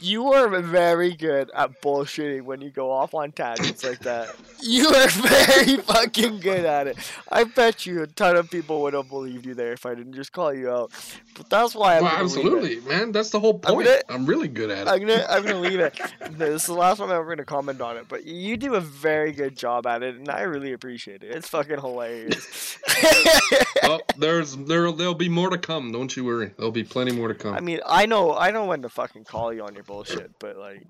You 0.00 0.32
are 0.32 0.60
very 0.60 1.12
good 1.14 1.50
at 1.54 1.80
bullshitting 1.80 2.42
when 2.42 2.60
you 2.60 2.70
go 2.70 2.90
off 2.90 3.14
on 3.14 3.32
tangents 3.32 3.84
like 3.84 4.00
that. 4.00 4.34
You 4.62 4.88
are 4.88 5.08
very 5.08 5.76
fucking 5.78 6.40
good 6.40 6.64
at 6.64 6.86
it. 6.86 6.96
I 7.30 7.44
bet 7.44 7.86
you 7.86 8.02
a 8.02 8.06
ton 8.06 8.36
of 8.36 8.50
people 8.50 8.82
would 8.82 8.94
have 8.94 9.08
believed 9.08 9.44
you 9.46 9.54
there 9.54 9.72
if 9.72 9.84
I 9.86 9.94
didn't 9.94 10.14
just 10.14 10.32
call 10.32 10.52
you 10.54 10.70
out. 10.70 10.90
But 11.36 11.50
that's 11.50 11.74
why 11.74 11.96
I'm 11.98 12.02
Well, 12.04 12.10
gonna 12.12 12.22
leave 12.24 12.36
it. 12.36 12.38
absolutely, 12.46 12.80
man. 12.88 13.12
That's 13.12 13.30
the 13.30 13.40
whole 13.40 13.60
I'm 13.66 13.74
point. 13.74 13.86
gonna- 13.86 14.00
I'm 14.08 14.26
really 14.26 14.48
good 14.48 14.70
at 14.70 14.86
it. 14.86 14.88
I'm 14.90 15.00
gonna 15.00 15.26
I'm 15.28 15.42
gonna 15.44 15.60
leave 15.60 15.80
it. 15.80 15.98
This 16.32 16.62
is 16.62 16.66
the 16.66 16.74
last 16.74 16.98
time 16.98 17.10
I'm 17.10 17.16
ever 17.16 17.28
gonna 17.28 17.44
comment 17.44 17.80
on 17.80 17.96
it, 17.96 18.06
but 18.08 18.24
you 18.24 18.56
do 18.56 18.74
a 18.74 18.80
very 18.80 19.32
good 19.32 19.56
job 19.56 19.86
at 19.86 20.02
it, 20.02 20.16
and 20.16 20.28
I 20.30 20.42
really 20.42 20.72
appreciate 20.72 21.22
it. 21.22 21.30
It's 21.34 21.48
fucking 21.48 21.80
hilarious. 21.80 22.78
well, 23.82 24.00
there's 24.18 24.56
there 24.56 24.90
there'll 24.92 25.14
be 25.14 25.28
more 25.28 25.50
to 25.50 25.58
come. 25.58 25.92
Don't 25.92 26.16
you 26.16 26.24
worry. 26.24 26.52
There'll 26.56 26.72
be 26.72 26.84
plenty 26.84 27.12
more 27.12 27.28
to 27.28 27.34
come. 27.34 27.54
I 27.54 27.60
mean, 27.60 27.80
I 27.86 28.06
know 28.06 28.34
I 28.34 28.50
know 28.50 28.64
when 28.64 28.82
to 28.82 28.88
fucking 28.88 29.24
call 29.24 29.52
you 29.52 29.62
on 29.64 29.74
your 29.76 29.84
bullshit, 29.84 30.32
but 30.40 30.56
like 30.56 30.82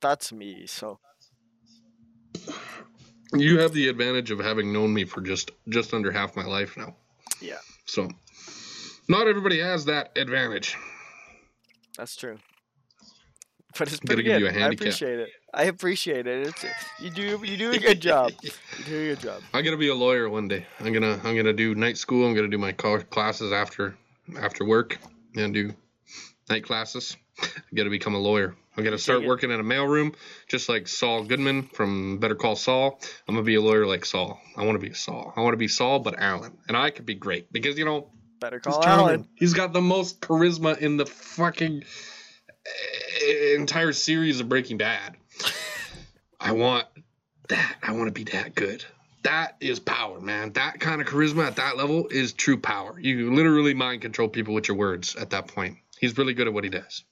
that's 0.00 0.32
me. 0.32 0.66
So 0.66 0.98
You 3.34 3.58
have 3.60 3.72
the 3.72 3.88
advantage 3.88 4.30
of 4.30 4.38
having 4.38 4.72
known 4.72 4.94
me 4.94 5.04
for 5.04 5.20
just 5.20 5.50
just 5.68 5.92
under 5.92 6.10
half 6.10 6.36
my 6.36 6.44
life 6.44 6.76
now. 6.76 6.96
Yeah. 7.40 7.58
So, 7.84 8.08
not 9.08 9.28
everybody 9.28 9.60
has 9.60 9.84
that 9.86 10.16
advantage. 10.16 10.76
that's 11.96 12.16
true. 12.16 12.38
But 13.78 13.88
it's 13.92 14.00
pretty 14.00 14.22
give 14.22 14.40
good. 14.40 14.54
you 14.54 14.60
a 14.60 14.64
I 14.64 14.68
appreciate 14.70 15.18
it. 15.20 15.28
I 15.54 15.64
appreciate 15.64 16.26
it. 16.26 16.48
It's 16.48 16.64
you 17.00 17.10
do 17.10 17.40
you 17.44 17.56
do 17.56 17.70
a 17.70 17.78
good 17.88 18.00
job. 18.00 18.32
You 18.42 18.50
do 18.86 18.96
a 18.96 19.06
good 19.14 19.20
job. 19.20 19.42
I'm 19.52 19.64
gonna 19.64 19.76
be 19.76 19.88
a 19.88 19.94
lawyer 19.94 20.28
one 20.28 20.48
day. 20.48 20.66
I'm 20.80 20.92
gonna 20.92 21.20
I'm 21.22 21.36
gonna 21.36 21.52
do 21.52 21.74
night 21.74 21.96
school. 21.98 22.26
I'm 22.26 22.34
gonna 22.34 22.48
do 22.48 22.58
my 22.58 22.72
classes 22.72 23.52
after 23.52 23.96
after 24.40 24.64
work 24.64 24.98
and 25.36 25.52
do 25.54 25.72
night 26.50 26.64
classes. 26.64 27.16
I'm 27.40 27.76
gonna 27.76 27.90
become 27.90 28.14
a 28.14 28.18
lawyer. 28.18 28.54
I'm 28.76 28.84
gonna 28.84 28.98
start 28.98 29.24
working 29.24 29.50
in 29.50 29.60
a 29.60 29.64
mailroom, 29.64 30.14
just 30.48 30.68
like 30.68 30.88
Saul 30.88 31.24
Goodman 31.24 31.64
from 31.64 32.18
Better 32.18 32.34
Call 32.34 32.56
Saul. 32.56 33.00
I'm 33.26 33.34
gonna 33.34 33.44
be 33.44 33.56
a 33.56 33.60
lawyer 33.60 33.86
like 33.86 34.04
Saul. 34.04 34.40
I 34.56 34.64
want 34.64 34.80
to 34.80 34.86
be 34.86 34.94
Saul. 34.94 35.32
I 35.36 35.40
want 35.40 35.54
to 35.54 35.58
be 35.58 35.68
Saul, 35.68 36.00
but 36.00 36.18
Alan, 36.18 36.56
and 36.68 36.76
I 36.76 36.90
could 36.90 37.06
be 37.06 37.14
great 37.14 37.52
because 37.52 37.78
you 37.78 37.84
know 37.84 38.10
Better 38.40 38.60
call. 38.60 38.84
Alan. 38.84 39.28
He's 39.34 39.54
got 39.54 39.72
the 39.72 39.80
most 39.80 40.20
charisma 40.20 40.78
in 40.78 40.96
the 40.96 41.06
fucking 41.06 41.82
eh, 43.22 43.54
entire 43.56 43.92
series 43.92 44.40
of 44.40 44.48
Breaking 44.48 44.78
Bad. 44.78 45.16
I 46.40 46.52
want 46.52 46.86
that. 47.48 47.76
I 47.82 47.92
want 47.92 48.06
to 48.06 48.12
be 48.12 48.30
that 48.32 48.54
good. 48.54 48.84
That 49.24 49.56
is 49.60 49.80
power, 49.80 50.20
man. 50.20 50.52
That 50.52 50.78
kind 50.78 51.00
of 51.00 51.08
charisma 51.08 51.46
at 51.46 51.56
that 51.56 51.76
level 51.76 52.06
is 52.08 52.32
true 52.32 52.58
power. 52.58 52.98
You 52.98 53.34
literally 53.34 53.74
mind 53.74 54.02
control 54.02 54.28
people 54.28 54.54
with 54.54 54.68
your 54.68 54.76
words 54.76 55.16
at 55.16 55.30
that 55.30 55.48
point. 55.48 55.78
He's 56.00 56.16
really 56.16 56.34
good 56.34 56.46
at 56.46 56.52
what 56.52 56.64
he 56.64 56.70
does. 56.70 57.04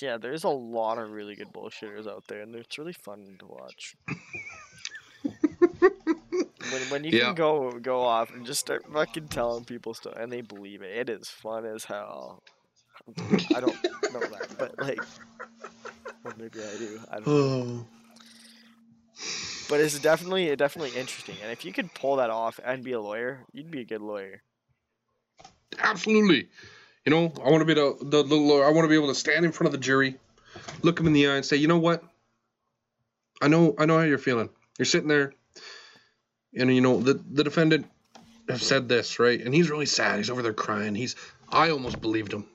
Yeah, 0.00 0.16
there's 0.16 0.44
a 0.44 0.48
lot 0.48 0.98
of 0.98 1.10
really 1.10 1.36
good 1.36 1.52
bullshitters 1.52 2.06
out 2.08 2.24
there, 2.28 2.40
and 2.40 2.54
it's 2.56 2.78
really 2.78 2.92
fun 2.92 3.36
to 3.38 3.46
watch. 3.46 3.94
when 6.70 6.88
when 6.90 7.04
you 7.04 7.12
Yeah. 7.12 7.26
can 7.26 7.34
go 7.34 7.78
go 7.78 8.02
off 8.02 8.30
and 8.30 8.44
just 8.44 8.60
start 8.60 8.84
fucking 8.92 9.28
telling 9.28 9.64
people 9.64 9.94
stuff, 9.94 10.14
and 10.16 10.32
they 10.32 10.40
believe 10.40 10.82
it, 10.82 10.96
it 10.96 11.10
is 11.10 11.28
fun 11.28 11.64
as 11.64 11.84
hell. 11.84 12.42
I 13.54 13.60
don't 13.60 13.76
know 14.12 14.20
that, 14.20 14.46
but 14.58 14.78
like, 14.78 15.02
well, 16.24 16.34
maybe 16.36 16.58
I 16.60 16.76
do. 16.76 17.00
I 17.10 17.20
don't. 17.20 17.26
know. 17.26 17.86
But 19.66 19.80
it's 19.80 19.98
definitely 19.98 20.54
definitely 20.56 20.90
interesting, 20.98 21.38
and 21.40 21.50
if 21.50 21.64
you 21.64 21.72
could 21.72 21.94
pull 21.94 22.16
that 22.16 22.28
off 22.28 22.60
and 22.62 22.84
be 22.84 22.92
a 22.92 23.00
lawyer, 23.00 23.40
you'd 23.54 23.70
be 23.70 23.80
a 23.80 23.84
good 23.84 24.02
lawyer. 24.02 24.42
Absolutely. 25.78 26.48
You 27.04 27.10
know, 27.10 27.32
I 27.44 27.50
want 27.50 27.60
to 27.60 27.66
be 27.66 27.74
the, 27.74 27.96
the, 28.00 28.22
the 28.22 28.36
I 28.36 28.70
want 28.70 28.84
to 28.84 28.88
be 28.88 28.94
able 28.94 29.08
to 29.08 29.14
stand 29.14 29.44
in 29.44 29.52
front 29.52 29.66
of 29.66 29.72
the 29.72 29.84
jury, 29.84 30.16
look 30.82 30.96
them 30.96 31.06
in 31.06 31.12
the 31.12 31.28
eye, 31.28 31.36
and 31.36 31.44
say, 31.44 31.56
you 31.56 31.68
know 31.68 31.78
what? 31.78 32.02
I 33.42 33.48
know 33.48 33.74
I 33.78 33.84
know 33.84 33.98
how 33.98 34.04
you're 34.04 34.18
feeling. 34.18 34.48
You're 34.78 34.86
sitting 34.86 35.08
there, 35.08 35.34
and 36.56 36.74
you 36.74 36.80
know 36.80 37.00
the 37.00 37.14
the 37.14 37.44
defendant 37.44 37.86
has 38.48 38.62
said 38.62 38.88
this 38.88 39.18
right, 39.18 39.40
and 39.40 39.54
he's 39.54 39.70
really 39.70 39.86
sad. 39.86 40.16
He's 40.16 40.30
over 40.30 40.40
there 40.40 40.54
crying. 40.54 40.94
He's 40.94 41.14
I 41.50 41.70
almost 41.70 42.00
believed 42.00 42.32
him, 42.32 42.46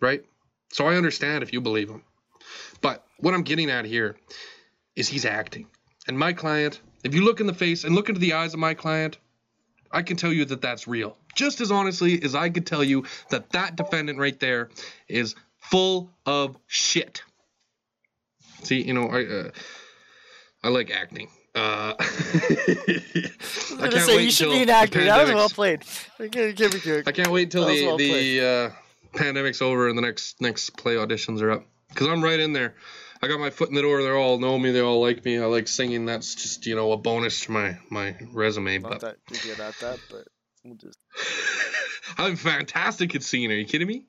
right? 0.00 0.24
So 0.70 0.86
I 0.86 0.96
understand 0.96 1.42
if 1.42 1.52
you 1.52 1.60
believe 1.60 1.90
him, 1.90 2.02
but 2.80 3.04
what 3.18 3.34
I'm 3.34 3.42
getting 3.42 3.68
at 3.68 3.84
here 3.84 4.16
is 4.96 5.08
he's 5.08 5.26
acting, 5.26 5.66
and 6.08 6.18
my 6.18 6.32
client. 6.32 6.80
If 7.04 7.16
you 7.16 7.24
look 7.24 7.40
in 7.40 7.48
the 7.48 7.54
face 7.54 7.82
and 7.82 7.96
look 7.96 8.08
into 8.08 8.20
the 8.20 8.34
eyes 8.34 8.54
of 8.54 8.60
my 8.60 8.74
client, 8.74 9.18
I 9.92 10.02
can 10.02 10.16
tell 10.16 10.32
you 10.32 10.44
that 10.46 10.62
that's 10.62 10.88
real. 10.88 11.16
Just 11.34 11.60
as 11.60 11.70
honestly 11.70 12.22
as 12.22 12.34
I 12.34 12.50
could 12.50 12.66
tell 12.66 12.82
you 12.82 13.04
that 13.30 13.50
that 13.50 13.76
defendant 13.76 14.18
right 14.18 14.38
there 14.38 14.70
is 15.08 15.34
full 15.60 16.10
of 16.26 16.56
shit. 16.66 17.22
See, 18.62 18.82
you 18.82 18.94
know, 18.94 19.08
I 19.08 19.24
uh, 19.24 19.50
I 20.64 20.68
like 20.68 20.90
acting. 20.90 21.28
Uh, 21.54 21.94
I 21.98 22.04
gonna 23.78 24.00
say 24.00 24.24
you 24.24 24.30
should 24.30 24.50
be 24.50 24.62
an 24.62 24.70
actor. 24.70 25.04
That 25.04 25.26
was 25.26 25.34
well 25.34 25.48
played. 25.48 25.82
Give, 26.30 26.54
give 26.56 26.86
me. 26.86 27.02
I 27.06 27.12
can't 27.12 27.30
wait 27.30 27.44
until 27.54 27.66
the 27.66 27.86
well 27.86 27.96
the 27.98 28.40
uh, 28.40 29.18
pandemic's 29.18 29.60
over 29.60 29.88
and 29.88 29.98
the 29.98 30.02
next 30.02 30.40
next 30.40 30.70
play 30.76 30.94
auditions 30.94 31.42
are 31.42 31.50
up. 31.50 31.66
Cause 31.94 32.08
I'm 32.08 32.24
right 32.24 32.40
in 32.40 32.54
there. 32.54 32.74
I 33.22 33.28
got 33.28 33.38
my 33.38 33.50
foot 33.50 33.68
in 33.68 33.74
the 33.76 33.82
door. 33.82 34.02
They 34.02 34.10
all 34.10 34.38
know 34.38 34.58
me. 34.58 34.72
They 34.72 34.80
all 34.80 35.00
like 35.00 35.24
me. 35.24 35.38
I 35.38 35.44
like 35.46 35.68
singing. 35.68 36.06
That's 36.06 36.34
just 36.34 36.66
you 36.66 36.74
know 36.74 36.92
a 36.92 36.96
bonus 36.96 37.44
to 37.46 37.52
my 37.52 37.78
my 37.90 38.16
resume. 38.32 38.78
Not 38.78 39.00
But 39.00 39.00
that 39.00 39.60
at 39.60 39.74
that, 39.80 39.98
but 40.10 40.24
we'll 40.64 40.76
just 40.76 40.98
I'm 42.18 42.36
fantastic 42.36 43.14
at 43.14 43.22
singing. 43.22 43.52
Are 43.52 43.54
you 43.56 43.64
kidding 43.66 43.86
me? 43.88 44.04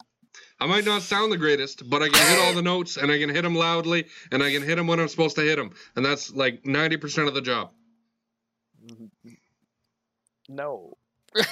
I 0.60 0.66
might 0.66 0.86
not 0.86 1.02
sound 1.02 1.32
the 1.32 1.38
greatest, 1.38 1.90
but 1.90 2.02
I 2.02 2.10
can 2.10 2.28
hit 2.28 2.40
all 2.40 2.54
the 2.54 2.62
notes 2.62 2.98
and 2.98 3.12
I 3.12 3.20
can 3.20 3.30
hit 3.30 3.42
them 3.44 3.56
loudly 3.56 4.06
and 4.32 4.42
I 4.42 4.52
can 4.52 4.62
hit 4.64 4.76
them 4.78 4.88
when 4.88 5.00
I'm 5.00 5.08
supposed 5.10 5.36
to 5.36 5.42
hit 5.42 5.58
them. 5.58 5.72
And 5.96 6.06
that's 6.06 6.32
like 6.32 6.64
90% 6.64 7.28
of 7.28 7.34
the 7.34 7.42
job. 7.42 7.72
Mm-hmm. 8.86 9.30
no. 10.50 10.94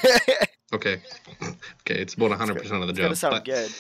Okay, 0.74 1.02
okay, 1.44 2.00
it's 2.02 2.14
about 2.14 2.30
100 2.30 2.58
percent 2.60 2.82
of 2.82 2.88
the 2.88 2.92
It's 2.92 2.98
gonna 3.00 3.10
job. 3.10 3.18
sound 3.18 3.34
but- 3.34 3.44
good. 3.46 3.72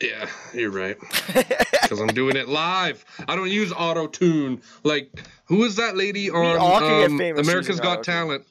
Yeah, 0.00 0.28
you're 0.52 0.70
right. 0.70 0.96
Because 1.86 2.00
I'm 2.00 2.08
doing 2.08 2.34
it 2.34 2.48
live. 2.48 3.04
I 3.28 3.36
don't 3.36 3.48
use 3.48 3.72
auto 3.72 4.08
tune. 4.08 4.60
Like, 4.82 5.22
who 5.44 5.62
is 5.62 5.76
that 5.76 5.96
lady 5.96 6.30
on 6.30 6.58
all 6.58 6.80
can 6.80 7.00
get 7.00 7.10
um, 7.12 7.18
famous 7.18 7.46
America's 7.46 7.68
using 7.68 7.82
Got 7.84 7.98
auto-tune. 7.98 8.14
Talent? 8.14 8.44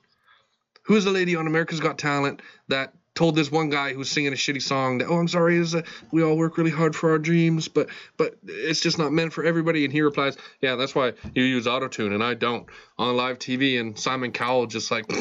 Who 0.84 0.96
is 0.96 1.04
the 1.04 1.12
lady 1.12 1.36
on 1.36 1.46
America's 1.46 1.82
Got 1.82 1.98
Talent 1.98 2.42
that 2.70 2.94
told 3.14 3.36
this 3.36 3.52
one 3.52 3.70
guy 3.70 3.92
who 3.92 4.00
was 4.00 4.10
singing 4.10 4.32
a 4.32 4.36
shitty 4.36 4.62
song 4.62 5.00
that, 5.00 5.08
oh, 5.08 5.18
I'm 5.18 5.28
sorry, 5.28 5.58
is 5.58 5.76
we 6.12 6.24
all 6.24 6.38
work 6.38 6.58
really 6.58 6.72
hard 6.72 6.96
for 6.96 7.12
our 7.12 7.20
dreams, 7.20 7.68
but 7.68 7.90
but 8.16 8.36
it's 8.46 8.82
just 8.82 8.98
not 8.98 9.12
meant 9.12 9.34
for 9.34 9.44
everybody. 9.44 9.84
And 9.84 9.92
he 9.92 10.02
replies, 10.02 10.38
yeah, 10.62 10.76
that's 10.76 10.96
why 10.96 11.14
you 11.34 11.44
use 11.44 11.68
auto 11.68 11.88
tune 11.88 12.14
and 12.14 12.24
I 12.24 12.36
don't 12.36 12.68
on 12.98 13.18
live 13.18 13.40
TV. 13.40 13.80
And 13.80 13.98
Simon 13.98 14.32
Cowell 14.32 14.68
just 14.68 14.92
like 14.92 15.06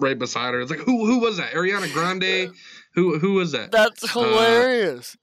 right 0.00 0.18
beside 0.18 0.54
her. 0.54 0.60
It's 0.60 0.70
like, 0.70 0.80
who 0.80 1.06
who 1.06 1.18
was 1.18 1.36
that? 1.36 1.52
Ariana 1.52 1.92
Grande. 1.92 2.54
Who 2.94 3.18
who 3.18 3.34
was 3.34 3.52
that? 3.52 3.70
That's 3.70 4.10
hilarious. 4.10 5.16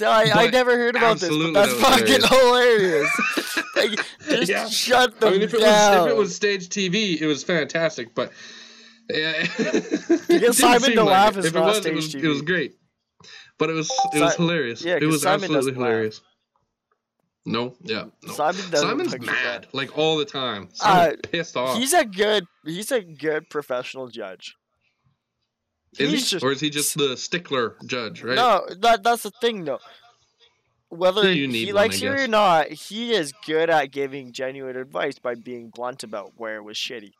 I, 0.00 0.30
I 0.34 0.46
Uh, 0.46 0.50
never 0.50 0.76
heard 0.78 0.96
about 0.96 1.18
this, 1.18 1.28
but 1.28 1.52
that's 1.52 1.74
that 1.78 1.98
fucking 1.98 2.38
hilarious. 2.38 3.10
like, 3.76 4.00
just 4.28 4.48
Yeah. 4.50 4.66
shut 4.68 5.20
them 5.20 5.28
I 5.28 5.32
mean, 5.32 5.42
if 5.42 5.52
it 5.52 5.60
down. 5.60 5.98
was 5.98 6.06
if 6.06 6.12
it 6.12 6.16
was 6.16 6.34
stage 6.36 6.68
TV, 6.70 7.20
it 7.20 7.26
was 7.26 7.44
fantastic. 7.44 8.14
But 8.14 8.32
yeah, 9.10 9.32
it 9.58 10.54
Simon 10.54 10.80
seem 10.80 10.94
to 10.96 11.04
like 11.04 11.10
laugh 11.12 11.36
it. 11.36 11.40
is 11.40 11.44
if 11.46 11.54
it 11.54 11.58
not 11.58 11.66
was, 11.66 11.76
it 11.78 11.82
stage 11.82 11.94
was, 11.96 12.14
TV. 12.14 12.22
it 12.24 12.28
was 12.28 12.42
great. 12.42 12.74
But 13.58 13.68
it 13.68 13.74
was 13.74 13.90
it 14.14 14.20
was 14.22 14.32
Si- 14.32 14.42
hilarious. 14.42 14.82
yeah, 14.82 14.94
it 14.96 15.00
'cause 15.00 15.12
was 15.12 15.22
Simon 15.22 15.34
absolutely 15.44 15.56
doesn't 15.72 15.74
laugh. 15.82 15.88
hilarious. 15.90 16.20
No, 17.46 17.74
yeah, 17.82 18.04
no. 18.22 18.32
Simon 18.32 18.62
Simon's 18.74 19.18
mad 19.20 19.26
laugh. 19.64 19.74
like 19.74 19.98
all 19.98 20.16
the 20.16 20.24
time. 20.24 20.68
Simon's 20.72 21.14
Uh, 21.24 21.28
pissed 21.30 21.56
off. 21.56 21.76
He's 21.76 21.92
a 21.92 22.04
good. 22.04 22.44
He's 22.64 22.90
a 22.92 23.00
good 23.02 23.48
professional 23.50 24.08
judge. 24.08 24.54
Is 25.98 26.10
he's 26.10 26.10
he, 26.10 26.18
just- 26.30 26.44
or 26.44 26.52
is 26.52 26.60
he 26.60 26.70
just 26.70 26.96
the 26.96 27.16
stickler 27.16 27.76
judge? 27.86 28.22
Right? 28.22 28.36
No, 28.36 28.66
that 28.80 29.02
that's 29.02 29.22
the 29.24 29.30
thing 29.30 29.64
though. 29.64 29.80
Whether 30.88 31.30
he 31.32 31.66
one, 31.66 31.74
likes 31.74 32.00
you 32.02 32.10
or 32.10 32.26
not, 32.26 32.68
he 32.68 33.12
is 33.12 33.32
good 33.46 33.70
at 33.70 33.92
giving 33.92 34.32
genuine 34.32 34.76
advice 34.76 35.20
by 35.20 35.36
being 35.36 35.70
blunt 35.70 36.02
about 36.02 36.32
where 36.36 36.56
it 36.56 36.64
was 36.64 36.76
shitty. 36.76 37.12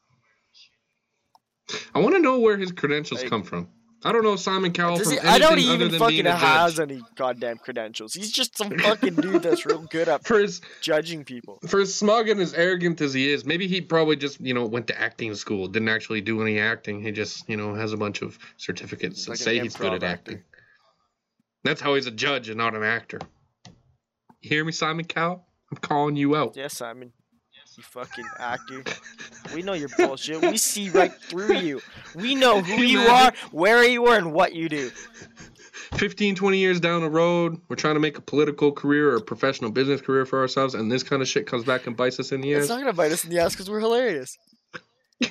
I 1.94 2.00
want 2.00 2.16
to 2.16 2.20
know 2.20 2.40
where 2.40 2.56
his 2.56 2.72
credentials 2.72 3.20
Like- 3.20 3.30
come 3.30 3.44
from. 3.44 3.68
I 4.02 4.12
don't 4.12 4.22
know 4.22 4.36
Simon 4.36 4.72
Cowell 4.72 4.96
he, 4.98 5.04
anything 5.04 5.18
I 5.28 5.38
don't 5.38 5.52
other 5.52 5.60
even 5.60 5.90
fucking 5.90 6.24
judge. 6.24 6.40
has 6.40 6.80
any 6.80 7.02
goddamn 7.16 7.58
credentials. 7.58 8.14
He's 8.14 8.32
just 8.32 8.56
some 8.56 8.70
fucking 8.78 9.16
dude 9.16 9.42
that's 9.42 9.66
real 9.66 9.82
good 9.82 10.08
at 10.08 10.24
For 10.26 10.38
his 10.38 10.62
judging 10.80 11.24
people. 11.24 11.58
for 11.68 11.80
as 11.80 11.94
smug 11.94 12.28
and 12.30 12.40
as 12.40 12.54
arrogant 12.54 13.00
as 13.02 13.12
he 13.12 13.30
is, 13.30 13.44
maybe 13.44 13.66
he 13.66 13.80
probably 13.82 14.16
just, 14.16 14.40
you 14.40 14.54
know, 14.54 14.64
went 14.64 14.86
to 14.86 14.98
acting 14.98 15.34
school, 15.34 15.68
didn't 15.68 15.88
actually 15.88 16.22
do 16.22 16.40
any 16.40 16.58
acting. 16.58 17.02
He 17.02 17.12
just, 17.12 17.48
you 17.48 17.56
know, 17.58 17.74
has 17.74 17.92
a 17.92 17.96
bunch 17.98 18.22
of 18.22 18.38
certificates 18.56 19.24
that 19.26 19.32
Like 19.32 19.40
an 19.40 19.44
say 19.44 19.58
he's 19.60 19.76
good 19.76 19.92
at 19.92 20.02
actor. 20.02 20.32
acting. 20.32 20.42
That's 21.62 21.80
how 21.82 21.94
he's 21.94 22.06
a 22.06 22.10
judge 22.10 22.48
and 22.48 22.56
not 22.56 22.74
an 22.74 22.82
actor. 22.82 23.18
You 24.40 24.48
hear 24.48 24.64
me, 24.64 24.72
Simon 24.72 25.04
Cowell? 25.04 25.46
I'm 25.70 25.76
calling 25.76 26.16
you 26.16 26.34
out. 26.36 26.56
Yes, 26.56 26.76
Simon. 26.78 27.12
You 27.80 27.84
fucking 27.84 28.26
actor. 28.38 28.84
We 29.54 29.62
know 29.62 29.72
your 29.72 29.88
bullshit. 29.96 30.42
We 30.42 30.58
see 30.58 30.90
right 30.90 31.14
through 31.14 31.54
you. 31.54 31.80
We 32.14 32.34
know 32.34 32.60
who 32.60 32.74
you 32.82 32.98
are, 32.98 33.32
where 33.52 33.82
you 33.82 34.04
are, 34.04 34.18
and 34.18 34.34
what 34.34 34.54
you 34.54 34.68
do. 34.68 34.90
15, 35.94 36.34
20 36.34 36.58
years 36.58 36.78
down 36.78 37.00
the 37.00 37.08
road, 37.08 37.58
we're 37.70 37.76
trying 37.76 37.94
to 37.94 38.00
make 38.00 38.18
a 38.18 38.20
political 38.20 38.70
career 38.70 39.12
or 39.12 39.16
a 39.16 39.20
professional 39.22 39.70
business 39.70 40.02
career 40.02 40.26
for 40.26 40.40
ourselves, 40.40 40.74
and 40.74 40.92
this 40.92 41.02
kind 41.02 41.22
of 41.22 41.28
shit 41.28 41.46
comes 41.46 41.64
back 41.64 41.86
and 41.86 41.96
bites 41.96 42.20
us 42.20 42.32
in 42.32 42.42
the 42.42 42.54
ass. 42.54 42.60
It's 42.60 42.68
not 42.68 42.80
gonna 42.80 42.92
bite 42.92 43.12
us 43.12 43.24
in 43.24 43.30
the 43.30 43.38
ass 43.38 43.52
because 43.52 43.70
we're 43.70 43.80
hilarious. 43.80 44.36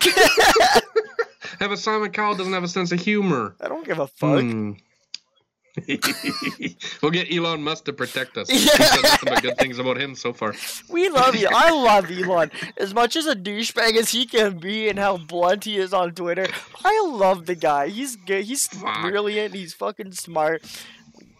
Have 1.59 1.71
a 1.71 1.77
Simon 1.77 2.09
Cowell 2.09 2.33
doesn't 2.33 2.53
have 2.53 2.63
a 2.63 2.67
sense 2.67 2.91
of 2.91 2.99
humor. 2.99 3.55
I 3.61 3.67
don't 3.67 3.85
give 3.85 3.99
a 3.99 4.07
fuck. 4.07 4.41
Hmm. 4.41 4.71
we'll 7.01 7.11
get 7.11 7.33
Elon 7.33 7.63
Musk 7.63 7.85
to 7.85 7.93
protect 7.93 8.37
us. 8.37 8.49
Yeah. 8.49 8.57
He 8.57 8.65
said 8.67 9.01
nothing 9.03 9.33
but 9.33 9.43
good 9.43 9.57
things 9.57 9.79
about 9.79 9.97
him 9.99 10.15
so 10.15 10.33
far. 10.33 10.53
We 10.89 11.09
love 11.09 11.35
you. 11.35 11.47
I 11.51 11.69
love 11.71 12.09
Elon. 12.11 12.51
As 12.77 12.93
much 12.93 13.15
as 13.15 13.25
a 13.25 13.35
douchebag 13.35 13.95
as 13.95 14.09
he 14.11 14.25
can 14.25 14.57
be 14.59 14.89
and 14.89 14.97
how 14.99 15.17
blunt 15.17 15.63
he 15.65 15.77
is 15.77 15.93
on 15.93 16.13
Twitter, 16.13 16.47
I 16.83 17.01
love 17.07 17.45
the 17.45 17.55
guy. 17.55 17.87
He's 17.89 18.15
good. 18.15 18.45
He's 18.45 18.67
Fuck. 18.67 19.01
brilliant. 19.01 19.53
He's 19.53 19.73
fucking 19.73 20.11
smart. 20.13 20.63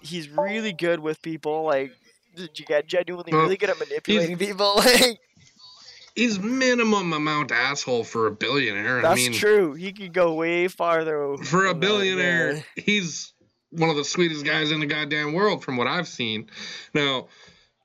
He's 0.02 0.30
really 0.30 0.73
good 0.73 0.99
with 0.99 1.21
people. 1.21 1.63
Like, 1.63 1.91
did 2.36 2.58
you 2.60 2.65
get 2.65 2.88
genuinely 2.88 3.32
Well, 3.34 3.41
really 3.43 3.58
good 3.58 3.69
at 3.69 3.80
manipulating 3.80 4.38
people? 4.38 4.75
Like, 4.86 5.19
He's 6.15 6.38
minimum 6.39 7.13
amount 7.13 7.52
asshole 7.52 8.04
for 8.04 8.28
a 8.28 8.32
billionaire. 8.32 9.02
that's 9.02 9.13
I 9.13 9.15
mean, 9.30 9.32
true. 9.34 9.73
He 9.73 9.93
could 9.93 10.12
go 10.12 10.34
way 10.34 10.67
farther. 10.67 11.38
for 11.45 11.67
a 11.67 11.73
billionaire, 11.73 12.62
he's 12.75 13.32
one 13.71 13.89
of 13.89 13.95
the 13.95 14.03
sweetest 14.03 14.45
guys 14.45 14.71
in 14.71 14.79
the 14.79 14.86
goddamn 14.86 15.34
world, 15.34 15.63
from 15.63 15.77
what 15.77 15.88
I've 15.88 16.08
seen. 16.08 16.49
Now, 16.93 17.27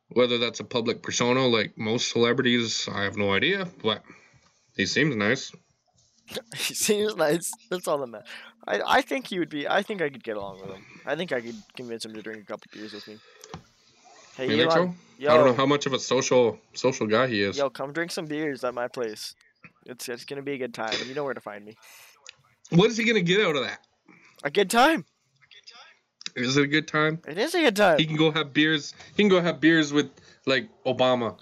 whether 0.08 0.38
that's 0.38 0.60
a 0.60 0.64
public 0.64 1.02
persona 1.02 1.46
like 1.46 1.76
most 1.76 2.10
celebrities, 2.10 2.88
I 2.92 3.02
have 3.04 3.16
no 3.16 3.32
idea. 3.32 3.66
But 3.82 4.02
he 4.76 4.86
seems 4.86 5.14
nice. 5.16 5.52
He 6.56 6.72
seems 6.74 7.16
nice. 7.16 7.50
That's 7.70 7.86
all 7.86 7.98
that 7.98 8.06
matters. 8.06 8.28
I, 8.66 8.80
I 8.86 9.00
think 9.02 9.26
he 9.26 9.38
would 9.38 9.50
be. 9.50 9.68
I 9.68 9.82
think 9.82 10.00
I 10.00 10.08
could 10.08 10.24
get 10.24 10.38
along 10.38 10.60
with 10.62 10.70
him. 10.70 10.82
I 11.04 11.16
think 11.16 11.32
I 11.32 11.40
could 11.42 11.56
convince 11.76 12.02
him 12.04 12.14
to 12.14 12.22
drink 12.22 12.42
a 12.42 12.46
couple 12.46 12.64
beers 12.72 12.94
with 12.94 13.06
me. 13.06 13.18
Hey, 14.38 14.48
You 14.50 14.56
think 14.56 14.72
so? 14.72 14.94
yo, 15.18 15.30
I 15.30 15.36
don't 15.36 15.46
know 15.46 15.52
how 15.54 15.66
much 15.66 15.84
of 15.84 15.92
a 15.92 15.98
social 15.98 16.58
social 16.72 17.06
guy 17.06 17.26
he 17.26 17.42
is. 17.42 17.58
yo, 17.58 17.68
come 17.68 17.92
drink 17.92 18.10
some 18.10 18.24
beers 18.24 18.64
at 18.64 18.72
my 18.72 18.88
place. 18.88 19.34
It's 19.84 20.08
it's 20.08 20.24
gonna 20.24 20.40
be 20.42 20.52
a 20.54 20.58
good 20.58 20.72
time. 20.72 20.94
You 21.06 21.14
know 21.14 21.24
where 21.24 21.34
to 21.34 21.42
find 21.42 21.62
me. 21.62 21.76
What 22.70 22.90
is 22.90 22.96
he 22.96 23.04
gonna 23.04 23.20
get 23.20 23.40
out 23.44 23.54
of 23.56 23.62
that? 23.64 23.80
A 24.44 24.50
good 24.50 24.70
time. 24.70 25.04
Is 26.36 26.56
it 26.56 26.64
a 26.64 26.66
good 26.66 26.88
time? 26.88 27.20
It 27.26 27.38
is 27.38 27.54
a 27.54 27.60
good 27.60 27.76
time. 27.76 27.98
He 27.98 28.06
can 28.06 28.16
go 28.16 28.30
have 28.30 28.52
beers. 28.52 28.94
He 29.16 29.22
can 29.22 29.28
go 29.28 29.40
have 29.40 29.60
beers 29.60 29.92
with 29.92 30.10
like 30.46 30.68
Obama. 30.84 31.36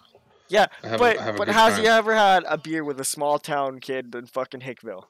yeah, 0.48 0.66
but 0.83 1.16
a 1.16 1.33
but 1.33 1.48
has 1.48 1.74
time. 1.74 1.83
he 1.83 1.88
ever 1.88 2.14
had 2.14 2.44
a 2.46 2.59
beer 2.59 2.85
with 2.85 3.00
a 3.00 3.05
small 3.05 3.38
town 3.38 3.81
kid 3.81 4.14
in 4.14 4.26
fucking 4.26 4.61
Hickville? 4.61 5.05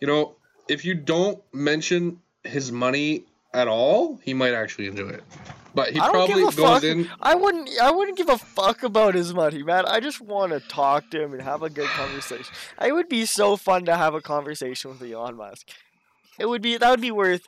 You 0.00 0.06
know, 0.06 0.36
if 0.68 0.84
you 0.84 0.94
don't 0.94 1.42
mention 1.52 2.20
his 2.44 2.72
money 2.72 3.24
at 3.54 3.68
all, 3.68 4.18
he 4.22 4.34
might 4.34 4.54
actually 4.54 4.86
enjoy 4.86 5.08
it. 5.08 5.24
But 5.74 5.90
he 5.90 5.98
probably 5.98 6.42
goes 6.42 6.54
fuck. 6.54 6.84
in. 6.84 7.08
I 7.20 7.34
wouldn't. 7.34 7.70
I 7.80 7.90
wouldn't 7.90 8.18
give 8.18 8.28
a 8.28 8.38
fuck 8.38 8.82
about 8.82 9.14
his 9.14 9.32
money, 9.32 9.62
man. 9.62 9.84
I 9.86 10.00
just 10.00 10.20
want 10.20 10.52
to 10.52 10.60
talk 10.60 11.10
to 11.10 11.22
him 11.22 11.32
and 11.32 11.42
have 11.42 11.62
a 11.62 11.70
good 11.70 11.88
conversation. 11.88 12.54
It 12.84 12.92
would 12.92 13.08
be 13.08 13.24
so 13.24 13.56
fun 13.56 13.86
to 13.86 13.96
have 13.96 14.14
a 14.14 14.20
conversation 14.20 14.90
with 14.90 15.02
Elon 15.02 15.36
Musk. 15.36 15.68
It 16.38 16.46
would 16.48 16.62
be. 16.62 16.76
That 16.76 16.90
would 16.90 17.00
be 17.00 17.10
worth. 17.10 17.46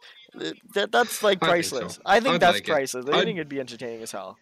That 0.74 0.90
that's 0.92 1.22
like 1.22 1.42
I 1.42 1.52
think 1.52 1.64
so. 1.64 1.76
priceless. 1.78 1.98
I 2.04 2.20
think 2.20 2.40
that's 2.40 2.56
like 2.58 2.66
priceless. 2.66 3.06
I 3.08 3.16
I'd- 3.18 3.24
think 3.24 3.36
it'd 3.38 3.48
be 3.48 3.60
entertaining 3.60 4.02
as 4.02 4.12
hell. 4.12 4.36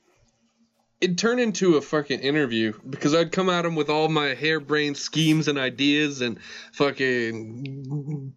It'd 1.00 1.18
turn 1.18 1.40
into 1.40 1.76
a 1.76 1.80
fucking 1.82 2.20
interview 2.20 2.72
because 2.88 3.12
I'd 3.12 3.32
come 3.32 3.50
at 3.50 3.64
him 3.64 3.74
with 3.74 3.90
all 3.90 4.08
my 4.08 4.34
harebrained 4.34 4.96
schemes 4.96 5.48
and 5.48 5.58
ideas 5.58 6.20
and 6.20 6.38
fucking 6.74 8.32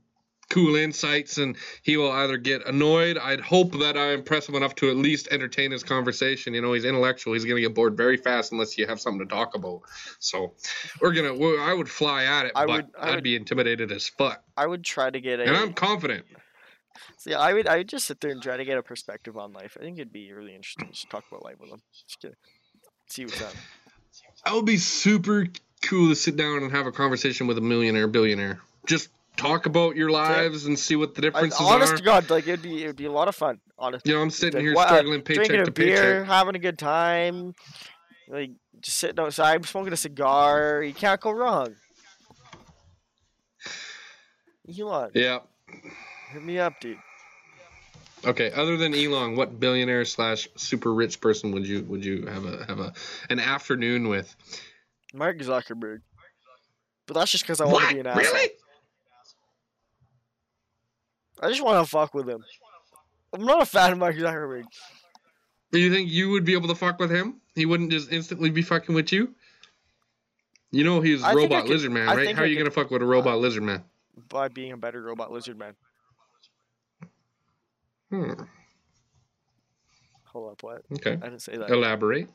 cool 0.55 0.75
insights, 0.75 1.37
and 1.37 1.55
he 1.83 1.97
will 1.97 2.11
either 2.11 2.37
get 2.37 2.65
annoyed. 2.65 3.17
I'd 3.17 3.41
hope 3.41 3.73
that 3.79 3.97
I 3.97 4.13
impress 4.13 4.47
him 4.49 4.55
enough 4.55 4.73
to 4.75 4.89
at 4.89 4.95
least 4.95 5.27
entertain 5.29 5.71
his 5.71 5.83
conversation. 5.83 6.53
You 6.53 6.61
know, 6.61 6.73
he's 6.73 6.85
intellectual. 6.85 7.33
He's 7.33 7.45
gonna 7.45 7.59
get 7.61 7.75
bored 7.75 7.95
very 7.97 8.17
fast 8.17 8.51
unless 8.51 8.77
you 8.77 8.87
have 8.87 8.99
something 9.01 9.19
to 9.27 9.33
talk 9.35 9.53
about. 9.55 9.81
So 10.19 10.53
we're 11.01 11.11
gonna. 11.13 11.33
we 11.33 11.59
I 11.59 11.73
would 11.73 11.89
fly 11.89 12.23
at 12.23 12.45
it, 12.47 12.53
I 12.55 12.65
but 12.65 12.75
would- 12.75 12.91
I 12.97 13.09
I'd 13.09 13.15
would- 13.15 13.23
be 13.23 13.35
intimidated 13.35 13.91
as 13.91 14.07
fuck. 14.07 14.41
I 14.57 14.65
would 14.65 14.83
try 14.85 15.09
to 15.09 15.19
get 15.19 15.39
a. 15.39 15.43
And 15.43 15.55
I'm 15.57 15.73
confident. 15.73 16.25
See, 17.17 17.33
I 17.33 17.53
would. 17.53 17.67
I 17.67 17.77
would 17.77 17.89
just 17.89 18.07
sit 18.07 18.21
there 18.21 18.31
and 18.31 18.41
try 18.41 18.55
to 18.57 18.63
get 18.65 18.77
a 18.77 18.83
perspective 18.83 19.37
on 19.37 19.51
life. 19.51 19.75
I 19.79 19.83
think 19.83 19.97
it'd 19.97 20.13
be 20.13 20.31
really 20.31 20.55
interesting 20.55 20.89
to 20.93 21.07
talk 21.07 21.25
about 21.29 21.43
life 21.43 21.55
with 21.59 21.69
him. 21.71 21.81
Just 22.07 22.21
get, 22.21 22.35
see 23.07 23.25
what's 23.25 23.41
up. 23.41 23.53
That 24.45 24.53
would 24.53 24.65
be 24.65 24.77
super 24.77 25.47
cool 25.81 26.09
to 26.09 26.15
sit 26.15 26.37
down 26.37 26.63
and 26.63 26.71
have 26.71 26.85
a 26.85 26.91
conversation 26.91 27.47
with 27.47 27.57
a 27.57 27.61
millionaire, 27.61 28.07
billionaire. 28.07 28.59
Just 28.87 29.09
talk 29.37 29.65
about 29.65 29.95
your 29.95 30.09
lives 30.09 30.65
and 30.65 30.77
see 30.77 30.95
what 30.95 31.15
the 31.15 31.19
I, 31.19 31.21
differences 31.21 31.59
honest 31.61 31.93
are. 31.93 31.97
to 31.97 32.03
God, 32.03 32.29
like 32.29 32.47
it'd 32.47 32.61
be 32.61 32.83
it'd 32.83 32.95
be 32.95 33.05
a 33.05 33.11
lot 33.11 33.27
of 33.27 33.35
fun. 33.35 33.59
Honestly. 33.77 34.09
You 34.11 34.17
know, 34.17 34.23
I'm 34.23 34.29
sitting 34.29 34.59
Like, 34.59 34.63
here 34.65 34.73
what- 34.75 34.87
uh, 34.87 34.91
struggling 34.95 35.21
paycheck 35.21 35.45
drinking 35.47 35.61
a 35.61 35.65
to 35.65 35.71
beer, 35.71 35.95
paycheck. 36.21 36.27
having 36.27 36.55
a 36.55 36.59
good 36.59 36.77
time, 36.79 37.53
like 38.29 38.51
just 38.79 38.97
sitting 38.97 39.19
outside, 39.19 39.65
smoking 39.65 39.93
a 39.93 39.97
cigar. 39.97 40.81
You 40.83 40.93
can't 40.93 41.19
go 41.19 41.31
wrong. 41.31 41.75
Elon, 44.79 45.11
Yeah. 45.13 45.39
hit 46.31 46.43
me 46.43 46.57
up, 46.59 46.73
dude. 46.79 46.97
Okay. 48.25 48.51
Other 48.51 48.77
than 48.77 48.95
Elon, 48.95 49.35
what 49.35 49.59
billionaire 49.59 50.03
slash 50.05 50.47
super 50.55 50.91
rich 50.93 51.21
person 51.21 51.51
would 51.51 51.67
you 51.67 51.83
would 51.83 52.03
you 52.03 52.25
have 52.25 52.45
a 52.45 52.65
have 52.65 52.79
a 52.79 52.93
an 53.29 53.39
afternoon 53.39 54.07
with? 54.07 54.35
Mark 55.13 55.37
Zuckerberg. 55.39 55.99
But 57.05 57.13
that's 57.13 57.31
just 57.31 57.43
because 57.43 57.61
I 57.61 57.65
want 57.65 57.87
to 57.87 57.93
be 57.93 57.99
an 57.99 58.07
asshole. 58.07 58.23
Really? 58.23 58.49
I 61.41 61.49
just 61.49 61.63
want 61.63 61.83
to 61.83 61.89
fuck 61.89 62.13
with 62.13 62.29
him. 62.29 62.43
I'm 63.33 63.45
not 63.45 63.61
a 63.61 63.65
fan 63.65 63.91
of 63.91 63.97
Mark 63.97 64.15
Zuckerberg. 64.15 64.63
Do 65.71 65.79
you 65.79 65.91
think 65.91 66.09
you 66.09 66.29
would 66.31 66.45
be 66.45 66.53
able 66.53 66.67
to 66.69 66.75
fuck 66.75 66.99
with 66.99 67.11
him? 67.11 67.41
He 67.55 67.65
wouldn't 67.65 67.91
just 67.91 68.11
instantly 68.11 68.49
be 68.49 68.61
fucking 68.61 68.95
with 68.95 69.11
you? 69.11 69.33
You 70.71 70.83
know 70.83 71.01
he's 71.01 71.23
I 71.23 71.33
robot 71.33 71.63
could- 71.63 71.71
lizard 71.71 71.91
man, 71.91 72.07
I 72.09 72.15
right? 72.15 72.35
How 72.35 72.43
are 72.43 72.45
you 72.45 72.55
could- 72.55 72.63
gonna 72.63 72.71
fuck 72.71 72.91
with 72.91 73.01
a 73.01 73.05
robot 73.05 73.39
lizard 73.39 73.63
man? 73.63 73.83
By 74.29 74.47
being 74.47 74.71
a 74.71 74.77
better 74.77 75.01
robot 75.01 75.31
lizard 75.31 75.57
man. 75.59 75.75
Hmm. 78.09 78.31
Hold 80.25 80.51
up, 80.51 80.63
what? 80.63 80.81
Okay. 80.93 81.13
I 81.13 81.15
didn't 81.15 81.41
say 81.41 81.57
that. 81.57 81.69
Elaborate. 81.69 82.29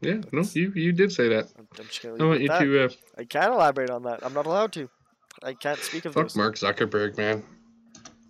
Yeah, 0.00 0.20
no, 0.32 0.42
you 0.54 0.72
you 0.74 0.92
did 0.92 1.12
say 1.12 1.28
that. 1.28 1.46
I'm, 1.56 1.68
I'm 1.78 2.20
I 2.20 2.24
want 2.24 2.40
you 2.40 2.48
that. 2.48 2.58
to 2.60 2.84
uh, 2.84 2.88
I 3.18 3.24
can't 3.24 3.52
elaborate 3.52 3.90
on 3.90 4.02
that. 4.02 4.24
I'm 4.26 4.32
not 4.32 4.46
allowed 4.46 4.72
to. 4.72 4.88
I 5.44 5.54
can't 5.54 5.78
speak 5.78 6.04
of 6.04 6.14
fuck 6.14 6.24
those. 6.24 6.36
Mark 6.36 6.56
Zuckerberg, 6.56 7.16
man. 7.16 7.42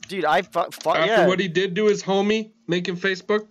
Dude, 0.09 0.25
I 0.25 0.43
fu- 0.43 0.71
fu- 0.71 0.91
After 0.91 1.07
yeah. 1.07 1.27
what 1.27 1.41
he 1.41 1.49
did 1.49 1.75
to 1.77 1.87
his 1.87 2.03
homie 2.03 2.53
making 2.67 2.97
Facebook, 2.97 3.49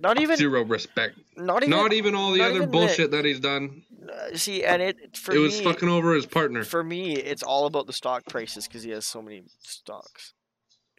not 0.00 0.20
even. 0.20 0.36
zero 0.36 0.64
respect. 0.64 1.18
Not 1.36 1.62
even. 1.62 1.70
Not 1.70 1.92
even 1.92 2.14
all 2.14 2.32
the 2.32 2.42
other 2.42 2.66
bullshit 2.66 3.10
that 3.12 3.24
he's 3.24 3.40
done. 3.40 3.82
uh, 4.10 4.36
see, 4.36 4.64
and 4.64 4.80
it 4.82 5.16
for 5.16 5.34
it 5.34 5.38
was 5.38 5.58
me. 5.58 5.64
fucking 5.64 5.88
over 5.88 6.14
his 6.14 6.26
partner. 6.26 6.64
For 6.64 6.82
me, 6.82 7.14
it's 7.16 7.42
all 7.42 7.66
about 7.66 7.86
the 7.86 7.92
stock 7.92 8.24
prices 8.26 8.66
because 8.66 8.82
he 8.82 8.90
has 8.90 9.06
so 9.06 9.22
many 9.22 9.42
stocks. 9.60 10.32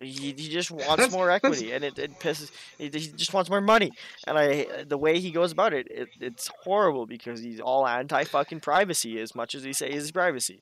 He, 0.01 0.07
he 0.31 0.47
just 0.47 0.71
wants 0.71 0.87
That's- 0.87 1.11
more 1.11 1.29
equity, 1.29 1.73
and 1.73 1.83
it, 1.83 1.99
it 1.99 2.17
pisses. 2.21 2.51
He, 2.77 2.85
he 2.85 2.89
just 3.11 3.33
wants 3.33 3.49
more 3.49 3.59
money, 3.59 3.91
and 4.25 4.37
I 4.37 4.83
the 4.87 4.97
way 4.97 5.19
he 5.19 5.31
goes 5.31 5.51
about 5.51 5.73
it, 5.73 5.87
it, 5.89 6.07
it's 6.21 6.49
horrible 6.63 7.05
because 7.05 7.41
he's 7.41 7.59
all 7.59 7.85
anti 7.85 8.23
fucking 8.23 8.61
privacy 8.61 9.19
as 9.19 9.35
much 9.35 9.55
as 9.55 9.63
he 9.63 9.73
says 9.73 9.93
his 9.93 10.11
privacy. 10.13 10.61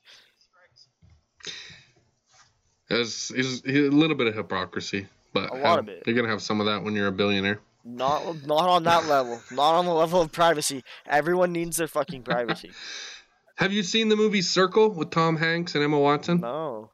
It's 2.90 3.30
a 3.30 3.88
little 3.90 4.16
bit 4.16 4.26
of 4.28 4.34
hypocrisy, 4.34 5.06
but 5.32 5.50
A 5.50 5.54
lot 5.54 5.64
have- 5.64 5.78
of 5.80 5.88
it. 5.88 6.02
you're 6.06 6.16
gonna 6.16 6.28
have 6.28 6.42
some 6.42 6.60
of 6.60 6.66
that 6.66 6.82
when 6.82 6.94
you're 6.94 7.08
a 7.08 7.12
billionaire. 7.12 7.60
Not 7.84 8.46
not 8.46 8.68
on 8.68 8.82
that 8.84 9.06
level. 9.06 9.40
Not 9.50 9.74
on 9.74 9.84
the 9.86 9.92
level 9.94 10.20
of 10.20 10.32
privacy. 10.32 10.82
Everyone 11.06 11.52
needs 11.52 11.76
their 11.76 11.88
fucking 11.88 12.22
privacy. 12.22 12.72
Have 13.56 13.72
you 13.72 13.82
seen 13.82 14.08
the 14.08 14.14
movie 14.16 14.42
Circle 14.42 14.90
with 14.90 15.10
Tom 15.10 15.36
Hanks 15.36 15.74
and 15.74 15.82
Emma 15.82 15.98
Watson? 15.98 16.40
No. 16.40 16.90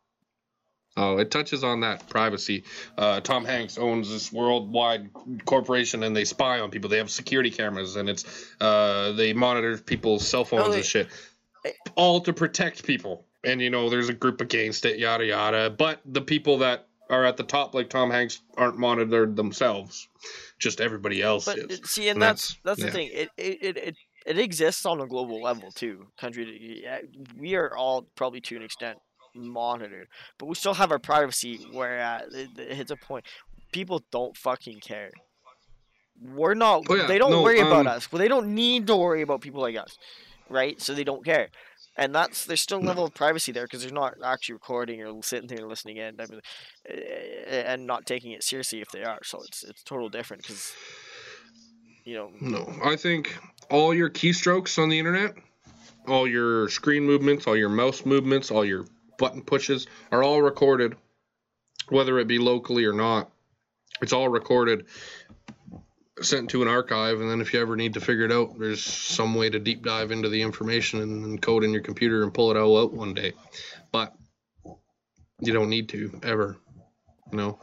Oh, 0.96 1.18
it 1.18 1.30
touches 1.30 1.62
on 1.64 1.80
that 1.80 2.08
privacy. 2.08 2.64
Uh, 2.96 3.20
Tom 3.20 3.44
Hanks 3.44 3.76
owns 3.76 4.08
this 4.08 4.32
worldwide 4.32 5.10
corporation, 5.44 6.04
and 6.04 6.16
they 6.16 6.24
spy 6.24 6.60
on 6.60 6.70
people. 6.70 6.88
They 6.88 6.98
have 6.98 7.10
security 7.10 7.50
cameras, 7.50 7.96
and 7.96 8.08
it's 8.08 8.24
uh, 8.60 9.12
they 9.12 9.32
monitor 9.32 9.76
people's 9.76 10.26
cell 10.26 10.44
phones 10.44 10.70
they- 10.70 10.76
and 10.76 10.84
shit, 10.84 11.08
all 11.96 12.20
to 12.22 12.32
protect 12.32 12.84
people. 12.84 13.26
And 13.44 13.60
you 13.60 13.70
know, 13.70 13.88
there's 13.90 14.08
a 14.08 14.14
group 14.14 14.40
against 14.40 14.84
it, 14.84 14.98
yada 14.98 15.24
yada. 15.24 15.70
But 15.70 16.00
the 16.04 16.20
people 16.20 16.58
that 16.58 16.88
are 17.10 17.24
at 17.24 17.36
the 17.36 17.42
top, 17.42 17.74
like 17.74 17.90
Tom 17.90 18.10
Hanks, 18.10 18.40
aren't 18.56 18.78
monitored 18.78 19.36
themselves. 19.36 20.08
Just 20.58 20.80
everybody 20.80 21.20
else 21.20 21.44
But 21.44 21.58
is. 21.58 21.80
see, 21.84 22.08
and 22.08 22.16
And 22.16 22.22
that's 22.22 22.54
that's- 22.64 22.78
that's 22.78 22.82
the 22.82 22.90
thing. 22.90 23.10
It, 23.12 23.28
it 23.36 23.76
it 23.76 23.96
it 24.26 24.38
exists 24.38 24.86
on 24.86 25.00
a 25.00 25.06
global 25.06 25.42
level 25.42 25.70
too. 25.70 26.06
Country, 26.18 26.80
yeah, 26.82 27.00
we 27.38 27.54
are 27.56 27.76
all 27.76 28.06
probably 28.16 28.40
to 28.42 28.56
an 28.56 28.62
extent 28.62 28.98
monitored, 29.34 30.08
but 30.38 30.46
we 30.46 30.54
still 30.54 30.74
have 30.74 30.90
our 30.92 30.98
privacy. 30.98 31.66
Where 31.72 32.00
uh, 32.00 32.20
it, 32.32 32.48
it 32.58 32.76
hits 32.76 32.90
a 32.90 32.96
point, 32.96 33.26
people 33.72 34.02
don't 34.10 34.34
fucking 34.36 34.80
care. 34.80 35.10
We're 36.22 36.54
not. 36.54 36.84
Oh, 36.88 36.94
yeah, 36.94 37.06
they 37.06 37.18
don't 37.18 37.32
no, 37.32 37.42
worry 37.42 37.60
about 37.60 37.86
um, 37.86 37.88
us. 37.88 38.10
Well, 38.10 38.20
they 38.20 38.28
don't 38.28 38.54
need 38.54 38.86
to 38.86 38.96
worry 38.96 39.22
about 39.22 39.40
people 39.40 39.60
like 39.60 39.76
us, 39.76 39.98
right? 40.48 40.80
So 40.80 40.94
they 40.94 41.04
don't 41.04 41.24
care. 41.24 41.48
And 41.96 42.14
that's 42.14 42.44
there's 42.46 42.60
still 42.60 42.78
a 42.78 42.82
No. 42.82 42.88
level 42.88 43.04
of 43.04 43.14
privacy 43.14 43.52
there 43.52 43.64
because 43.64 43.82
they're 43.82 43.92
not 43.92 44.14
actually 44.24 44.54
recording 44.54 45.02
or 45.02 45.22
sitting 45.22 45.46
there 45.48 45.66
listening 45.66 45.98
in, 45.98 46.16
type 46.16 46.30
of- 46.30 46.40
uh, 46.90 46.92
and 46.92 47.86
not 47.86 48.04
taking 48.06 48.32
it 48.32 48.42
seriously 48.42 48.80
if 48.80 48.88
they 48.90 49.04
are. 49.04 49.20
So 49.22 49.42
it's 49.42 49.62
it's 49.62 49.82
total 49.84 50.08
different 50.08 50.42
because 50.42 50.72
you 52.04 52.14
know 52.16 52.30
No, 52.40 52.72
I 52.84 52.96
think 52.96 53.36
all 53.70 53.94
your 53.94 54.10
keystrokes 54.10 54.78
on 54.82 54.88
the 54.88 54.98
internet, 54.98 55.36
all 56.08 56.26
your 56.26 56.68
screen 56.68 57.04
movements, 57.04 57.46
all 57.46 57.56
your 57.56 57.68
mouse 57.68 58.04
movements, 58.04 58.50
all 58.50 58.64
your 58.64 58.86
button 59.18 59.42
pushes 59.42 59.86
are 60.10 60.22
all 60.24 60.42
recorded, 60.42 60.96
whether 61.90 62.18
it 62.18 62.26
be 62.26 62.38
locally 62.38 62.84
or 62.84 62.92
not. 62.92 63.30
It's 64.02 64.12
all 64.12 64.28
recorded, 64.28 64.86
sent 66.22 66.50
to 66.50 66.62
an 66.62 66.68
archive, 66.68 67.20
and 67.20 67.30
then 67.30 67.40
if 67.40 67.52
you 67.52 67.60
ever 67.60 67.76
need 67.76 67.94
to 67.94 68.00
figure 68.00 68.24
it 68.24 68.32
out, 68.32 68.58
there's 68.58 68.82
some 68.82 69.34
way 69.34 69.50
to 69.50 69.58
deep 69.58 69.84
dive 69.84 70.10
into 70.10 70.28
the 70.28 70.42
information 70.42 71.00
and, 71.00 71.42
code 71.42 71.64
in 71.64 71.72
your 71.72 71.82
computer 71.82 72.22
and 72.22 72.32
pull 72.32 72.50
it 72.50 72.56
all 72.56 72.78
out 72.78 72.92
one 72.92 73.14
day. 73.14 73.32
But 73.92 74.14
you 75.40 75.52
don't 75.52 75.70
need 75.70 75.88
to 75.90 76.20
ever, 76.22 76.56
you 77.32 77.38
know 77.38 77.58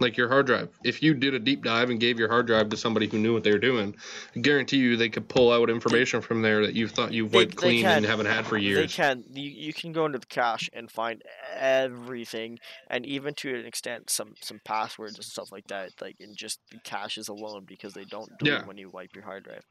like 0.00 0.16
your 0.16 0.28
hard 0.28 0.46
drive. 0.46 0.68
If 0.84 1.02
you 1.02 1.14
did 1.14 1.34
a 1.34 1.38
deep 1.38 1.62
dive 1.64 1.90
and 1.90 2.00
gave 2.00 2.18
your 2.18 2.28
hard 2.28 2.46
drive 2.46 2.68
to 2.70 2.76
somebody 2.76 3.06
who 3.06 3.18
knew 3.18 3.32
what 3.32 3.44
they 3.44 3.52
were 3.52 3.58
doing, 3.58 3.94
I 4.34 4.40
guarantee 4.40 4.78
you 4.78 4.96
they 4.96 5.08
could 5.08 5.28
pull 5.28 5.52
out 5.52 5.70
information 5.70 6.20
from 6.20 6.42
there 6.42 6.66
that 6.66 6.74
you 6.74 6.88
thought 6.88 7.10
They- 7.10 7.22
wiped 7.22 7.50
they 7.52 7.56
clean 7.56 7.86
and 7.86 8.04
haven't 8.04 8.26
had 8.26 8.46
for 8.46 8.56
years. 8.58 8.78
They 8.78 8.86
can. 9.02 9.24
You, 9.32 9.50
you 9.50 9.72
can 9.72 9.92
go 9.92 10.06
into 10.06 10.18
the 10.18 10.26
cache 10.26 10.68
and 10.72 10.90
find 10.90 11.22
everything, 11.56 12.58
and 12.88 13.04
even 13.06 13.34
to 13.34 13.54
an 13.54 13.66
extent, 13.66 14.10
some 14.10 14.34
some 14.40 14.60
passwords 14.64 15.16
and 15.16 15.24
stuff 15.24 15.50
like 15.52 15.66
that, 15.68 15.90
like 16.00 16.16
in 16.20 16.34
just 16.34 16.60
the 16.70 16.78
caches 16.80 17.28
alone, 17.28 17.64
because 17.66 17.92
they 17.94 18.04
don't 18.04 18.30
do 18.38 18.50
Yeah. 18.50 18.64
when 18.66 18.76
you 18.78 18.90
wipe 18.90 19.14
your 19.14 19.24
hard 19.24 19.44
drive. 19.44 19.64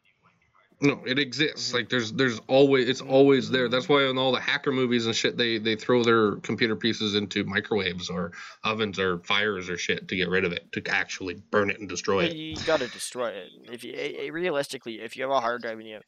No, 0.84 1.02
it 1.06 1.18
exists. 1.18 1.72
Mhm. 1.72 1.76
Like 1.76 1.90
there's 1.90 2.12
there's 2.12 2.42
always 2.48 2.90
it's 2.90 3.00
always 3.00 3.50
there. 3.50 3.70
That's 3.70 3.88
why 3.88 4.04
in 4.04 4.18
all 4.18 4.34
the 4.34 4.40
hacker 4.42 4.74
movies 4.74 5.06
and 5.06 5.16
shit 5.16 5.38
they 5.38 5.58
they 5.58 5.78
throw 5.78 6.04
their 6.04 6.36
computer 6.38 6.76
pieces 6.76 7.16
into 7.16 7.46
microwaves 7.46 8.10
or 8.10 8.34
ovens 8.66 9.00
or 9.00 9.20
fires 9.20 9.70
or 9.70 9.78
shit 9.78 10.10
to 10.10 10.16
get 10.18 10.28
rid 10.28 10.44
of 10.44 10.52
it 10.52 10.70
to 10.74 10.86
actually 10.90 11.36
burn 11.52 11.70
it 11.70 11.80
and 11.80 11.88
destroy 11.88 12.26
it. 12.26 12.36
you 12.36 12.58
gotta 12.66 12.90
destroy 12.90 13.30
it. 13.30 13.50
If 13.72 13.86
you 13.86 14.32
realistically, 14.34 15.00
if 15.00 15.16
you 15.16 15.24
have 15.24 15.32
a 15.32 15.40
hard 15.40 15.62
drive 15.62 15.80
and 15.80 15.88
you 15.88 15.94
have 15.96 16.04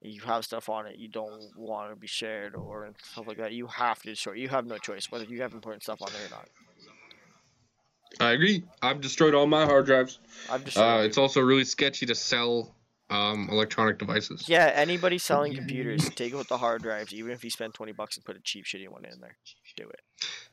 you 0.00 0.22
have 0.22 0.46
stuff 0.46 0.70
on 0.70 0.86
it 0.86 0.96
you 0.96 1.08
don't 1.08 1.54
want 1.54 1.90
to 1.90 1.96
be 1.96 2.06
shared 2.06 2.54
or 2.54 2.88
stuff 3.12 3.26
like 3.26 3.36
that, 3.36 3.52
you 3.52 3.66
have 3.66 4.00
to 4.00 4.08
destroy. 4.08 4.32
it. 4.32 4.38
You 4.38 4.48
have 4.48 4.64
no 4.64 4.78
choice 4.78 5.10
whether 5.10 5.24
you 5.26 5.42
have 5.42 5.52
important 5.52 5.82
stuff 5.82 6.00
on 6.00 6.10
there 6.10 6.24
or 6.24 6.30
not. 6.30 6.48
I 8.18 8.32
agree. 8.32 8.64
I've 8.80 9.02
destroyed 9.02 9.34
all 9.34 9.46
my 9.46 9.66
hard 9.66 9.84
drives. 9.84 10.18
I've 10.48 10.64
just 10.64 10.78
Uh, 10.78 11.02
it's 11.04 11.18
also 11.18 11.42
really 11.42 11.64
sketchy 11.64 12.06
to 12.06 12.14
sell 12.14 12.74
um, 13.10 13.48
electronic 13.50 13.98
devices. 13.98 14.48
Yeah, 14.48 14.70
anybody 14.74 15.18
selling 15.18 15.54
computers, 15.54 16.08
take 16.14 16.34
out 16.34 16.48
the 16.48 16.58
hard 16.58 16.82
drives, 16.82 17.12
even 17.12 17.32
if 17.32 17.44
you 17.44 17.50
spend 17.50 17.74
twenty 17.74 17.92
bucks 17.92 18.16
and 18.16 18.24
put 18.24 18.36
a 18.36 18.40
cheap, 18.40 18.64
shitty 18.64 18.88
one 18.88 19.04
in 19.04 19.20
there. 19.20 19.36
Do 19.76 19.88
it. 19.88 20.00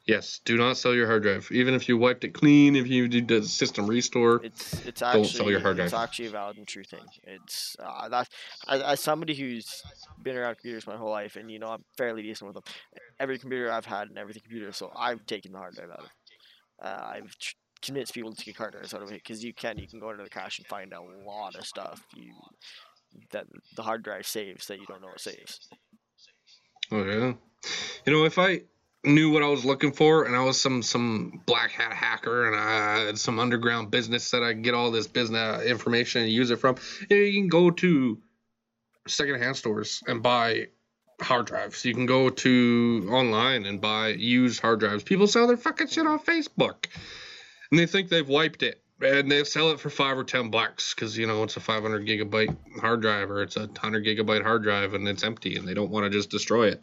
Yes, 0.06 0.40
do 0.46 0.58
not 0.58 0.78
sell 0.78 0.94
your 0.96 1.06
hard 1.08 1.24
drive. 1.24 1.50
Even 1.52 1.74
if 1.74 1.90
you 1.90 1.98
wiped 1.98 2.24
it 2.24 2.30
clean, 2.34 2.76
if 2.76 2.88
you 2.88 3.08
did 3.10 3.28
the 3.28 3.44
system 3.44 3.88
restore. 3.88 4.42
It's 4.44 4.86
it's 4.86 5.02
actually 5.02 5.22
Don't 5.22 5.26
actually 5.26 5.38
sell 5.38 5.52
your 5.52 5.60
hard 5.60 5.76
drive. 5.76 5.86
it's 5.88 5.94
actually 5.94 6.28
a 6.28 6.32
valid 6.32 6.58
and 6.58 6.68
true 6.68 6.84
thing. 6.84 7.04
It's 7.24 7.76
uh, 7.80 8.08
that 8.10 8.30
as, 8.68 8.82
as 8.82 9.00
somebody 9.02 9.36
who's 9.36 9.84
been 10.24 10.38
around 10.38 10.56
computers 10.56 10.88
my 10.88 10.96
whole 10.96 11.10
life, 11.12 11.36
and 11.36 11.52
you 11.52 11.60
know 11.60 11.68
I'm 11.68 11.84
fairly 11.98 12.22
decent 12.24 12.48
with 12.48 12.56
them. 12.56 12.74
Every 13.20 13.38
computer 13.38 13.72
I've 13.72 13.86
had 13.86 14.08
and 14.10 14.18
every 14.18 14.34
computer, 14.34 14.72
so 14.72 14.92
I've 14.96 15.26
taken 15.26 15.52
the 15.52 15.58
hard 15.58 15.76
drive 15.76 15.90
out 15.92 16.00
of. 16.00 16.06
it. 16.06 16.12
Uh, 16.80 17.12
I've 17.16 17.38
tr- 17.38 17.56
convinced 17.88 18.14
people 18.14 18.34
to 18.34 18.64
out 18.64 19.02
of 19.02 19.12
it 19.12 19.24
because 19.24 19.44
you 19.44 19.54
can. 19.54 19.78
You 19.80 19.88
can 19.88 20.00
go 20.00 20.12
into 20.12 20.24
the 20.24 20.30
cache 20.30 20.60
and 20.60 20.68
find 20.68 20.94
a 20.94 21.02
lot 21.26 21.56
of 21.56 21.66
stuff 21.66 22.04
you 22.16 22.34
that 23.32 23.48
the 23.76 23.82
hard 23.82 24.04
drive 24.04 24.28
saves 24.28 24.68
that 24.68 24.80
you 24.80 24.86
don't 24.86 25.02
know 25.02 25.10
it 25.16 25.22
saves. 25.22 25.70
Oh 26.92 27.04
yeah. 27.04 27.34
You 28.06 28.14
know, 28.14 28.26
if 28.26 28.38
I 28.38 28.62
knew 29.04 29.32
what 29.32 29.42
I 29.42 29.48
was 29.48 29.64
looking 29.64 29.94
for 29.94 30.26
and 30.26 30.36
I 30.36 30.44
was 30.44 30.60
some 30.60 30.84
some 30.84 31.42
black 31.46 31.72
hat 31.72 31.94
hacker 31.94 32.48
and 32.48 32.56
I 32.56 33.06
had 33.06 33.18
some 33.18 33.40
underground 33.40 33.90
business 33.90 34.32
that 34.32 34.44
I 34.44 34.54
get 34.54 34.74
all 34.74 34.92
this 34.92 35.08
business 35.08 35.40
uh, 35.40 35.64
information 35.66 36.24
and 36.24 36.32
use 36.32 36.52
it 36.52 36.58
from, 36.58 36.76
you, 37.10 37.18
know, 37.18 37.24
you 37.24 37.40
can 37.42 37.50
go 37.50 37.72
to 37.72 38.22
secondhand 39.08 39.56
stores 39.56 40.04
and 40.08 40.22
buy 40.22 40.68
hard 41.22 41.48
drives. 41.48 41.86
You 41.86 41.94
can 41.94 42.06
go 42.06 42.30
to 42.30 43.08
online 43.10 43.66
and 43.66 43.80
buy 43.82 44.10
used 44.10 44.60
hard 44.60 44.80
drives. 44.80 45.04
People 45.04 45.28
sell 45.28 45.48
their 45.48 45.58
fucking 45.58 45.88
shit 45.88 46.06
on 46.06 46.20
Facebook, 46.20 46.88
and 47.72 47.80
they 47.80 47.86
think 47.86 48.10
they've 48.10 48.28
wiped 48.28 48.64
it. 48.64 48.82
And 49.00 49.30
they 49.30 49.44
sell 49.44 49.70
it 49.70 49.80
for 49.80 49.92
five 49.92 50.18
or 50.18 50.24
ten 50.24 50.50
bucks 50.50 50.96
because 50.96 51.16
you 51.18 51.28
know 51.28 51.44
it's 51.44 51.56
a 51.56 51.60
500 51.60 52.08
gigabyte 52.08 52.56
hard 52.80 53.02
drive 53.02 53.30
or 53.30 53.44
it's 53.44 53.56
a 53.56 53.68
100 53.68 54.04
gigabyte 54.04 54.42
hard 54.42 54.64
drive 54.64 54.96
and 54.96 55.08
it's 55.08 55.24
empty 55.24 55.56
and 55.56 55.68
they 55.68 55.76
don't 55.76 55.92
want 55.92 56.06
to 56.06 56.10
just 56.10 56.32
destroy 56.32 56.70
it. 56.70 56.82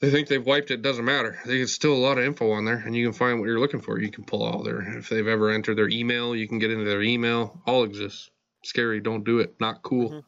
They 0.00 0.10
think 0.10 0.26
they've 0.26 0.44
wiped 0.44 0.72
it. 0.72 0.82
Doesn't 0.82 1.04
matter. 1.04 1.38
There's 1.46 1.72
still 1.72 1.92
a 1.92 2.02
lot 2.04 2.18
of 2.18 2.24
info 2.24 2.50
on 2.50 2.64
there, 2.64 2.82
and 2.84 2.96
you 2.96 3.06
can 3.06 3.12
find 3.12 3.38
what 3.38 3.46
you're 3.46 3.60
looking 3.60 3.80
for. 3.80 4.00
You 4.00 4.10
can 4.10 4.24
pull 4.24 4.42
all 4.42 4.64
their 4.64 4.80
if 4.98 5.08
they've 5.08 5.28
ever 5.28 5.50
entered 5.50 5.78
their 5.78 5.88
email, 5.88 6.34
you 6.34 6.48
can 6.48 6.58
get 6.58 6.72
into 6.72 6.84
their 6.84 7.02
email. 7.02 7.62
All 7.66 7.84
exists. 7.84 8.28
Scary. 8.64 8.98
Don't 9.00 9.22
do 9.22 9.38
it. 9.38 9.54
Not 9.60 9.82
cool. 9.82 10.10
Mhm. 10.10 10.24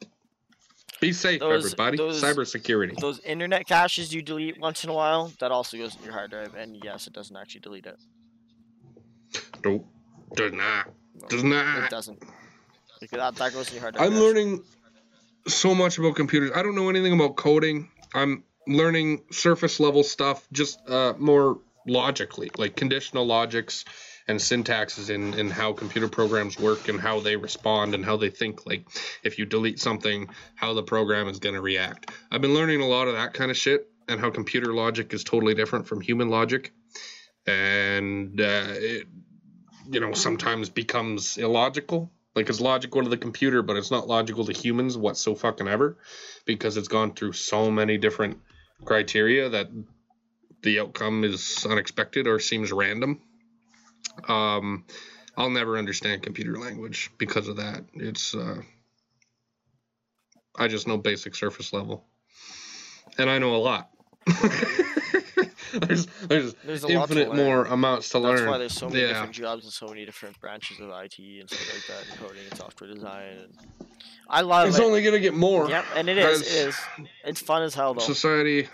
Be 1.01 1.13
safe, 1.13 1.41
Those- 1.41 1.65
everybody. 1.65 1.97
those- 1.97 2.23
Cybersecurity. 2.23 2.97
Those 3.01 3.19
internet 3.21 3.67
caches 3.67 4.15
you 4.15 4.23
delete 4.23 4.61
once 4.61 4.85
in 4.85 4.91
a 4.91 4.95
while, 4.95 5.33
that 5.41 5.51
also 5.51 5.77
goes 5.77 5.97
in 5.97 6.05
your 6.05 6.13
hard 6.13 6.31
drive, 6.31 6.55
and 6.55 6.81
yes, 6.85 7.09
it 7.09 7.13
doesn't 7.13 7.37
actually 7.37 7.61
delete 7.63 7.87
it. 7.87 7.97
Nope. 9.65 9.87
Does 10.37 10.53
not. 10.53 10.87
No, 11.15 11.29
Does 11.29 11.43
It 11.85 11.91
doesn't. 11.91 12.23
That, 13.13 13.37
that 13.37 13.53
goes 13.53 13.69
in 13.69 13.75
your 13.75 13.83
hard. 13.83 13.97
I'm 13.97 14.15
learning 14.15 14.63
so 15.47 15.75
much 15.75 15.99
about 15.99 16.17
computers. 16.17 16.53
I 16.55 16.63
don't 16.63 16.75
know 16.75 16.89
anything 16.89 17.13
about 17.13 17.37
coding. 17.37 17.91
I'm 18.15 18.45
learning 18.67 19.25
surface 19.31 19.79
level 19.79 20.03
stuff, 20.03 20.47
just 20.53 20.79
uh, 20.89 21.15
more 21.19 21.59
logically, 21.87 22.51
like 22.57 22.77
conditional 22.77 23.27
logics 23.27 23.85
and 24.27 24.39
syntaxes 24.39 25.11
in, 25.11 25.35
in 25.35 25.51
how 25.51 25.73
computer 25.73 26.09
programs 26.09 26.59
work 26.59 26.89
and 26.89 26.99
how 26.99 27.21
they 27.21 27.37
respond 27.37 27.95
and 27.95 28.05
how 28.05 28.17
they 28.17 28.31
think. 28.31 28.65
Like 28.65 28.87
if 29.23 29.39
you 29.39 29.45
delete 29.45 29.79
something, 29.79 30.29
how 30.55 30.73
the 30.73 30.83
program 30.83 31.29
is 31.29 31.39
going 31.39 31.55
to 31.55 31.61
react. 31.61 32.11
I've 32.31 32.41
been 32.41 32.55
learning 32.55 32.81
a 32.81 32.87
lot 32.87 33.07
of 33.07 33.15
that 33.15 33.35
kind 33.35 33.51
of 33.51 33.57
shit 33.57 33.91
and 34.09 34.21
how 34.21 34.31
computer 34.31 34.73
logic 34.73 35.13
is 35.13 35.25
totally 35.25 35.55
different 35.55 35.87
from 35.87 36.01
human 36.01 36.31
logic. 36.31 36.73
And 37.47 38.41
uh, 38.41 38.65
it, 38.69 39.07
you 39.91 40.01
know, 40.01 40.13
sometimes 40.13 40.69
becomes 40.69 41.37
illogical. 41.39 42.11
Like 42.35 42.49
it's 42.49 42.61
logical 42.61 43.03
to 43.03 43.09
the 43.09 43.17
computer, 43.17 43.63
but 43.63 43.77
it's 43.77 43.91
not 43.91 44.09
logical 44.09 44.45
to 44.47 44.53
humans 44.53 44.97
what 44.97 45.17
so 45.17 45.35
fucking 45.35 45.69
ever, 45.69 45.97
because 46.45 46.77
it's 46.77 46.89
gone 46.89 47.15
through 47.15 47.33
so 47.33 47.71
many 47.71 47.97
different 47.97 48.41
criteria 48.85 49.49
that 49.51 49.69
the 50.63 50.81
outcome 50.81 51.23
is 51.25 51.65
unexpected 51.69 52.27
or 52.27 52.41
seems 52.41 52.73
random. 52.73 53.21
Um, 54.27 54.85
I'll 55.37 55.51
never 55.51 55.79
understand 55.79 56.23
computer 56.23 56.59
language 56.59 57.11
because 57.19 57.49
of 57.49 57.57
that. 57.57 57.85
It's 57.95 58.35
uh, 58.35 58.63
I 60.57 60.69
just 60.69 60.89
know 60.89 60.97
basic 60.97 61.35
surface 61.35 61.73
level, 61.73 62.05
and 63.19 63.29
I 63.29 63.39
know 63.39 63.55
a 63.55 63.59
lot. 63.59 63.91
there's 65.81 66.07
there's, 66.29 66.55
There's 66.65 66.85
a 66.85 66.89
infinite 66.89 67.35
more 67.35 67.65
amounts 67.65 68.09
to 68.11 68.21
That's 68.21 68.41
learn. 68.41 68.49
why 68.51 68.59
there's 68.59 68.73
so 68.75 68.89
many 68.89 69.01
Yeah. 69.03 69.09
different 69.09 69.33
jobs 69.33 69.65
and 69.65 69.73
so 69.73 69.87
many 69.87 70.05
different 70.05 70.41
branches 70.41 70.79
of 70.81 70.89
IT 70.91 71.19
and 71.41 71.49
stuff 71.51 71.75
like 71.75 71.87
that, 71.87 72.11
and 72.11 72.21
coding 72.21 72.43
and 72.49 72.59
software 72.59 72.93
design. 72.93 73.39
And 73.45 73.89
I 74.29 74.41
love 74.43 74.69
It's 74.69 74.79
it. 74.79 74.83
only 74.85 75.03
gonna 75.03 75.21
get 75.21 75.35
more. 75.35 75.69
Yep, 75.69 75.85
and 75.97 76.09
it 76.09 76.19
is. 76.19 76.41
It 76.43 76.69
is. 76.69 76.77
It's 77.25 77.41
fun 77.41 77.63
as 77.63 77.75
hell 77.75 77.95
though. 77.95 78.01
Society 78.01 78.69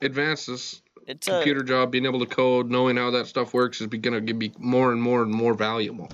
advances. 0.00 0.80
It's 1.06 1.28
a 1.28 1.32
Computer 1.32 1.62
job, 1.62 1.90
being 1.90 2.06
able 2.06 2.20
to 2.20 2.26
code, 2.26 2.70
knowing 2.70 2.96
how 2.96 3.10
that 3.12 3.26
stuff 3.26 3.52
works, 3.52 3.80
is 3.80 3.88
going 3.88 4.26
to 4.26 4.34
be 4.34 4.52
more 4.58 4.92
and 4.92 5.00
more 5.00 5.22
and 5.22 5.30
more 5.30 5.54
valuable 5.54 6.10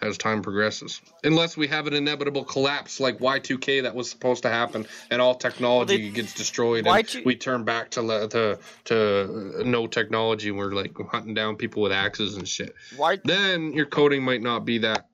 as 0.00 0.18
time 0.18 0.42
progresses. 0.42 1.00
Unless 1.24 1.56
we 1.56 1.66
have 1.68 1.86
an 1.86 1.94
inevitable 1.94 2.44
collapse 2.44 3.00
like 3.00 3.18
Y2K 3.18 3.82
that 3.82 3.94
was 3.94 4.08
supposed 4.10 4.42
to 4.42 4.50
happen, 4.50 4.86
and 5.10 5.20
all 5.20 5.34
technology 5.34 5.96
they- 5.96 6.10
gets 6.10 6.34
destroyed, 6.34 6.84
Y2 6.84 7.16
and 7.16 7.26
we 7.26 7.36
turn 7.36 7.64
back 7.64 7.90
to 7.92 8.02
le- 8.02 8.28
to 8.28 8.58
to 8.84 9.62
no 9.64 9.86
technology. 9.86 10.48
And 10.48 10.58
we're 10.58 10.72
like 10.72 10.92
hunting 11.10 11.34
down 11.34 11.56
people 11.56 11.82
with 11.82 11.92
axes 11.92 12.36
and 12.36 12.46
shit. 12.48 12.74
why, 12.96 13.18
Then 13.24 13.72
your 13.72 13.86
coding 13.86 14.22
might 14.22 14.42
not 14.42 14.64
be 14.64 14.78
that 14.78 15.06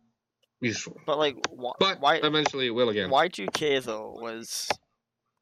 useful, 0.61 0.97
but 1.07 1.19
like 1.19 1.37
why, 1.51 1.73
but 1.79 2.01
why 2.01 2.17
eventually 2.17 2.67
it 2.67 2.71
will 2.71 2.89
again. 2.91 3.11
Y2K 3.11 3.83
though 3.85 4.17
was 4.21 4.69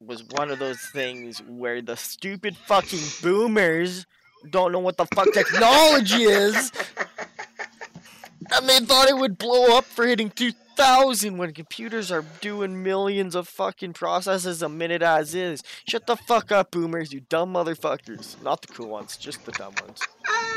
was 0.01 0.22
one 0.24 0.51
of 0.51 0.59
those 0.59 0.80
things 0.80 1.40
where 1.42 1.82
the 1.82 1.96
stupid 1.96 2.57
fucking 2.57 3.01
boomers 3.22 4.07
don't 4.51 4.70
know 4.70 4.78
what 4.78 4.96
the 4.96 5.07
fuck 5.07 5.32
technology 5.32 6.22
is, 6.22 6.72
and 8.53 8.68
they 8.68 8.78
thought 8.80 9.09
it 9.09 9.16
would 9.16 9.38
blow 9.38 9.76
up 9.76 9.84
for 9.84 10.07
hitting 10.07 10.30
2000 10.30 11.36
when 11.36 11.53
computers 11.53 12.12
are 12.12 12.24
doing 12.40 12.82
millions 12.82 13.34
of 13.34 13.49
fucking 13.49 13.92
processes 13.92 14.62
a 14.62 14.68
minute 14.68 15.03
as 15.03 15.34
is. 15.34 15.62
Shut 15.88 16.07
the 16.07 16.14
fuck 16.16 16.53
up, 16.53 16.70
boomers, 16.70 17.12
you 17.12 17.20
dumb 17.20 17.53
motherfuckers. 17.53 18.40
Not 18.42 18.62
the 18.62 18.68
cool 18.68 18.88
ones, 18.88 19.16
just 19.16 19.44
the 19.44 19.53
dumb 19.53 19.74
ones. 19.82 20.01
Ah, 20.28 20.47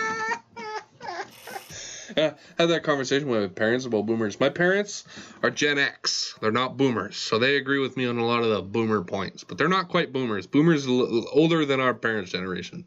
uh, 2.17 2.31
had 2.57 2.65
that 2.69 2.83
conversation 2.83 3.27
with 3.27 3.41
my 3.41 3.47
parents 3.47 3.85
about 3.85 4.05
boomers. 4.05 4.39
My 4.39 4.49
parents 4.49 5.03
are 5.43 5.49
Gen 5.49 5.77
X. 5.77 6.35
They're 6.41 6.51
not 6.51 6.77
boomers, 6.77 7.15
so 7.17 7.39
they 7.39 7.57
agree 7.57 7.79
with 7.79 7.97
me 7.97 8.05
on 8.07 8.17
a 8.17 8.25
lot 8.25 8.43
of 8.43 8.49
the 8.49 8.61
boomer 8.61 9.03
points. 9.03 9.43
But 9.43 9.57
they're 9.57 9.67
not 9.69 9.89
quite 9.89 10.11
boomers. 10.13 10.47
Boomers 10.47 10.85
are 10.87 10.91
l- 10.91 11.25
older 11.33 11.65
than 11.65 11.79
our 11.79 11.93
parents' 11.93 12.31
generation, 12.31 12.85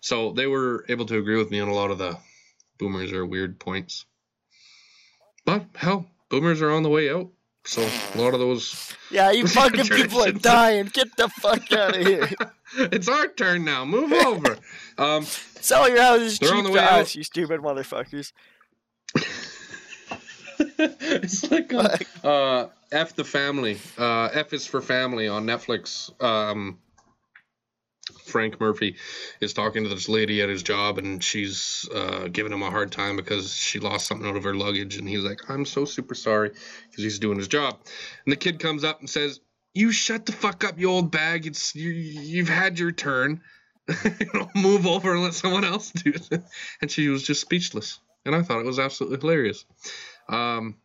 so 0.00 0.32
they 0.32 0.46
were 0.46 0.84
able 0.88 1.06
to 1.06 1.18
agree 1.18 1.36
with 1.36 1.50
me 1.50 1.60
on 1.60 1.68
a 1.68 1.74
lot 1.74 1.90
of 1.90 1.98
the 1.98 2.16
boomers 2.78 3.12
are 3.12 3.24
weird 3.26 3.58
points. 3.58 4.04
But 5.44 5.64
hell, 5.74 6.06
boomers 6.28 6.60
are 6.62 6.70
on 6.70 6.82
the 6.82 6.88
way 6.90 7.10
out. 7.10 7.28
So 7.64 7.82
a 8.14 8.18
lot 8.20 8.32
of 8.34 8.38
those. 8.40 8.92
Yeah, 9.10 9.32
you 9.32 9.46
fucking 9.48 9.86
people 9.86 10.22
are 10.24 10.30
dying. 10.32 10.86
Get 10.92 11.16
the 11.16 11.28
fuck 11.28 11.72
out 11.72 11.96
of 11.96 12.06
here. 12.06 12.28
it's 12.76 13.08
our 13.08 13.26
turn 13.28 13.64
now. 13.64 13.84
Move 13.84 14.12
over. 14.12 14.56
Um, 14.98 15.24
Sell 15.24 15.90
your 15.90 16.00
houses 16.00 16.38
cheap 16.38 16.50
on 16.52 16.64
the 16.64 16.70
to 16.70 16.74
way 16.76 16.80
out. 16.80 17.00
us, 17.00 17.14
you 17.14 17.22
stupid 17.22 17.60
motherfuckers. 17.60 18.32
it's 20.78 21.50
like 21.50 21.72
um, 21.72 21.88
uh, 22.24 22.66
F 22.92 23.14
the 23.14 23.24
family. 23.24 23.78
Uh, 23.98 24.28
F 24.32 24.52
is 24.52 24.66
for 24.66 24.80
family 24.80 25.28
on 25.28 25.44
Netflix. 25.44 26.10
Um, 26.22 26.78
Frank 28.24 28.60
Murphy 28.60 28.96
is 29.40 29.52
talking 29.52 29.82
to 29.82 29.88
this 29.88 30.08
lady 30.08 30.42
at 30.42 30.48
his 30.48 30.62
job, 30.62 30.98
and 30.98 31.22
she's 31.22 31.88
uh, 31.94 32.28
giving 32.28 32.52
him 32.52 32.62
a 32.62 32.70
hard 32.70 32.92
time 32.92 33.16
because 33.16 33.54
she 33.54 33.80
lost 33.80 34.06
something 34.06 34.28
out 34.28 34.36
of 34.36 34.44
her 34.44 34.54
luggage, 34.54 34.96
and 34.96 35.08
he's 35.08 35.24
like, 35.24 35.50
"I'm 35.50 35.64
so 35.64 35.84
super 35.84 36.14
sorry," 36.14 36.50
because 36.50 37.04
he's 37.04 37.18
doing 37.18 37.38
his 37.38 37.48
job. 37.48 37.78
And 38.24 38.32
the 38.32 38.36
kid 38.36 38.60
comes 38.60 38.84
up 38.84 39.00
and 39.00 39.10
says, 39.10 39.40
"You 39.74 39.90
shut 39.92 40.26
the 40.26 40.32
fuck 40.32 40.64
up, 40.64 40.78
you 40.78 40.90
old 40.90 41.10
bag. 41.10 41.46
It's 41.46 41.74
you. 41.74 41.90
You've 41.90 42.48
had 42.48 42.78
your 42.78 42.92
turn. 42.92 43.42
you 44.04 44.30
know, 44.34 44.50
move 44.56 44.86
over 44.86 45.12
and 45.12 45.22
let 45.22 45.34
someone 45.34 45.64
else 45.64 45.90
do 45.90 46.12
it." 46.14 46.42
And 46.80 46.90
she 46.90 47.08
was 47.08 47.22
just 47.22 47.40
speechless, 47.40 48.00
and 48.24 48.34
I 48.34 48.42
thought 48.42 48.60
it 48.60 48.66
was 48.66 48.78
absolutely 48.78 49.18
hilarious. 49.18 49.64
Um, 50.28 50.76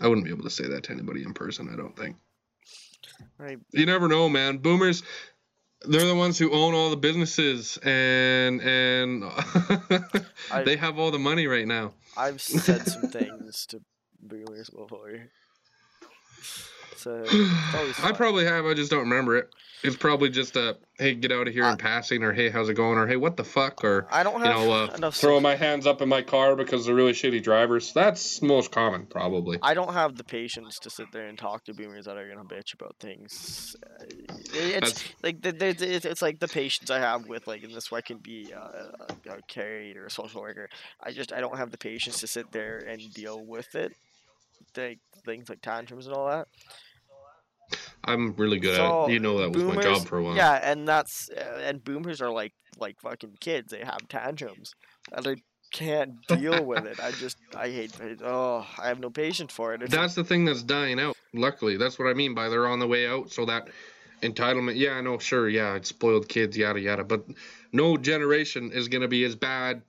I 0.00 0.08
wouldn't 0.08 0.24
be 0.24 0.32
able 0.32 0.44
to 0.44 0.50
say 0.50 0.66
that 0.68 0.84
to 0.84 0.92
anybody 0.92 1.22
in 1.22 1.34
person. 1.34 1.68
I 1.72 1.76
don't 1.76 1.96
think. 1.96 2.16
Right. 3.38 3.58
You 3.72 3.86
never 3.86 4.08
know, 4.08 4.28
man. 4.28 4.58
Boomers, 4.58 5.02
they're 5.82 6.06
the 6.06 6.14
ones 6.14 6.38
who 6.38 6.52
own 6.52 6.74
all 6.74 6.90
the 6.90 6.96
businesses, 6.96 7.78
and 7.82 8.60
and 8.60 9.24
they 10.64 10.76
have 10.76 10.98
all 10.98 11.10
the 11.10 11.18
money 11.18 11.46
right 11.46 11.66
now. 11.66 11.94
I've 12.16 12.40
said 12.40 12.86
some 12.86 13.10
things 13.10 13.66
to 13.66 13.80
boomers 14.20 14.70
before. 14.70 15.28
So 17.02 17.22
it's 17.26 18.02
I 18.02 18.12
probably 18.12 18.44
have. 18.44 18.64
I 18.66 18.74
just 18.74 18.90
don't 18.90 19.00
remember 19.08 19.36
it. 19.36 19.48
It's 19.84 19.96
probably 19.96 20.30
just 20.30 20.54
a 20.54 20.76
hey, 20.96 21.14
get 21.16 21.32
out 21.32 21.48
of 21.48 21.52
here 21.54 21.64
in 21.64 21.76
passing, 21.76 22.22
or 22.22 22.32
hey, 22.32 22.50
how's 22.50 22.68
it 22.68 22.74
going, 22.74 22.98
or 22.98 23.08
hey, 23.08 23.16
what 23.16 23.36
the 23.36 23.42
fuck, 23.42 23.82
or 23.82 24.06
I 24.12 24.22
don't 24.22 24.38
you 24.38 24.44
have 24.44 24.54
know, 24.60 24.72
uh, 24.72 24.94
enough. 24.94 25.16
throwing 25.16 25.42
my 25.42 25.56
hands 25.56 25.88
up 25.88 26.00
in 26.00 26.08
my 26.08 26.22
car 26.22 26.54
because 26.54 26.86
they're 26.86 26.94
really 26.94 27.10
shitty 27.14 27.42
drivers. 27.42 27.92
That's 27.92 28.40
most 28.42 28.70
common, 28.70 29.06
probably. 29.06 29.58
I 29.60 29.74
don't 29.74 29.92
have 29.92 30.14
the 30.16 30.22
patience 30.22 30.78
to 30.80 30.90
sit 30.90 31.06
there 31.12 31.26
and 31.26 31.36
talk 31.36 31.64
to 31.64 31.74
boomers 31.74 32.04
that 32.04 32.16
are 32.16 32.28
gonna 32.28 32.44
bitch 32.44 32.74
about 32.74 32.94
things. 33.00 33.74
Uh, 33.84 34.04
It's 34.54 34.92
That's 34.92 35.04
like 35.24 35.42
the, 35.42 35.50
the, 35.50 35.72
the- 35.72 35.86
it's- 35.86 36.04
it's 36.04 36.22
like 36.22 36.38
the 36.38 36.46
patience 36.46 36.88
I 36.88 37.00
have 37.00 37.26
with 37.26 37.48
like, 37.48 37.64
and 37.64 37.74
this 37.74 37.90
way 37.90 37.98
I 37.98 38.02
can 38.02 38.18
be 38.18 38.52
uh, 38.54 38.60
a, 39.28 39.32
a 39.32 39.42
carried 39.48 39.96
or 39.96 40.06
a 40.06 40.10
social 40.10 40.42
worker. 40.42 40.68
I 41.02 41.10
just 41.10 41.32
I 41.32 41.40
don't 41.40 41.56
have 41.58 41.72
the 41.72 41.78
patience 41.78 42.20
to 42.20 42.28
sit 42.28 42.52
there 42.52 42.78
and 42.78 43.00
deal 43.12 43.44
with 43.44 43.74
it. 43.74 43.92
Like 44.76 45.00
things 45.24 45.48
like 45.48 45.60
tantrums 45.60 46.06
and 46.06 46.14
all 46.14 46.28
that. 46.28 46.46
I'm 48.04 48.34
really 48.34 48.58
good 48.58 48.76
So, 48.76 49.04
at. 49.04 49.10
it. 49.10 49.12
You 49.14 49.20
know 49.20 49.38
that 49.38 49.52
was 49.52 49.62
my 49.64 49.82
job 49.82 50.06
for 50.06 50.18
a 50.18 50.22
while. 50.22 50.36
Yeah, 50.36 50.54
and 50.62 50.86
that's 50.86 51.30
uh, 51.30 51.60
and 51.62 51.82
boomers 51.82 52.20
are 52.20 52.30
like 52.30 52.52
like 52.78 53.00
fucking 53.00 53.36
kids. 53.40 53.72
They 53.72 53.80
have 53.80 54.08
tantrums, 54.08 54.74
and 55.12 55.26
I 55.26 55.36
can't 55.72 56.14
deal 56.26 56.64
with 56.64 56.86
it. 56.86 57.00
I 57.00 57.12
just 57.12 57.38
I 57.56 57.68
hate 57.68 57.98
it. 58.00 58.20
Oh, 58.22 58.66
I 58.78 58.88
have 58.88 59.00
no 59.00 59.10
patience 59.10 59.52
for 59.52 59.74
it. 59.74 59.82
It's 59.82 59.90
That's 59.94 60.14
the 60.14 60.24
thing 60.24 60.44
that's 60.44 60.62
dying 60.62 61.00
out. 61.00 61.16
Luckily, 61.32 61.76
that's 61.76 61.98
what 61.98 62.08
I 62.08 62.14
mean 62.14 62.34
by 62.34 62.48
they're 62.48 62.66
on 62.66 62.78
the 62.78 62.86
way 62.86 63.06
out. 63.06 63.30
So 63.30 63.46
that 63.46 63.68
entitlement, 64.22 64.76
yeah, 64.76 64.92
I 64.92 65.00
know, 65.00 65.18
sure, 65.18 65.48
yeah, 65.48 65.74
it's 65.74 65.88
spoiled 65.88 66.28
kids, 66.28 66.56
yada 66.56 66.80
yada. 66.80 67.04
But 67.04 67.24
no 67.72 67.96
generation 67.96 68.70
is 68.72 68.88
gonna 68.88 69.08
be 69.08 69.24
as 69.24 69.34
bad 69.34 69.82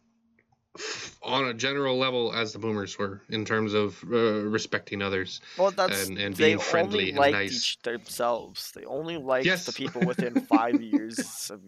on 1.22 1.46
a 1.46 1.54
general 1.54 1.98
level 1.98 2.34
as 2.34 2.52
the 2.54 2.60
boomers 2.60 2.98
were 2.98 3.22
in 3.30 3.46
terms 3.46 3.74
of 3.74 4.04
uh, 4.12 4.42
respecting 4.42 5.02
others. 5.02 5.40
well, 5.58 5.72
that's 5.72 6.08
and- 6.08 6.18
and 6.18 6.36
being 6.36 6.58
friendly 6.60 7.10
and 7.12 7.18
nice. 7.20 7.78
themselves. 7.84 8.72
They 8.76 8.84
only 8.86 9.18
liked 9.18 9.46
Yes. 9.46 9.66
the 9.66 9.74
people 9.74 10.02
within 10.06 10.42
five 10.42 10.82
years 10.82 11.52
of 11.54 11.62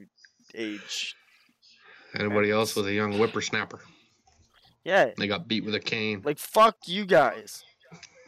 age. 0.56 1.16
Anybody 2.18 2.50
else 2.50 2.76
was 2.76 2.88
a 2.88 2.94
young 2.94 3.14
whippersnapper. 3.14 3.80
Yeah, 4.84 5.12
They 5.18 5.28
got 5.28 5.48
beat 5.48 5.66
with 5.66 5.76
a 5.76 5.80
cane. 5.80 6.22
like 6.24 6.38
fuck 6.40 6.78
you 6.88 7.06
guys. 7.06 7.64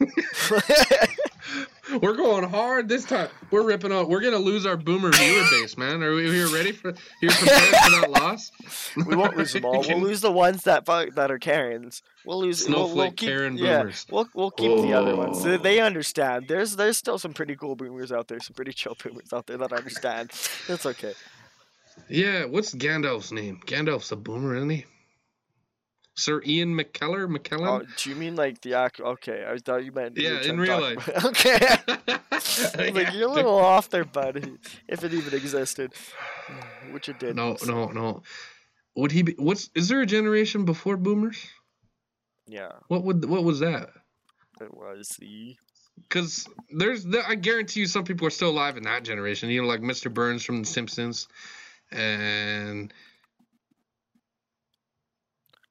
We're 2.02 2.16
going 2.16 2.48
hard 2.48 2.88
this 2.88 3.04
time. 3.04 3.28
We're 3.50 3.62
ripping 3.62 3.92
out. 3.92 4.08
We're 4.08 4.20
gonna 4.20 4.38
lose 4.38 4.66
our 4.66 4.76
boomer 4.76 5.10
viewer 5.10 5.44
base, 5.50 5.76
man. 5.78 6.02
Are 6.02 6.14
we 6.14 6.30
here 6.30 6.48
ready 6.48 6.72
for? 6.72 6.94
You're 7.22 7.32
prepared 7.32 7.74
for 7.76 7.90
that 7.90 8.10
loss? 8.10 8.52
we 9.06 9.16
won't 9.16 9.36
lose 9.36 9.52
them 9.52 9.64
all. 9.64 9.80
We'll 9.86 10.00
lose 10.00 10.20
the 10.20 10.32
ones 10.32 10.64
that 10.64 10.84
that 10.86 11.30
are 11.30 11.38
Karens. 11.38 12.02
We'll 12.24 12.40
lose 12.40 12.68
we'll, 12.68 12.78
we'll 12.78 12.86
Snowflake 12.88 13.16
keep, 13.16 13.28
Karen 13.30 13.56
yeah. 13.56 13.90
We'll 14.10 14.28
we'll 14.34 14.50
keep 14.50 14.82
the 14.82 14.92
other 14.92 15.16
ones. 15.16 15.42
They, 15.42 15.54
Oh. 15.54 15.58
they 15.58 15.80
understand. 15.80 16.46
There's 16.48 16.76
there's 16.76 16.98
still 16.98 17.18
some 17.18 17.32
pretty 17.32 17.56
cool 17.56 17.74
boomers 17.76 18.12
out 18.12 18.28
there. 18.28 18.40
Some 18.40 18.54
pretty 18.54 18.72
chill 18.72 18.96
boomers 19.02 19.32
out 19.32 19.46
there 19.46 19.56
that 19.58 19.72
understand. 19.72 20.30
It's 20.68 20.84
okay. 20.84 21.14
Yeah, 22.08 22.44
what's 22.44 22.74
Gandalf's 22.74 23.32
name? 23.32 23.60
Gandalf's 23.66 24.12
a 24.12 24.16
boomer, 24.16 24.56
isn't 24.56 24.70
he? 24.70 24.84
Sir 26.18 26.42
Ian 26.44 26.74
McKellar? 26.74 27.24
Oh, 27.24 27.28
McKellen? 27.28 27.86
do 27.96 28.10
you 28.10 28.16
mean 28.16 28.34
like 28.34 28.60
the 28.60 28.74
act? 28.74 28.98
Okay, 29.00 29.46
I 29.48 29.56
thought 29.58 29.84
you 29.84 29.92
meant. 29.92 30.18
Yeah, 30.18 30.40
in 30.42 30.58
real 30.58 30.80
life. 30.80 31.08
okay. 31.24 31.58
Like 32.76 33.12
you're 33.12 33.28
a 33.28 33.32
little 33.32 33.56
off 33.56 33.90
there, 33.90 34.04
buddy. 34.04 34.58
If 34.88 35.04
it 35.04 35.12
even 35.12 35.34
existed, 35.34 35.92
which 36.90 37.08
it 37.08 37.18
did. 37.20 37.36
no, 37.36 37.56
no, 37.66 37.86
no. 37.86 38.22
Would 38.96 39.12
he 39.12 39.22
be? 39.22 39.34
What's? 39.38 39.70
Is 39.74 39.88
there 39.88 40.00
a 40.00 40.06
generation 40.06 40.64
before 40.64 40.96
boomers? 40.96 41.44
Yeah, 42.46 42.72
What 42.88 43.04
would 43.04 43.24
what 43.26 43.44
was 43.44 43.60
that? 43.60 43.90
it 44.60 44.74
was 44.74 45.08
the 45.20 45.54
Because 46.02 46.48
there's, 46.70 47.04
the, 47.04 47.22
I 47.28 47.34
guarantee 47.36 47.80
you, 47.80 47.86
some 47.86 48.04
people 48.04 48.26
are 48.26 48.30
still 48.30 48.50
alive 48.50 48.76
in 48.76 48.84
that 48.84 49.04
generation. 49.04 49.50
You 49.50 49.62
know, 49.62 49.68
like 49.68 49.80
Mr. 49.82 50.12
Burns 50.12 50.42
from 50.44 50.60
The 50.60 50.66
Simpsons, 50.66 51.28
and 51.92 52.92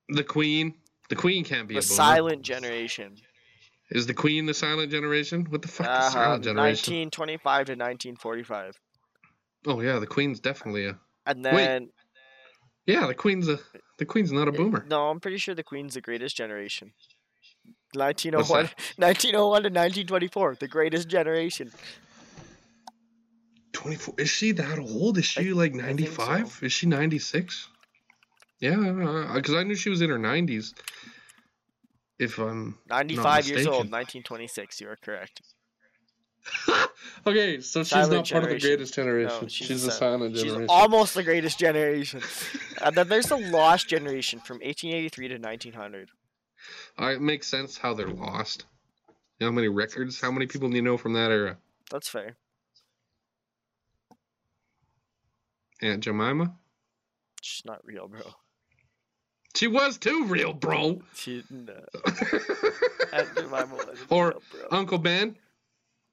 the 0.09 0.23
Queen. 0.23 0.73
The 1.09 1.15
Queen 1.15 1.43
can't 1.43 1.67
be 1.67 1.75
the 1.75 1.79
a 1.79 1.81
boomer. 1.83 1.95
silent 1.95 2.41
generation. 2.41 3.15
Is 3.91 4.05
the 4.05 4.13
Queen 4.13 4.45
the 4.45 4.53
silent 4.53 4.91
generation? 4.91 5.45
What 5.49 5.61
the 5.61 5.67
fuck 5.69 5.87
is 5.87 5.91
Uh-huh, 5.93 6.09
silent 6.09 6.43
generation? 6.43 6.93
1925 6.93 7.65
to 7.67 7.71
1945, 7.73 8.79
Oh 9.67 9.79
yeah, 9.81 9.99
the 9.99 10.07
Queen's 10.07 10.39
definitely 10.41 10.85
a. 10.87 10.99
and 11.25 11.43
Wait, 11.45 11.53
then 11.53 11.89
Yeah, 12.85 13.07
the 13.07 13.13
Queen's 13.13 13.47
a. 13.47 13.59
The 13.97 14.05
Queen's 14.05 14.31
not 14.31 14.47
a 14.47 14.51
boomer. 14.51 14.85
no, 14.89 15.07
I'm 15.09 15.19
pretty 15.21 15.37
sure 15.37 15.55
the 15.55 15.63
Queen's 15.63 15.93
the 15.93 16.01
greatest 16.01 16.35
generation. 16.35 16.91
What's 17.93 18.19
1901, 18.19 18.69
1901 18.97 19.63
to 19.63 19.69
1924, 19.69 20.55
the 20.59 20.67
greatest 20.67 21.07
generation. 21.07 21.71
Twenty 23.73 23.95
four. 23.95 24.15
Is 24.17 24.29
she 24.29 24.51
that 24.53 24.79
old? 24.79 25.17
Is 25.17 25.25
she 25.25 25.53
like 25.53 25.71
I 25.71 25.75
think 25.75 25.83
ninety 25.85 26.05
five? 26.05 26.49
so. 26.49 26.65
Is 26.65 26.73
she 26.73 26.87
ninety 26.87 27.19
six? 27.19 27.69
Yeah, 28.59 29.31
because 29.35 29.53
I 29.55 29.63
knew 29.63 29.75
she 29.75 29.89
was 29.89 30.01
in 30.01 30.09
her 30.09 30.17
nineties. 30.17 30.73
If 32.19 32.39
I'm 32.39 32.77
95 32.89 33.47
years 33.47 33.67
old, 33.67 33.91
1926. 33.91 34.81
You 34.81 34.89
are 34.89 34.95
correct. 34.95 35.41
okay, 37.27 37.59
so 37.59 37.81
she's 37.81 37.89
Silent 37.89 38.11
not 38.11 38.29
part 38.29 38.43
of 38.45 38.49
the 38.49 38.59
greatest 38.59 38.93
generation. 38.95 39.41
No, 39.41 39.47
she's 39.47 39.67
she's 39.67 39.83
a 39.83 39.87
the 39.87 39.91
si- 39.91 39.97
silent 39.99 40.33
She's 40.35 40.43
generation. 40.43 40.69
almost 40.69 41.13
the 41.13 41.23
greatest 41.23 41.59
generation. 41.59 42.21
and 42.81 42.95
then 42.95 43.07
there's 43.07 43.27
the 43.27 43.37
lost 43.37 43.87
generation 43.87 44.39
from 44.39 44.55
1883 44.55 45.27
to 45.27 45.37
1900. 45.37 46.09
Uh, 46.99 47.05
it 47.07 47.21
makes 47.21 47.47
sense 47.47 47.77
how 47.77 47.93
they're 47.93 48.07
lost. 48.07 48.65
You 49.39 49.45
know 49.45 49.51
how 49.51 49.55
many 49.55 49.67
records? 49.67 50.19
How 50.19 50.31
many 50.31 50.47
people 50.47 50.69
do 50.69 50.75
you 50.75 50.81
know 50.81 50.97
from 50.97 51.13
that 51.13 51.29
era? 51.31 51.57
That's 51.91 52.09
fair. 52.09 52.37
Aunt 55.81 56.03
Jemima? 56.03 56.55
She's 57.41 57.65
not 57.65 57.85
real, 57.85 58.07
bro. 58.07 58.21
She 59.57 59.67
was 59.67 59.97
too 59.97 60.25
real, 60.25 60.53
bro. 60.53 61.01
She 61.15 61.43
no. 61.49 61.73
Aunt 63.11 63.27
Jemima 63.35 63.67
wasn't 63.75 64.11
Or- 64.11 64.27
real, 64.29 64.41
bro. 64.51 64.77
Uncle 64.77 64.97
Ben? 64.99 65.35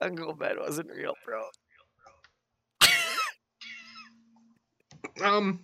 Uncle 0.01 0.33
Ben 0.33 0.59
wasn't 0.59 0.91
real, 0.91 1.13
bro. 1.25 1.43
Um, 5.23 5.61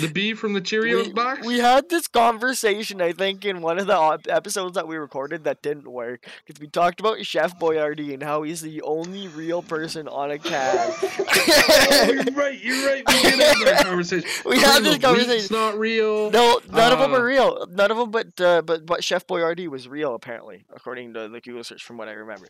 the 0.00 0.08
bee 0.08 0.34
from 0.34 0.52
the 0.52 0.60
Cheerios 0.60 1.06
we, 1.06 1.12
box? 1.12 1.46
we 1.46 1.58
had 1.58 1.88
this 1.88 2.06
conversation, 2.08 3.00
I 3.00 3.12
think, 3.12 3.44
in 3.44 3.62
one 3.62 3.78
of 3.78 3.86
the 3.86 4.20
episodes 4.28 4.74
that 4.74 4.86
we 4.88 4.96
recorded 4.96 5.44
that 5.44 5.62
didn't 5.62 5.86
work 5.88 6.26
because 6.44 6.60
we 6.60 6.66
talked 6.68 7.00
about 7.00 7.24
Chef 7.24 7.58
Boyardee 7.58 8.12
and 8.14 8.22
how 8.22 8.42
he's 8.42 8.60
the 8.60 8.82
only 8.82 9.28
real 9.28 9.62
person 9.62 10.08
on 10.08 10.30
a 10.30 10.38
can. 10.38 10.92
oh, 11.02 12.12
you're 12.12 12.34
right. 12.34 12.60
You're 12.62 12.86
right. 12.86 13.02
We 13.06 13.22
did 13.22 13.38
have 13.40 13.64
that 13.64 13.84
conversation. 13.86 14.28
We 14.44 14.58
had 14.58 14.82
this 14.82 14.98
conversation. 14.98 15.30
wheat's 15.30 15.50
not 15.50 15.78
real. 15.78 16.30
No, 16.30 16.60
none 16.70 16.92
of 16.92 16.98
them 16.98 17.12
Uh, 17.12 17.18
are 17.18 17.24
real. 17.24 17.66
None 17.70 17.90
of 17.90 17.96
them, 17.96 18.10
but 18.10 18.40
uh, 18.40 18.62
but 18.62 18.84
but 18.86 19.02
Chef 19.04 19.26
Boyardee 19.26 19.68
was 19.68 19.88
real 19.88 20.14
apparently, 20.14 20.64
according 20.74 21.14
to 21.14 21.28
the 21.28 21.40
Google 21.40 21.64
search, 21.64 21.82
from 21.82 21.96
what 21.96 22.08
I 22.08 22.12
remember. 22.12 22.46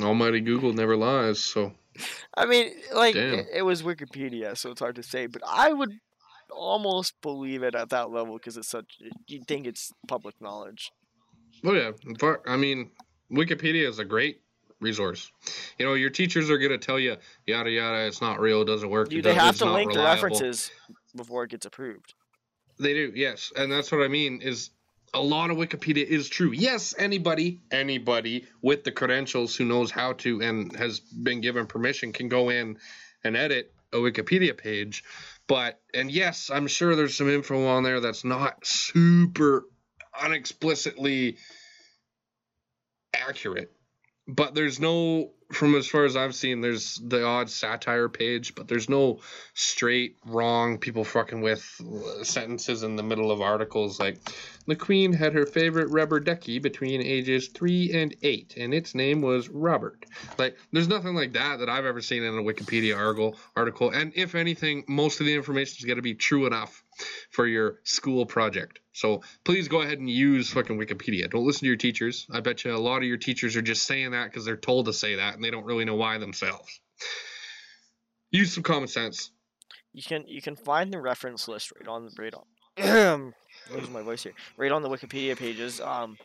Almighty 0.00 0.40
Google 0.40 0.72
never 0.72 0.96
lies. 0.96 1.40
So 1.42 1.72
I 2.36 2.46
mean, 2.46 2.72
like 2.94 3.16
it, 3.16 3.46
it 3.52 3.62
was 3.62 3.82
Wikipedia, 3.82 4.56
so 4.56 4.70
it's 4.70 4.80
hard 4.80 4.96
to 4.96 5.02
say, 5.02 5.26
but 5.26 5.42
I 5.46 5.72
would 5.72 5.92
almost 6.50 7.14
believe 7.22 7.62
it 7.62 7.74
at 7.74 7.90
that 7.90 8.10
level 8.10 8.34
because 8.34 8.56
it's 8.56 8.68
such. 8.68 8.98
You'd 9.26 9.46
think 9.46 9.66
it's 9.66 9.92
public 10.08 10.34
knowledge. 10.40 10.90
Oh 11.64 11.72
yeah, 11.72 11.92
I 12.46 12.56
mean, 12.56 12.90
Wikipedia 13.30 13.88
is 13.88 13.98
a 13.98 14.04
great 14.04 14.40
resource. 14.80 15.30
You 15.78 15.86
know, 15.86 15.94
your 15.94 16.10
teachers 16.10 16.50
are 16.50 16.58
gonna 16.58 16.78
tell 16.78 16.98
you 16.98 17.16
yada 17.46 17.70
yada. 17.70 18.06
It's 18.06 18.20
not 18.20 18.40
real. 18.40 18.62
It 18.62 18.66
doesn't 18.66 18.90
work. 18.90 19.12
You, 19.12 19.22
they 19.22 19.34
have 19.34 19.58
to 19.58 19.70
link 19.70 19.92
the 19.92 20.00
references 20.00 20.70
before 21.16 21.44
it 21.44 21.50
gets 21.50 21.66
approved. 21.66 22.14
They 22.78 22.94
do, 22.94 23.12
yes, 23.14 23.52
and 23.56 23.70
that's 23.70 23.92
what 23.92 24.02
I 24.02 24.08
mean. 24.08 24.40
Is 24.42 24.70
a 25.12 25.20
lot 25.20 25.50
of 25.50 25.56
Wikipedia 25.56 26.04
is 26.04 26.28
true. 26.28 26.52
Yes, 26.52 26.94
anybody, 26.96 27.60
anybody 27.70 28.46
with 28.62 28.84
the 28.84 28.92
credentials 28.92 29.56
who 29.56 29.64
knows 29.64 29.90
how 29.90 30.12
to 30.14 30.40
and 30.40 30.74
has 30.76 31.00
been 31.00 31.40
given 31.40 31.66
permission 31.66 32.12
can 32.12 32.28
go 32.28 32.50
in 32.50 32.78
and 33.24 33.36
edit 33.36 33.72
a 33.92 33.96
Wikipedia 33.96 34.56
page. 34.56 35.04
But 35.48 35.80
and 35.92 36.10
yes, 36.10 36.50
I'm 36.52 36.68
sure 36.68 36.94
there's 36.94 37.16
some 37.16 37.28
info 37.28 37.66
on 37.66 37.82
there 37.82 38.00
that's 38.00 38.24
not 38.24 38.64
super 38.64 39.64
unexplicitly 40.20 41.38
accurate. 43.14 43.72
But 44.28 44.54
there's 44.54 44.78
no, 44.78 45.32
from 45.52 45.74
as 45.74 45.86
far 45.86 46.04
as 46.04 46.16
I've 46.16 46.34
seen, 46.34 46.60
there's 46.60 46.96
the 46.96 47.24
odd 47.24 47.50
satire 47.50 48.08
page, 48.08 48.54
but 48.54 48.68
there's 48.68 48.88
no 48.88 49.20
straight 49.54 50.16
wrong 50.24 50.78
people 50.78 51.04
fucking 51.04 51.40
with 51.40 51.80
uh, 51.80 52.24
sentences 52.24 52.82
in 52.82 52.96
the 52.96 53.02
middle 53.02 53.30
of 53.30 53.40
articles 53.40 53.98
like 53.98 54.18
the 54.66 54.76
queen 54.76 55.12
had 55.12 55.32
her 55.34 55.46
favorite 55.46 55.88
rubber 55.88 56.20
ducky 56.20 56.60
between 56.60 57.02
ages 57.02 57.48
three 57.48 57.92
and 57.92 58.14
eight, 58.22 58.54
and 58.56 58.72
its 58.72 58.94
name 58.94 59.20
was 59.20 59.48
Robert. 59.48 60.06
Like, 60.38 60.56
there's 60.70 60.86
nothing 60.86 61.14
like 61.14 61.32
that 61.32 61.58
that 61.58 61.68
I've 61.68 61.86
ever 61.86 62.00
seen 62.00 62.22
in 62.22 62.38
a 62.38 62.42
Wikipedia 62.42 62.96
article. 62.96 63.36
Article, 63.56 63.90
and 63.90 64.12
if 64.14 64.34
anything, 64.34 64.84
most 64.86 65.18
of 65.18 65.26
the 65.26 65.34
information 65.34 65.76
is 65.78 65.84
going 65.84 65.96
to 65.96 66.02
be 66.02 66.14
true 66.14 66.46
enough 66.46 66.84
for 67.30 67.46
your 67.46 67.80
school 67.82 68.26
project. 68.26 68.78
So 68.92 69.22
please 69.44 69.68
go 69.68 69.80
ahead 69.80 69.98
and 69.98 70.10
use 70.10 70.50
fucking 70.50 70.78
Wikipedia. 70.78 71.30
Don't 71.30 71.46
listen 71.46 71.60
to 71.60 71.66
your 71.66 71.76
teachers. 71.76 72.26
I 72.30 72.40
bet 72.40 72.64
you 72.64 72.74
a 72.74 72.76
lot 72.76 72.98
of 72.98 73.04
your 73.04 73.16
teachers 73.16 73.56
are 73.56 73.62
just 73.62 73.86
saying 73.86 74.10
that 74.10 74.26
because 74.26 74.44
they're 74.44 74.56
told 74.56 74.86
to 74.86 74.92
say 74.92 75.16
that, 75.16 75.39
and 75.40 75.44
they 75.46 75.50
don't 75.50 75.64
really 75.64 75.86
know 75.86 75.94
why 75.94 76.18
themselves. 76.18 76.80
Use 78.30 78.52
some 78.52 78.62
common 78.62 78.88
sense. 78.88 79.30
You 79.94 80.02
can 80.02 80.24
you 80.28 80.42
can 80.42 80.54
find 80.54 80.92
the 80.92 81.00
reference 81.00 81.48
list 81.48 81.72
right 81.78 81.88
on 81.88 82.04
the 82.04 82.22
right 82.22 82.34
on. 82.34 83.32
losing 83.72 83.92
my 83.92 84.02
voice 84.02 84.22
here. 84.22 84.34
Right 84.58 84.70
on 84.70 84.82
the 84.82 84.90
Wikipedia 84.90 85.38
pages. 85.38 85.80
Um, 85.80 86.18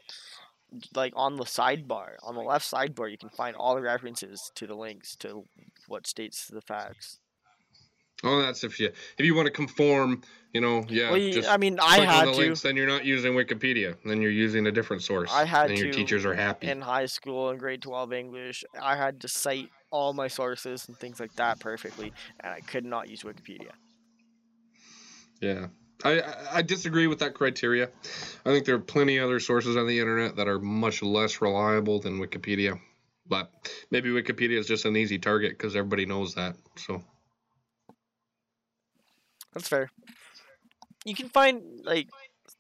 like 0.93 1.13
on 1.16 1.38
the 1.38 1.45
sidebar, 1.45 2.16
on 2.24 2.36
the 2.36 2.41
left 2.41 2.70
sidebar, 2.70 3.09
you 3.09 3.18
can 3.18 3.30
find 3.30 3.55
all 3.55 3.76
the 3.76 3.82
references 3.82 4.51
to 4.55 4.68
the 4.68 4.76
links 4.76 5.16
to 5.18 5.45
what 5.88 6.05
states 6.05 6.47
the 6.47 6.61
facts. 6.61 7.20
Oh, 8.24 8.41
that's 8.41 8.63
if 8.63 8.80
you 8.80 8.88
if 9.18 9.26
you 9.26 9.36
want 9.36 9.45
to 9.47 9.51
conform, 9.51 10.22
you 10.53 10.61
know, 10.61 10.86
yeah. 10.88 11.09
well, 11.09 11.18
you- 11.20 11.45
I 11.47 11.57
mean, 11.57 11.80
I 11.82 11.99
had 11.99 12.28
the 12.28 12.32
to 12.32 12.38
links, 12.38 12.61
then 12.61 12.76
you're 12.78 12.88
not 12.88 13.03
using 13.05 13.34
Wikipedia. 13.34 13.95
Then 14.05 14.22
you're 14.22 14.32
using 14.32 14.68
a 14.68 14.72
different 14.72 15.03
source. 15.03 15.32
I 15.34 15.43
had 15.45 15.70
and 15.70 15.78
your 15.80 15.91
teachers 15.91 16.26
are 16.26 16.34
happy. 16.34 16.68
in 16.68 16.82
high 16.82 17.07
school 17.07 17.49
in 17.49 17.57
grade 17.57 17.82
twelve 17.82 18.13
English. 18.13 18.63
I 18.82 18.95
had 18.95 19.22
to 19.22 19.28
cite 19.28 19.70
all 19.91 20.13
my 20.13 20.28
sources 20.28 20.88
and 20.88 20.97
things 20.97 21.20
like 21.20 21.36
that 21.36 21.59
perfectly, 21.59 22.13
and 22.39 22.53
I 22.53 22.61
could 22.61 22.86
not 22.86 23.09
use 23.09 23.24
Wikipedia. 23.24 23.72
Yeah. 25.41 25.68
I, 26.03 26.22
I- 26.22 26.45
I 26.57 26.61
disagree 26.61 27.07
with 27.07 27.20
that 27.20 27.34
criteria. 27.34 27.89
I 28.45 28.49
think 28.51 28.66
there 28.66 28.76
are 28.76 28.80
plenty 28.80 29.20
other 29.20 29.39
sources 29.39 29.76
on 29.76 29.88
the 29.88 29.99
internet 29.99 30.36
that 30.38 30.47
are 30.47 30.59
much 30.59 31.01
less 31.01 31.41
reliable 31.41 31.99
than 31.99 32.20
Wikipedia. 32.20 32.80
But 33.28 33.51
maybe 33.91 34.09
Wikipedia 34.09 34.57
is 34.59 34.68
just 34.68 34.86
an 34.86 34.95
easy 34.95 35.18
target 35.18 35.51
because 35.51 35.76
everybody 35.76 36.05
knows 36.05 36.36
that. 36.36 36.55
So 36.78 37.03
That's 39.56 39.68
fair. 39.68 39.89
You 41.06 41.16
can 41.16 41.30
find 41.30 41.64
like 41.84 42.10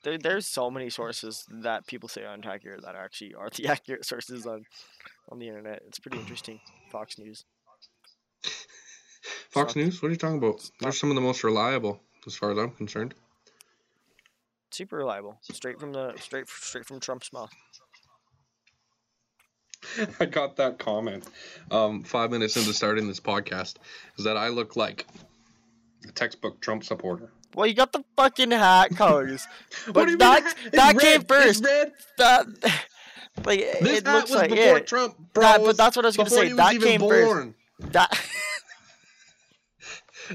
there, 0.03 0.17
there's 0.17 0.47
so 0.47 0.71
many 0.71 0.89
sources 0.89 1.45
that 1.61 1.85
people 1.87 2.09
say 2.09 2.23
aren't 2.23 2.45
accurate 2.45 2.83
that 2.83 2.95
actually 2.95 3.35
are 3.35 3.49
the 3.49 3.67
accurate 3.71 4.05
sources 4.05 4.45
on 4.45 4.65
on 5.29 5.39
the 5.39 5.47
internet. 5.47 5.83
It's 5.87 5.99
pretty 5.99 6.17
interesting. 6.17 6.59
Fox 6.91 7.19
News. 7.19 7.45
Fox 9.49 9.71
Stop. 9.71 9.75
News, 9.75 10.01
what 10.01 10.09
are 10.09 10.11
you 10.11 10.17
talking 10.17 10.37
about? 10.37 10.69
They're 10.79 10.91
some 10.91 11.09
of 11.09 11.15
the 11.15 11.21
most 11.21 11.43
reliable, 11.43 11.99
as 12.25 12.35
far 12.35 12.51
as 12.51 12.57
I'm 12.57 12.71
concerned. 12.71 13.13
Super 14.71 14.97
reliable. 14.97 15.37
Straight 15.41 15.79
from 15.79 15.93
the 15.93 16.13
straight 16.17 16.47
straight 16.47 16.85
from 16.85 16.99
Trump's 16.99 17.33
mouth. 17.33 17.51
I 20.19 20.25
got 20.25 20.57
that 20.57 20.79
comment 20.79 21.25
um, 21.71 22.03
five 22.03 22.31
minutes 22.31 22.57
into 22.57 22.73
starting 22.73 23.07
this 23.07 23.19
podcast. 23.19 23.75
Is 24.17 24.25
that 24.25 24.37
I 24.37 24.49
look 24.49 24.75
like 24.75 25.05
a 25.11 25.34
textbook 26.11 26.59
Trump 26.61 26.83
supporter. 26.83 27.31
Well, 27.55 27.67
you 27.67 27.73
got 27.73 27.93
the 27.93 28.03
fucking 28.17 28.51
hat 28.51 28.89
colors. 28.95 29.47
What 29.85 29.93
But 29.93 30.05
do 30.05 30.11
you 30.11 30.17
that- 30.17 30.43
mean? 30.43 30.53
It's 30.65 30.75
that 30.75 30.95
red. 30.95 31.01
came 31.01 31.21
It's 31.21 31.33
first. 31.33 31.63
red. 31.63 31.91
That 32.17 32.45
like 33.45 33.59
This 33.81 33.99
it 33.99 34.07
hat 34.07 34.15
looks 34.15 34.29
was 34.31 34.39
like 34.41 34.49
before 34.49 34.77
it. 34.77 34.87
Trump, 34.87 35.15
That- 35.33 35.61
but 35.63 35.77
that's 35.77 35.95
what 35.95 36.05
I 36.05 36.09
was 36.09 36.17
gonna 36.17 36.29
say. 36.29 36.51
That 36.53 36.81
came 36.81 37.01
first. 37.01 37.49
That 37.91 38.19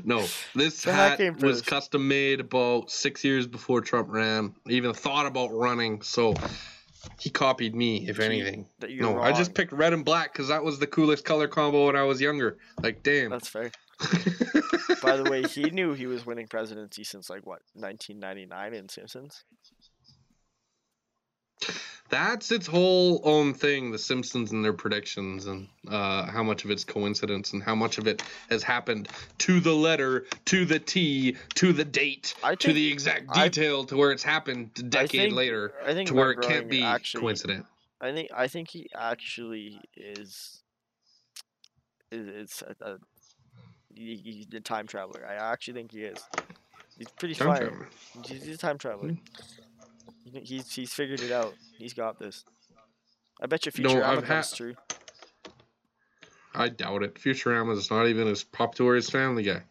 No, 0.05 0.25
this 0.55 0.85
The 0.85 0.93
hat 0.93 1.19
hat 1.19 1.43
was 1.43 1.63
custom 1.63 2.07
made 2.07 2.39
about 2.39 2.93
six 2.93 3.25
years 3.25 3.49
before 3.49 3.81
Trump 3.81 4.07
ran. 4.11 4.55
Even 4.69 4.95
thought 4.95 5.27
about 5.27 5.49
running, 5.53 6.01
so 6.03 6.35
he 7.19 7.29
copied 7.29 7.75
me, 7.75 8.09
if 8.09 8.21
anything. 8.21 8.67
No, 8.89 9.21
I 9.21 9.33
just 9.33 9.53
picked 9.53 9.73
red 9.73 9.93
and 9.93 10.05
black 10.05 10.33
because 10.33 10.47
that 10.49 10.63
was 10.63 10.79
the 10.79 10.87
coolest 10.87 11.25
color 11.25 11.49
combo 11.49 11.87
when 11.87 11.97
I 11.97 12.05
was 12.05 12.21
younger. 12.21 12.59
Like, 12.81 13.03
damn. 13.03 13.31
that's 13.31 13.49
fair. 13.49 13.73
By 15.03 15.17
the 15.17 15.29
way, 15.31 15.43
he 15.43 15.63
knew 15.71 15.93
he 15.95 16.07
was 16.07 16.25
winning 16.27 16.47
presidency 16.47 17.05
since 17.05 17.29
like 17.31 17.47
what 17.47 17.61
1999 17.75 18.75
in 18.75 18.89
Simpsons. 18.89 19.45
That's 22.09 22.51
its 22.51 22.67
whole 22.67 23.21
own 23.23 23.55
thing, 23.55 23.93
The 23.93 23.99
Simpsons 23.99 24.51
and 24.51 24.65
their 24.65 24.73
predictions, 24.73 25.47
and 25.47 25.69
uh, 25.89 26.27
how 26.27 26.43
much 26.43 26.65
of 26.65 26.71
it's 26.73 26.83
coincidence 26.83 27.53
and 27.53 27.63
how 27.63 27.77
much 27.77 27.99
of 27.99 28.09
it 28.09 28.23
has 28.49 28.65
happened 28.65 29.09
to 29.39 29.61
the 29.61 29.73
letter, 29.73 30.27
to 30.47 30.65
the 30.65 30.81
T, 30.81 31.37
to 31.55 31.73
the 31.73 31.85
date, 31.85 32.35
I 32.43 32.57
to 32.57 32.73
the 32.73 32.91
exact 32.91 33.27
I- 33.31 33.49
detail, 33.49 33.85
to 33.85 33.97
where 33.97 34.11
it's 34.11 34.25
happened 34.25 34.71
a 34.79 34.83
decade 34.83 35.11
think- 35.11 35.35
later, 35.35 35.73
I 35.87 35.95
think 35.95 36.09
to 36.09 36.15
where 36.15 36.33
it 36.33 36.41
can't 36.41 36.69
be 36.69 36.83
actually, 36.83 37.21
coincident. 37.21 37.67
I 38.01 38.13
think 38.13 38.31
I 38.35 38.49
think 38.49 38.71
he 38.71 38.89
actually 38.97 39.81
is 39.97 40.63
is, 42.11 42.27
is 42.27 42.63
a, 42.81 42.93
a 42.93 42.99
he, 44.01 44.17
he's 44.33 44.47
a 44.55 44.61
time 44.61 44.87
traveler. 44.87 45.27
I 45.29 45.35
actually 45.35 45.75
think 45.75 45.93
he 45.93 46.03
is. 46.03 46.19
He's 46.99 47.09
pretty 47.19 47.35
Time 47.35 47.49
fire. 47.49 47.67
traveler. 47.69 47.89
He's, 48.27 48.49
a 48.49 48.57
time 48.59 48.79
traveler. 48.79 49.09
He- 49.11 50.41
He's 50.45 50.73
he's 50.73 50.93
figured 50.93 51.21
it 51.23 51.33
out. 51.33 51.55
He's 51.77 51.93
got 51.95 52.19
this. 52.21 52.45
I 53.43 53.47
bet 53.47 53.67
you 53.67 53.73
No, 53.79 53.95
Futurama 53.97 54.05
I've 54.05 54.25
comes 54.25 54.53
true. 54.53 54.75
I 56.55 56.69
doubt 56.69 57.03
it. 57.03 57.15
Futurama 57.15 57.77
is 57.77 57.91
not 57.91 58.07
even 58.07 58.29
as 58.29 58.45
popular 58.45 58.95
as 58.95 59.09
Family 59.11 59.43
Guy. 59.43 59.63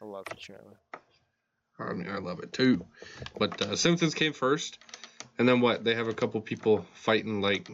I 0.00 0.04
love 0.04 0.24
Futurama. 0.26 0.74
I 1.80 1.92
mean, 1.94 2.08
I 2.08 2.18
love 2.18 2.40
it 2.40 2.52
too. 2.52 2.84
But 3.38 3.60
uh, 3.62 3.74
Simpsons 3.76 4.14
came 4.14 4.32
first, 4.32 4.78
and 5.38 5.48
then 5.48 5.60
what? 5.60 5.84
They 5.84 5.94
have 5.94 6.08
a 6.08 6.14
couple 6.14 6.40
people 6.40 6.86
fighting 6.94 7.40
like 7.40 7.68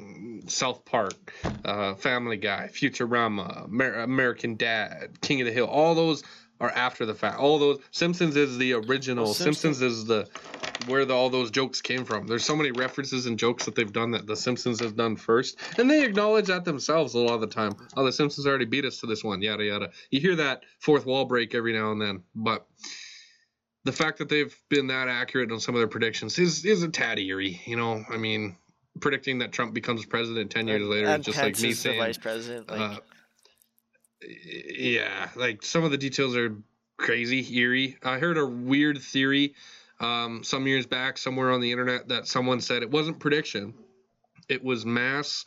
South 0.47 0.85
Park, 0.85 1.33
uh, 1.65 1.95
Family 1.95 2.37
Guy, 2.37 2.71
Futurama, 2.73 3.67
Amer- 3.67 4.01
American 4.01 4.57
Dad, 4.57 5.21
King 5.21 5.41
of 5.41 5.47
the 5.47 5.53
Hill. 5.53 5.67
All 5.67 5.95
those 5.95 6.23
are 6.61 6.71
after 6.71 7.07
the 7.07 7.15
fact. 7.15 7.39
All 7.39 7.59
those 7.59 7.81
Simpsons 7.91 8.37
is 8.37 8.59
the 8.59 8.75
original. 8.75 9.25
Well, 9.27 9.35
Simpsons 9.35 9.83
is 9.83 10.07
the 10.07 10.29
where 10.87 11.05
the, 11.05 11.15
all 11.15 11.29
those 11.29 11.51
jokes 11.51 11.83
came 11.83 12.05
from. 12.05 12.27
There's 12.27 12.45
so 12.45 12.57
many 12.57 12.71
references 12.71 13.27
and 13.27 13.39
jokes 13.39 13.65
that 13.65 13.75
they've 13.75 13.93
done 13.93 14.13
that 14.13 14.27
the 14.27 14.37
Simpsons 14.37 14.81
has 14.81 14.93
done 14.93 15.17
first, 15.17 15.59
and 15.79 15.91
they 15.91 16.05
acknowledge 16.05 16.47
that 16.47 16.65
themselves 16.65 17.15
a 17.15 17.19
lot 17.19 17.35
of 17.35 17.41
the 17.41 17.47
time. 17.49 17.75
Oh, 17.97 18.05
the 18.05 18.13
Simpsons 18.13 18.47
already 18.47 18.65
beat 18.65 18.85
us 18.85 18.99
to 18.99 19.07
this 19.07 19.25
one. 19.25 19.43
Yada 19.43 19.65
yada. 19.65 19.91
You 20.11 20.21
hear 20.21 20.37
that 20.37 20.65
fourth 20.79 21.07
wall 21.07 21.25
break 21.25 21.55
every 21.55 21.73
now 21.73 21.93
and 21.93 22.01
then, 22.01 22.23
but 22.35 22.67
the 23.89 23.93
fact 23.97 24.19
that 24.19 24.29
they've 24.29 24.55
been 24.69 24.89
that 24.89 25.09
accurate 25.09 25.51
on 25.51 25.61
some 25.61 25.75
of 25.75 25.81
their 25.81 25.89
predictions 25.89 26.39
is 26.39 26.65
is 26.67 26.83
a 26.83 26.89
tad 26.89 27.19
eerie. 27.19 27.59
You 27.65 27.77
know, 27.77 28.05
I 28.11 28.19
mean, 28.19 28.55
predicting 29.01 29.39
that 29.39 29.51
Trump 29.51 29.73
becomes 29.73 30.05
president 30.05 30.51
ten 30.51 30.69
years 30.69 30.83
And- 30.83 30.91
later 30.91 31.07
and 31.07 31.21
is 31.21 31.27
just 31.27 31.39
Pence 31.39 31.59
like 31.59 31.69
me 31.69 31.73
saying, 31.75 31.99
vice 31.99 32.19
president. 32.19 32.69
Like, 32.69 32.81
uh, 32.81 33.01
yeah, 34.21 35.31
like 35.37 35.63
some 35.63 35.85
of 35.85 35.91
the 35.91 35.97
details 35.97 36.37
are 36.37 36.55
crazy, 36.99 37.57
eerie. 37.57 37.97
I 38.03 38.19
heard 38.19 38.37
a 38.37 38.45
weird 38.45 38.99
theory 38.99 39.55
um, 40.01 40.45
some 40.45 40.67
years 40.67 40.87
back 40.87 41.17
somewhere 41.17 41.51
on 41.51 41.63
the 41.63 41.73
internet 41.73 42.09
that 42.09 42.27
someone 42.27 42.61
said 42.61 42.83
it 42.83 42.91
wasn't 42.91 43.19
prediction, 43.19 43.73
it 44.51 44.63
was 44.63 44.85
mass 44.85 45.47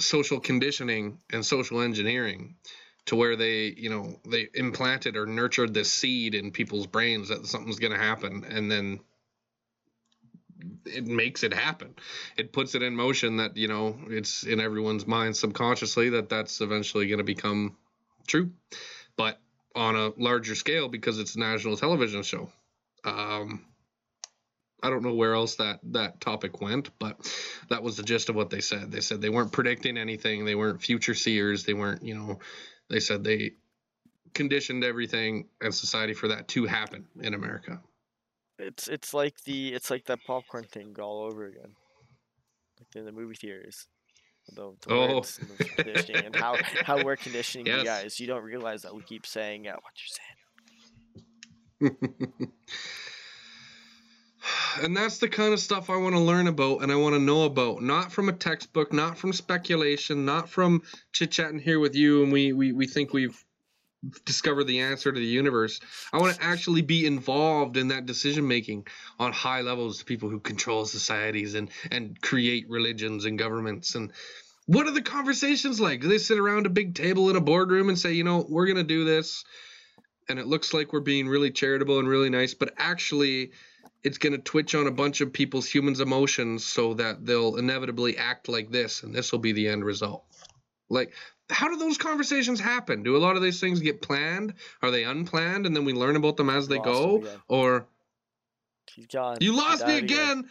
social 0.00 0.40
conditioning 0.40 1.18
and 1.32 1.46
social 1.46 1.80
engineering 1.80 2.56
to 3.06 3.16
where 3.16 3.36
they, 3.36 3.74
you 3.76 3.90
know, 3.90 4.20
they 4.28 4.48
implanted 4.54 5.16
or 5.16 5.26
nurtured 5.26 5.74
this 5.74 5.92
seed 5.92 6.34
in 6.34 6.50
people's 6.50 6.86
brains 6.86 7.28
that 7.28 7.46
something's 7.46 7.78
going 7.78 7.92
to 7.92 7.98
happen 7.98 8.44
and 8.44 8.70
then 8.70 9.00
it 10.84 11.06
makes 11.06 11.42
it 11.42 11.54
happen. 11.54 11.94
It 12.36 12.52
puts 12.52 12.74
it 12.74 12.82
in 12.82 12.94
motion 12.94 13.38
that, 13.38 13.56
you 13.56 13.68
know, 13.68 13.98
it's 14.08 14.44
in 14.44 14.60
everyone's 14.60 15.06
mind 15.06 15.36
subconsciously 15.36 16.10
that 16.10 16.28
that's 16.28 16.60
eventually 16.60 17.06
going 17.08 17.18
to 17.18 17.24
become 17.24 17.76
true. 18.26 18.50
But 19.16 19.40
on 19.74 19.96
a 19.96 20.12
larger 20.16 20.54
scale 20.54 20.88
because 20.88 21.18
it's 21.18 21.36
a 21.36 21.38
national 21.38 21.76
television 21.76 22.22
show. 22.22 22.50
Um, 23.04 23.64
I 24.82 24.90
don't 24.90 25.02
know 25.02 25.14
where 25.14 25.34
else 25.34 25.56
that 25.56 25.80
that 25.92 26.20
topic 26.20 26.60
went, 26.60 26.90
but 26.98 27.16
that 27.68 27.82
was 27.82 27.96
the 27.96 28.02
gist 28.02 28.30
of 28.30 28.34
what 28.34 28.50
they 28.50 28.60
said. 28.60 28.90
They 28.90 29.00
said 29.00 29.20
they 29.20 29.28
weren't 29.28 29.52
predicting 29.52 29.98
anything. 29.98 30.44
They 30.44 30.54
weren't 30.54 30.82
future 30.82 31.14
seers. 31.14 31.64
They 31.64 31.74
weren't, 31.74 32.02
you 32.02 32.14
know, 32.14 32.38
they 32.90 33.00
said 33.00 33.24
they 33.24 33.52
conditioned 34.34 34.84
everything 34.84 35.46
and 35.60 35.74
society 35.74 36.12
for 36.12 36.28
that 36.28 36.46
to 36.48 36.66
happen 36.66 37.06
in 37.22 37.34
America. 37.34 37.80
it's 38.58 38.88
it's 38.88 39.14
like 39.14 39.40
the 39.44 39.72
it's 39.72 39.90
like 39.90 40.04
that 40.04 40.18
popcorn 40.26 40.64
thing 40.64 40.94
all 41.00 41.22
over 41.24 41.46
again, 41.46 41.74
like 42.78 42.94
in 42.96 43.04
the 43.06 43.12
movie 43.12 43.34
theaters. 43.34 43.86
The, 44.54 44.72
the 44.82 44.92
Oh. 44.92 45.14
words 45.16 45.38
and 45.38 45.58
conditioning 45.76 46.26
and 46.26 46.34
how 46.34 46.56
how 46.84 47.04
we're 47.04 47.16
conditioning 47.16 47.66
Yes. 47.66 47.78
you 47.78 47.84
guys. 47.84 48.20
You 48.20 48.26
don't 48.26 48.42
realize 48.42 48.82
that 48.82 48.94
we 48.94 49.02
keep 49.02 49.24
saying 49.26 49.68
uh, 49.68 49.76
what 49.76 49.94
you're 51.80 51.90
saying. 51.90 51.96
and 54.82 54.96
that's 54.96 55.18
the 55.18 55.28
kind 55.28 55.52
of 55.52 55.60
stuff 55.60 55.90
I 55.90 55.96
want 55.96 56.14
to 56.14 56.20
learn 56.20 56.46
about 56.46 56.82
and 56.82 56.90
I 56.90 56.96
want 56.96 57.14
to 57.14 57.20
know 57.20 57.44
about. 57.44 57.82
Not 57.82 58.12
from 58.12 58.28
a 58.28 58.32
textbook, 58.32 58.92
not 58.92 59.18
from 59.18 59.32
speculation, 59.32 60.24
not 60.24 60.48
from 60.48 60.82
chit 61.12 61.30
chatting 61.30 61.58
here 61.58 61.78
with 61.78 61.94
you 61.94 62.22
and 62.22 62.32
we, 62.32 62.52
we, 62.52 62.72
we 62.72 62.86
think 62.86 63.12
we've 63.12 63.42
discovered 64.24 64.64
the 64.64 64.80
answer 64.80 65.12
to 65.12 65.18
the 65.18 65.26
universe. 65.26 65.80
I 66.12 66.18
want 66.18 66.36
to 66.36 66.42
actually 66.42 66.82
be 66.82 67.06
involved 67.06 67.76
in 67.76 67.88
that 67.88 68.06
decision 68.06 68.48
making 68.48 68.86
on 69.18 69.32
high 69.32 69.60
levels 69.60 69.98
to 69.98 70.04
people 70.04 70.30
who 70.30 70.40
control 70.40 70.84
societies 70.86 71.54
and, 71.54 71.70
and 71.90 72.20
create 72.20 72.68
religions 72.68 73.24
and 73.24 73.38
governments. 73.38 73.94
And 73.94 74.12
what 74.66 74.86
are 74.86 74.92
the 74.92 75.02
conversations 75.02 75.80
like? 75.80 76.00
Do 76.00 76.08
they 76.08 76.18
sit 76.18 76.38
around 76.38 76.66
a 76.66 76.70
big 76.70 76.94
table 76.94 77.28
in 77.28 77.36
a 77.36 77.40
boardroom 77.40 77.88
and 77.88 77.98
say, 77.98 78.12
you 78.12 78.24
know, 78.24 78.46
we're 78.48 78.66
going 78.66 78.76
to 78.76 78.84
do 78.84 79.04
this? 79.04 79.44
And 80.28 80.38
it 80.38 80.46
looks 80.46 80.72
like 80.72 80.92
we're 80.92 81.00
being 81.00 81.28
really 81.28 81.50
charitable 81.50 81.98
and 81.98 82.08
really 82.08 82.30
nice, 82.30 82.54
but 82.54 82.72
actually, 82.78 83.50
it's 84.02 84.18
going 84.18 84.32
to 84.32 84.38
twitch 84.38 84.74
on 84.74 84.86
a 84.86 84.90
bunch 84.90 85.20
of 85.20 85.32
people's 85.32 85.68
humans' 85.68 86.00
emotions 86.00 86.64
so 86.64 86.94
that 86.94 87.24
they'll 87.26 87.56
inevitably 87.56 88.16
act 88.16 88.48
like 88.48 88.70
this, 88.70 89.02
and 89.02 89.14
this 89.14 89.30
will 89.32 89.38
be 89.38 89.52
the 89.52 89.68
end 89.68 89.84
result. 89.84 90.24
Like, 90.88 91.12
how 91.50 91.68
do 91.68 91.76
those 91.76 91.98
conversations 91.98 92.60
happen? 92.60 93.02
Do 93.02 93.16
a 93.16 93.18
lot 93.18 93.36
of 93.36 93.42
these 93.42 93.60
things 93.60 93.80
get 93.80 94.00
planned? 94.00 94.54
Are 94.82 94.90
they 94.90 95.04
unplanned, 95.04 95.66
and 95.66 95.74
then 95.76 95.84
we 95.84 95.92
learn 95.92 96.16
about 96.16 96.36
them 96.36 96.48
as 96.50 96.68
they 96.68 96.78
go? 96.78 97.24
Or 97.48 97.86
gone. 99.12 99.38
you 99.40 99.56
lost 99.56 99.86
me 99.86 99.98
again? 99.98 100.48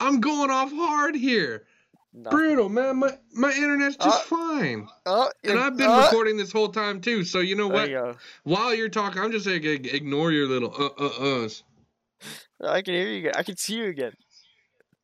I'm 0.00 0.20
going 0.20 0.50
off 0.50 0.70
hard 0.72 1.14
here, 1.16 1.66
Nothing. 2.14 2.38
brutal 2.38 2.68
man. 2.68 2.96
My 2.98 3.18
my 3.34 3.52
internet's 3.52 3.96
just 3.96 4.32
Uh, 4.32 4.36
fine, 4.36 4.88
Oh, 5.06 5.30
and 5.44 5.58
I've 5.58 5.76
been 5.76 5.90
uh, 5.90 6.02
recording 6.04 6.36
this 6.36 6.52
whole 6.52 6.68
time 6.68 7.00
too. 7.00 7.24
So 7.24 7.40
you 7.40 7.56
know 7.56 7.68
what? 7.68 7.90
you. 7.90 8.16
While 8.44 8.74
you're 8.74 8.88
talking, 8.88 9.20
I'm 9.20 9.32
just 9.32 9.44
saying 9.44 9.64
ig- 9.64 9.92
ignore 9.92 10.30
your 10.32 10.46
little 10.46 10.72
uh 10.72 11.04
uh 11.04 11.10
uhs. 11.20 11.62
I 12.64 12.82
can 12.82 12.94
hear 12.94 13.08
you 13.08 13.18
again. 13.18 13.32
I 13.36 13.42
can 13.42 13.56
see 13.56 13.76
you 13.76 13.86
again. 13.86 14.12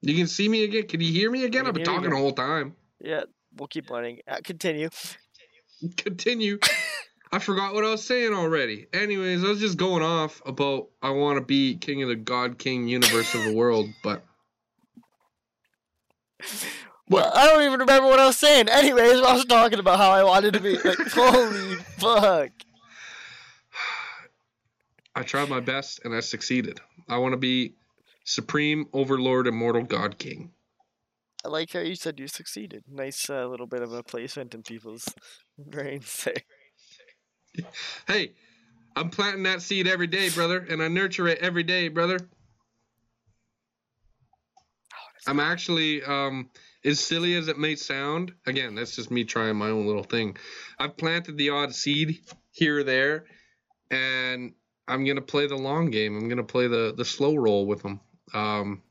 You 0.03 0.15
can 0.15 0.27
see 0.27 0.49
me 0.49 0.65
again. 0.65 0.87
Can 0.87 1.01
you 1.01 1.13
hear 1.13 1.31
me 1.31 1.45
again? 1.45 1.67
I've 1.67 1.75
been 1.75 1.85
talking 1.85 2.11
the 2.11 2.17
whole 2.17 2.33
time. 2.33 2.75
Yeah, 3.01 3.23
we'll 3.57 3.69
keep 3.69 3.91
running. 3.91 4.21
Uh, 4.29 4.39
continue. 4.43 4.91
Continue. 5.99 6.59
I 7.31 7.39
forgot 7.41 7.75
what 7.75 7.85
I 7.85 7.91
was 7.91 8.03
saying 8.03 8.33
already. 8.33 8.87
Anyways, 8.95 9.45
I 9.45 9.49
was 9.49 9.61
just 9.61 9.77
going 9.77 10.03
off 10.03 10.41
about 10.47 10.89
I 11.03 11.11
want 11.11 11.37
to 11.37 11.45
be 11.45 11.77
king 11.77 12.03
of 12.03 12.09
the 12.09 12.17
God 12.17 12.59
King 12.59 12.89
universe 12.89 13.35
of 13.35 13.45
the 13.45 13.53
world, 13.53 13.89
but 14.03 14.25
Well, 17.09 17.31
I 17.35 17.47
don't 17.47 17.63
even 17.63 17.81
remember 17.81 18.09
what 18.09 18.19
I 18.19 18.27
was 18.27 18.39
saying. 18.39 18.69
Anyways, 18.69 19.21
I 19.21 19.35
was 19.35 19.45
talking 19.45 19.79
about 19.79 19.99
how 19.99 20.11
I 20.11 20.25
wanted 20.25 20.55
to 20.55 20.61
be. 20.61 20.79
Like, 20.79 20.97
holy 21.13 21.75
fuck. 21.99 22.51
I 25.15 25.23
tried 25.23 25.51
my 25.51 25.61
best 25.61 26.01
and 26.05 26.15
I 26.15 26.21
succeeded. 26.21 26.81
I 27.09 27.19
want 27.19 27.33
to 27.33 27.39
be 27.39 27.75
supreme 28.25 28.87
overlord 28.93 29.47
immortal 29.47 29.83
God 29.83 30.19
King. 30.19 30.53
I 31.45 31.49
like 31.49 31.73
how 31.73 31.81
you 31.81 31.95
said 31.95 32.19
you 32.19 32.27
succeeded. 32.27 32.85
Nice 32.91 33.29
uh, 33.29 33.47
little 33.47 33.67
bit 33.67 33.83
of 33.83 33.93
a 33.93 34.03
placement 34.03 34.55
in 34.55 34.63
people's 34.63 35.07
brains 35.59 36.25
there. 36.25 37.65
Hey, 38.09 38.33
I'm 38.97 39.11
planting 39.11 39.43
that 39.43 39.61
seed 39.61 39.87
every 39.87 40.07
day, 40.07 40.31
brother, 40.31 40.67
and 40.69 40.83
I 40.83 40.89
nurture 40.89 41.29
it 41.29 41.39
every 41.39 41.63
day, 41.63 41.89
brother. 41.89 42.19
I'm 45.27 45.41
actually, 45.41 46.03
um, 46.03 46.51
as 46.85 47.01
silly 47.01 47.35
as 47.35 47.49
it 47.49 47.59
may 47.59 47.77
sound, 47.77 48.33
again, 48.47 48.75
that's 48.75 48.97
just 48.97 49.11
me 49.11 49.25
trying 49.25 49.57
my 49.57 49.71
own 49.71 49.87
little 49.87 50.03
thing. 50.03 50.37
I've 50.79 50.97
planted 50.97 51.37
the 51.37 51.51
odd 51.51 51.75
seed 51.75 52.21
here 52.53 52.79
or 52.79 52.85
there, 52.85 53.25
and 53.91 54.53
I'm 54.87 55.05
gonna 55.05 55.23
play 55.23 55.47
the 55.47 55.57
long 55.57 55.91
game. 55.91 56.17
I'm 56.17 56.29
gonna 56.29 56.45
play 56.45 56.69
the 56.69 56.95
the 56.97 57.05
slow 57.05 57.37
roll 57.37 57.67
with 57.67 57.83
them, 57.83 58.01
um, 58.33 58.83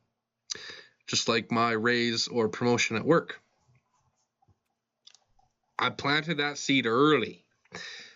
just 1.07 1.27
like 1.27 1.51
my 1.51 1.71
raise 1.71 2.27
or 2.27 2.49
promotion 2.49 2.95
at 2.95 3.05
work. 3.05 3.39
I 5.77 5.89
planted 5.89 6.37
that 6.37 6.57
seed 6.57 6.85
early 6.85 7.43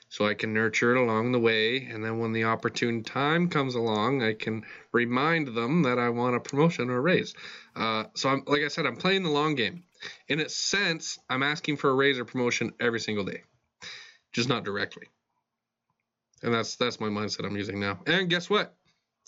so 0.09 0.25
I 0.25 0.33
can 0.33 0.53
nurture 0.53 0.95
it 0.95 1.01
along 1.01 1.31
the 1.31 1.39
way. 1.39 1.85
And 1.85 2.03
then 2.03 2.19
when 2.19 2.31
the 2.31 2.45
opportune 2.45 3.03
time 3.03 3.49
comes 3.49 3.75
along, 3.75 4.23
I 4.23 4.33
can 4.33 4.65
remind 4.91 5.49
them 5.49 5.83
that 5.83 5.99
I 5.99 6.09
want 6.09 6.35
a 6.35 6.39
promotion 6.39 6.89
or 6.89 6.97
a 6.97 7.01
raise. 7.01 7.33
Uh, 7.75 8.05
so, 8.15 8.29
I'm, 8.29 8.43
like 8.47 8.61
I 8.61 8.69
said, 8.69 8.85
I'm 8.85 8.95
playing 8.95 9.23
the 9.23 9.29
long 9.29 9.55
game. 9.55 9.83
In 10.27 10.39
a 10.39 10.49
sense, 10.49 11.19
I'm 11.29 11.43
asking 11.43 11.77
for 11.77 11.89
a 11.89 11.95
raise 11.95 12.19
or 12.19 12.25
promotion 12.25 12.73
every 12.79 12.99
single 12.99 13.25
day, 13.25 13.43
just 14.31 14.47
not 14.47 14.63
directly. 14.63 15.07
And 16.43 16.53
that's 16.53 16.75
that's 16.75 16.99
my 16.99 17.07
mindset 17.07 17.45
I'm 17.45 17.55
using 17.55 17.79
now. 17.79 17.99
And 18.05 18.29
guess 18.29 18.49
what? 18.49 18.75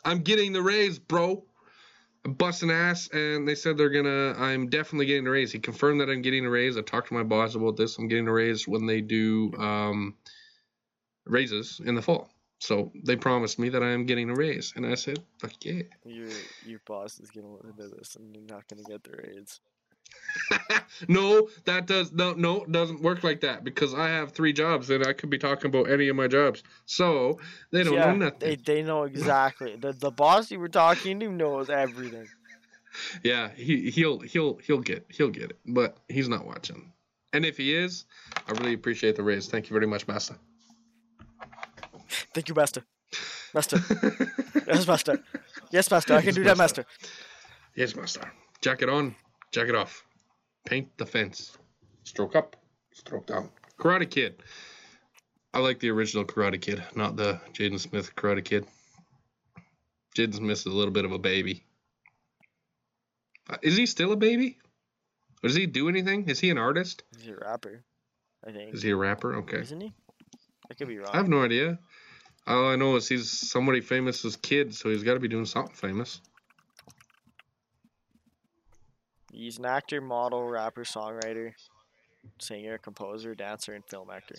I'm 0.05 0.19
getting 0.19 0.53
the 0.53 0.61
raise, 0.61 0.99
bro. 0.99 1.43
I'm 2.25 2.33
busting 2.33 2.69
ass, 2.69 3.09
and 3.13 3.47
they 3.47 3.55
said 3.55 3.77
they're 3.77 3.89
gonna. 3.89 4.33
I'm 4.37 4.69
definitely 4.69 5.05
getting 5.05 5.27
a 5.27 5.31
raise. 5.31 5.51
He 5.51 5.59
confirmed 5.59 6.01
that 6.01 6.09
I'm 6.09 6.21
getting 6.21 6.45
a 6.45 6.49
raise. 6.49 6.77
I 6.77 6.81
talked 6.81 7.07
to 7.09 7.13
my 7.13 7.23
boss 7.23 7.55
about 7.55 7.77
this. 7.77 7.97
I'm 7.97 8.07
getting 8.07 8.27
a 8.27 8.33
raise 8.33 8.67
when 8.67 8.85
they 8.85 9.01
do 9.01 9.51
um, 9.57 10.15
raises 11.25 11.81
in 11.83 11.95
the 11.95 12.01
fall. 12.01 12.29
So 12.59 12.91
they 13.05 13.15
promised 13.15 13.57
me 13.57 13.69
that 13.69 13.81
I 13.81 13.91
am 13.91 14.05
getting 14.05 14.29
a 14.29 14.35
raise, 14.35 14.73
and 14.75 14.85
I 14.85 14.95
said, 14.95 15.19
"Fuck 15.39 15.53
yeah." 15.63 15.83
Your 16.05 16.29
your 16.65 16.81
boss 16.85 17.19
is 17.19 17.31
gonna 17.31 17.53
listen 17.53 17.75
to 17.77 17.95
this, 17.95 18.15
and 18.15 18.35
you're 18.35 18.43
not 18.45 18.67
gonna 18.67 18.83
get 18.83 19.03
the 19.03 19.11
raise. 19.11 19.61
no, 21.07 21.49
that 21.65 21.85
does 21.87 22.11
no 22.11 22.33
no 22.33 22.65
doesn't 22.65 23.01
work 23.01 23.23
like 23.23 23.41
that 23.41 23.63
because 23.63 23.93
I 23.93 24.07
have 24.07 24.31
three 24.31 24.53
jobs 24.53 24.89
and 24.89 25.05
I 25.05 25.13
could 25.13 25.29
be 25.29 25.37
talking 25.37 25.67
about 25.67 25.89
any 25.89 26.07
of 26.07 26.15
my 26.15 26.27
jobs. 26.27 26.63
So 26.85 27.39
they 27.71 27.83
don't 27.83 27.93
yeah, 27.93 28.05
know 28.05 28.15
nothing. 28.15 28.39
They 28.39 28.55
they 28.55 28.83
know 28.83 29.03
exactly. 29.03 29.75
the 29.75 29.93
the 29.93 30.11
boss 30.11 30.51
you 30.51 30.59
were 30.59 30.69
talking 30.69 31.19
to 31.19 31.31
knows 31.31 31.69
everything. 31.69 32.27
Yeah, 33.23 33.49
he 33.55 33.91
he'll 33.91 34.19
he'll 34.19 34.57
he'll 34.57 34.79
get 34.79 35.05
he'll 35.09 35.29
get 35.29 35.51
it, 35.51 35.59
but 35.63 35.97
he's 36.07 36.27
not 36.27 36.45
watching. 36.45 36.91
And 37.33 37.45
if 37.45 37.55
he 37.55 37.75
is, 37.75 38.05
I 38.47 38.51
really 38.53 38.73
appreciate 38.73 39.15
the 39.15 39.21
raise. 39.23 39.47
Thank 39.47 39.69
you 39.69 39.75
very 39.75 39.85
much, 39.85 40.07
Master. 40.07 40.35
Thank 42.33 42.49
you, 42.49 42.55
Master. 42.55 42.83
Master. 43.53 43.77
yes, 44.67 44.87
Master. 44.87 45.23
Yes, 45.71 45.91
Master. 45.91 46.15
I 46.15 46.21
can 46.21 46.33
do 46.33 46.43
that, 46.43 46.57
Master. 46.57 46.85
Yes, 47.75 47.95
Master. 47.95 48.31
Jacket 48.61 48.89
on, 48.89 49.15
jacket 49.51 49.75
off. 49.75 50.03
Paint 50.65 50.97
the 50.97 51.05
fence. 51.05 51.57
Stroke 52.03 52.35
up, 52.35 52.55
stroke 52.93 53.27
down. 53.27 53.49
Karate 53.79 54.09
Kid. 54.09 54.41
I 55.53 55.59
like 55.59 55.79
the 55.79 55.89
original 55.89 56.25
Karate 56.25 56.61
Kid, 56.61 56.83
not 56.95 57.15
the 57.15 57.39
Jaden 57.53 57.79
Smith 57.79 58.15
Karate 58.15 58.43
Kid. 58.43 58.65
Jaden 60.15 60.35
Smith 60.35 60.59
is 60.59 60.65
a 60.65 60.69
little 60.69 60.93
bit 60.93 61.05
of 61.05 61.11
a 61.11 61.19
baby. 61.19 61.63
Uh, 63.49 63.57
is 63.63 63.75
he 63.75 63.85
still 63.85 64.11
a 64.11 64.17
baby? 64.17 64.57
Does 65.41 65.55
he 65.55 65.65
do 65.65 65.89
anything? 65.89 66.27
Is 66.29 66.39
he 66.39 66.49
an 66.49 66.57
artist? 66.57 67.03
He's 67.17 67.29
a 67.29 67.35
rapper, 67.35 67.83
I 68.45 68.51
think. 68.51 68.75
Is 68.75 68.83
he 68.83 68.91
a 68.91 68.95
rapper? 68.95 69.37
Okay. 69.37 69.61
Isn't 69.61 69.81
he? 69.81 69.93
I 70.69 70.73
could 70.75 70.87
be 70.87 70.99
wrong. 70.99 71.09
I 71.11 71.17
have 71.17 71.29
no 71.29 71.41
idea. 71.41 71.79
All 72.45 72.67
I 72.67 72.75
know 72.75 72.95
is 72.95 73.07
he's 73.07 73.29
somebody 73.29 73.81
famous 73.81 74.23
as 74.25 74.35
kid, 74.35 74.75
so 74.75 74.89
he's 74.89 75.03
got 75.03 75.15
to 75.15 75.19
be 75.19 75.27
doing 75.27 75.45
something 75.45 75.75
famous. 75.75 76.21
He's 79.31 79.57
an 79.59 79.65
actor, 79.65 80.01
model, 80.01 80.43
rapper, 80.47 80.83
songwriter, 80.83 81.53
singer, 82.39 82.77
composer, 82.77 83.35
dancer, 83.35 83.73
and 83.73 83.83
film 83.85 84.09
actor. 84.09 84.35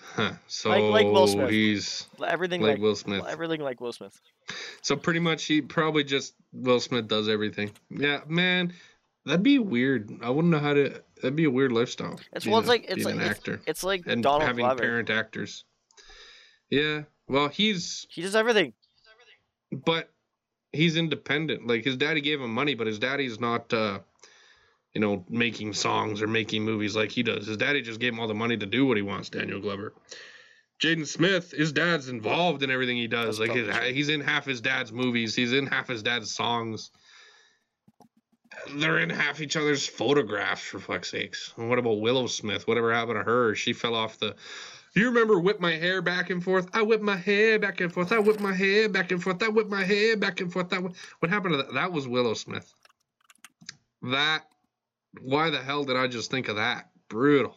Huh. 0.00 0.32
So 0.46 0.70
Like- 0.70 1.04
like 1.04 1.12
Will 1.12 1.26
Smith. 1.26 1.50
he's 1.50 2.06
Everything 2.24 2.60
like 2.62 2.72
like, 2.72 2.80
Will 2.80 2.94
Smith. 2.96 3.24
everything 3.26 3.60
like 3.60 3.80
Will 3.80 3.92
Smith. 3.92 4.18
So 4.82 4.96
pretty 4.96 5.20
much 5.20 5.44
he 5.44 5.60
probably 5.60 6.04
just 6.04 6.34
Will 6.52 6.80
Smith 6.80 7.08
does 7.08 7.28
everything. 7.28 7.72
Yeah, 7.90 8.20
man, 8.26 8.72
that'd 9.26 9.42
be 9.42 9.58
weird. 9.58 10.10
I 10.22 10.30
wouldn't 10.30 10.52
know 10.52 10.60
how 10.60 10.74
to. 10.74 11.02
That'd 11.16 11.36
be 11.36 11.44
a 11.44 11.50
weird 11.50 11.72
lifestyle. 11.72 12.18
It's 12.32 12.46
well, 12.46 12.58
it's 12.60 12.66
a- 12.68 12.70
like 12.70 12.84
it's 12.88 13.04
like 13.04 13.14
an 13.16 13.20
it's, 13.20 13.30
actor 13.30 13.60
it's 13.66 13.82
like 13.84 14.06
and 14.06 14.22
Donald 14.22 14.42
having 14.44 14.64
Glover. 14.64 14.80
parent 14.80 15.10
actors. 15.10 15.64
Yeah, 16.70 17.02
well, 17.26 17.48
he's 17.48 18.06
He 18.10 18.22
does 18.22 18.36
everything. 18.36 18.74
but 19.72 20.10
he's 20.72 20.96
independent. 20.96 21.66
Like 21.66 21.84
his 21.84 21.96
daddy 21.96 22.20
gave 22.20 22.40
him 22.40 22.52
money, 22.52 22.74
but 22.74 22.86
his 22.86 22.98
daddy's 22.98 23.40
not, 23.40 23.72
uh, 23.72 24.00
you 24.94 25.00
know, 25.00 25.24
making 25.28 25.74
songs 25.74 26.22
or 26.22 26.26
making 26.26 26.64
movies 26.64 26.96
like 26.96 27.10
he 27.10 27.22
does. 27.22 27.46
His 27.46 27.56
daddy 27.56 27.82
just 27.82 28.00
gave 28.00 28.12
him 28.12 28.20
all 28.20 28.28
the 28.28 28.34
money 28.34 28.56
to 28.56 28.66
do 28.66 28.86
what 28.86 28.96
he 28.96 29.02
wants. 29.02 29.28
Daniel 29.28 29.60
Glover. 29.60 29.92
Jaden 30.80 31.06
Smith, 31.06 31.50
his 31.50 31.72
dad's 31.72 32.08
involved 32.08 32.62
in 32.62 32.70
everything 32.70 32.96
he 32.96 33.08
does. 33.08 33.38
That's 33.38 33.48
like 33.48 33.58
his, 33.58 33.94
he's 33.94 34.08
in 34.08 34.20
half 34.20 34.44
his 34.44 34.60
dad's 34.60 34.92
movies. 34.92 35.34
He's 35.34 35.52
in 35.52 35.66
half 35.66 35.88
his 35.88 36.04
dad's 36.04 36.32
songs. 36.32 36.90
They're 38.76 38.98
in 38.98 39.10
half 39.10 39.40
each 39.40 39.56
other's 39.56 39.86
photographs, 39.86 40.62
for 40.62 40.78
fuck's 40.78 41.10
sakes. 41.10 41.52
And 41.56 41.68
what 41.68 41.78
about 41.78 42.00
Willow 42.00 42.28
Smith? 42.28 42.66
Whatever 42.68 42.92
happened 42.92 43.18
to 43.18 43.24
her? 43.24 43.54
She 43.54 43.72
fell 43.72 43.94
off 43.94 44.18
the. 44.18 44.36
Do 44.98 45.04
you 45.04 45.10
remember 45.10 45.38
whip 45.38 45.60
my 45.60 45.76
hair 45.76 46.02
back 46.02 46.28
and 46.30 46.42
forth? 46.42 46.68
I 46.74 46.82
whip 46.82 47.00
my 47.00 47.14
hair 47.14 47.56
back 47.60 47.80
and 47.80 47.92
forth. 47.92 48.10
I 48.10 48.18
whip 48.18 48.40
my 48.40 48.52
hair 48.52 48.88
back 48.88 49.12
and 49.12 49.22
forth. 49.22 49.40
I 49.44 49.48
whip 49.48 49.68
my 49.68 49.84
hair 49.84 50.16
back 50.16 50.40
and 50.40 50.52
forth. 50.52 50.70
That 50.70 50.80
wh- 50.82 51.22
what 51.22 51.30
happened 51.30 51.52
to 51.52 51.58
that? 51.58 51.72
That 51.72 51.92
was 51.92 52.08
Willow 52.08 52.34
Smith. 52.34 52.74
That. 54.02 54.42
Why 55.20 55.50
the 55.50 55.60
hell 55.62 55.84
did 55.84 55.94
I 55.96 56.08
just 56.08 56.32
think 56.32 56.48
of 56.48 56.56
that? 56.56 56.90
Brutal. 57.08 57.56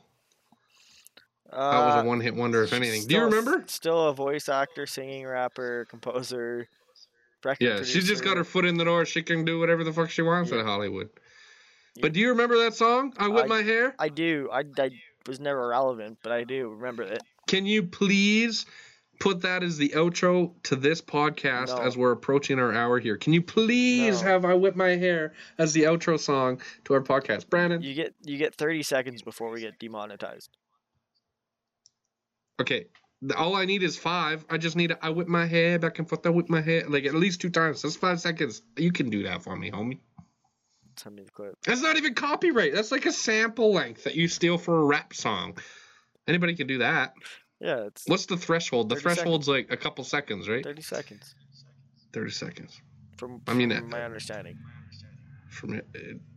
That 1.50 1.58
was 1.58 1.96
Uh, 1.96 2.02
a 2.02 2.06
one-hit 2.06 2.36
wonder, 2.36 2.62
if 2.62 2.74
anything. 2.74 3.08
Do 3.08 3.16
you 3.16 3.24
remember? 3.24 3.64
Still 3.66 4.10
a 4.10 4.14
voice 4.14 4.48
actor, 4.48 4.86
singing, 4.86 5.26
rapper, 5.26 5.86
composer. 5.89 6.68
Yeah, 7.60 7.82
she's 7.82 8.06
just 8.08 8.24
got 8.24 8.38
her 8.38 8.44
foot 8.44 8.66
in 8.66 8.78
the 8.78 8.86
door. 8.86 9.04
She 9.04 9.24
can 9.24 9.46
do 9.46 9.58
whatever 9.58 9.84
the 9.84 9.92
fuck 9.92 10.12
she 10.12 10.22
wants 10.22 10.52
Yeah. 10.52 10.60
in 10.60 10.66
Hollywood. 10.68 11.10
Yeah. 11.96 12.02
But 12.04 12.14
do 12.14 12.20
you 12.20 12.30
remember 12.30 12.60
that 12.60 12.76
song? 12.76 13.16
I 13.18 13.28
whip 13.30 13.46
I- 13.46 13.48
my 13.48 13.62
hair. 13.64 13.96
I 13.98 14.10
do. 14.10 14.48
I, 14.54 14.64
I 14.78 14.92
was 15.28 15.39
never 15.39 15.68
relevant, 15.70 16.20
but 16.22 16.32
I 16.32 16.44
do 16.44 16.70
remember 16.70 17.02
it. 17.02 17.24
Can 17.52 17.66
you 17.66 17.84
please 17.84 18.66
put 19.20 19.41
that 19.41 19.62
as 19.62 19.76
the 19.78 19.89
outro 19.89 20.54
to 20.64 20.78
this 20.78 21.02
podcast 21.02 21.68
No. 21.68 21.80
as 21.80 21.97
we're 21.97 22.14
approaching 22.14 22.60
our 22.60 22.72
hour 22.72 22.97
here? 22.97 23.18
Can 23.18 23.34
you 23.34 23.41
please 23.41 24.22
No. 24.22 24.28
have 24.30 24.45
I 24.45 24.54
whip 24.54 24.78
my 24.78 24.91
hair 24.91 25.34
as 25.58 25.74
the 25.74 25.82
outro 25.84 26.18
song 26.18 26.62
to 26.86 26.93
our 26.93 27.02
podcast, 27.02 27.49
Brandon? 27.49 27.82
You 27.82 27.93
get 27.93 28.16
you 28.24 28.38
get 28.38 28.56
30 28.56 28.84
seconds 28.84 29.22
before 29.22 29.49
we 29.52 29.60
get 29.60 29.78
demonetized. 29.80 30.47
Okay. 32.62 32.86
All 33.36 33.58
I 33.58 33.66
need 33.66 33.84
is 33.84 33.97
five. 33.97 34.45
I 34.49 34.58
just 34.58 34.78
need 34.78 34.91
a, 34.91 35.06
I 35.06 35.10
whip 35.10 35.28
my 35.28 35.45
hair 35.45 35.78
back 35.78 35.99
and 35.99 36.08
forth. 36.08 36.26
I 36.26 36.30
whip 36.30 36.47
my 36.49 36.62
hair 36.62 36.86
like 36.88 37.04
at 37.04 37.16
least 37.16 37.41
two 37.41 37.49
times. 37.49 37.82
That's 37.82 37.97
five 37.97 38.22
seconds. 38.22 38.62
You 38.78 38.93
can 38.93 39.10
do 39.10 39.24
that 39.24 39.43
for 39.43 39.58
me, 39.58 39.72
homie. 39.72 39.99
Send 40.95 41.18
me 41.18 41.24
the 41.24 41.32
clip. 41.32 41.56
That's 41.66 41.82
not 41.82 41.97
even 41.97 42.14
copyright. 42.14 42.74
That's 42.74 42.93
like 42.93 43.06
a 43.06 43.12
sample 43.12 43.74
length 43.74 44.06
that 44.06 44.16
you 44.16 44.30
steal 44.30 44.58
for 44.58 44.80
a 44.80 44.84
rap 44.86 45.14
song. 45.14 45.58
Anybody 46.28 46.56
can 46.56 46.68
do 46.68 46.78
that. 46.78 47.14
Yeah, 47.62 47.86
it's 47.86 48.07
What's 48.07 48.26
the 48.26 48.38
threshold? 48.38 48.89
The 48.89 48.95
30 48.95 49.03
threshold's 49.03 49.47
like 49.47 49.68
a 49.72 49.78
couple 49.78 50.03
seconds, 50.03 50.49
right? 50.49 50.64
30 50.64 50.82
seconds. 50.82 51.36
30 52.12 52.32
seconds. 52.32 52.82
From, 53.18 53.41
I 53.47 53.53
mean, 53.53 53.70
from 53.70 53.86
uh, 53.86 53.88
my 53.97 54.03
understanding. 54.03 54.57
From 55.49 55.76
it, 55.76 55.86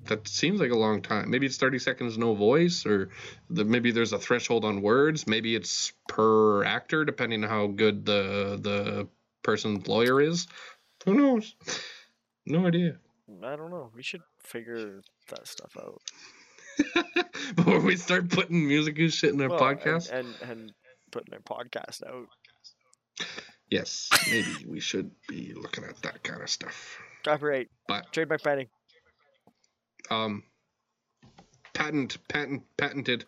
that 0.05 0.29
seems 0.29 0.61
like 0.61 0.71
a 0.71 0.77
long 0.77 1.01
time. 1.01 1.31
Maybe 1.31 1.47
it's 1.47 1.57
30 1.57 1.79
seconds 1.79 2.19
no 2.19 2.35
voice, 2.35 2.85
or 2.85 3.09
the, 3.49 3.65
maybe 3.65 3.91
there's 3.91 4.13
a 4.13 4.19
threshold 4.19 4.67
on 4.67 4.83
words. 4.83 5.27
Maybe 5.27 5.55
it's 5.55 5.93
per 6.09 6.63
actor, 6.65 7.05
depending 7.07 7.43
on 7.43 7.49
how 7.49 7.69
good 7.69 8.05
the 8.05 8.59
the 8.61 9.09
person's 9.43 9.87
lawyer 9.89 10.21
is. 10.21 10.47
Who 11.07 11.15
knows? 11.15 11.55
No 12.45 12.67
idea. 12.67 12.99
I 13.43 13.57
don't 13.57 13.71
know. 13.71 13.91
We 13.95 14.03
should 14.03 14.23
figure 14.43 15.01
that 15.31 15.47
stuff 15.47 15.75
out. 15.81 16.03
Before 17.57 17.81
we 17.81 17.97
start 17.97 18.29
putting 18.29 18.67
music 18.67 18.99
and 18.99 19.13
shit 19.13 19.33
in 19.33 19.41
our 19.41 19.49
Well, 19.49 19.61
podcast. 19.61 20.11
and, 20.11 20.29
and 20.43 20.51
and 20.51 20.73
putting 21.15 21.33
our 21.33 21.41
podcast 21.41 22.03
out. 22.07 22.27
Yes, 23.71 24.11
maybe 24.29 24.67
we 24.69 24.81
should 24.81 25.13
be 25.29 25.53
looking 25.55 25.85
at 25.85 26.03
that 26.03 26.23
kind 26.25 26.43
of 26.43 26.51
stuff. 26.51 26.99
Copyright. 27.25 27.69
But 27.87 28.13
Trademark 28.13 28.43
pending. 28.43 28.67
um, 30.11 30.43
patent, 31.73 32.19
patent, 32.29 32.65
patented, 32.77 33.25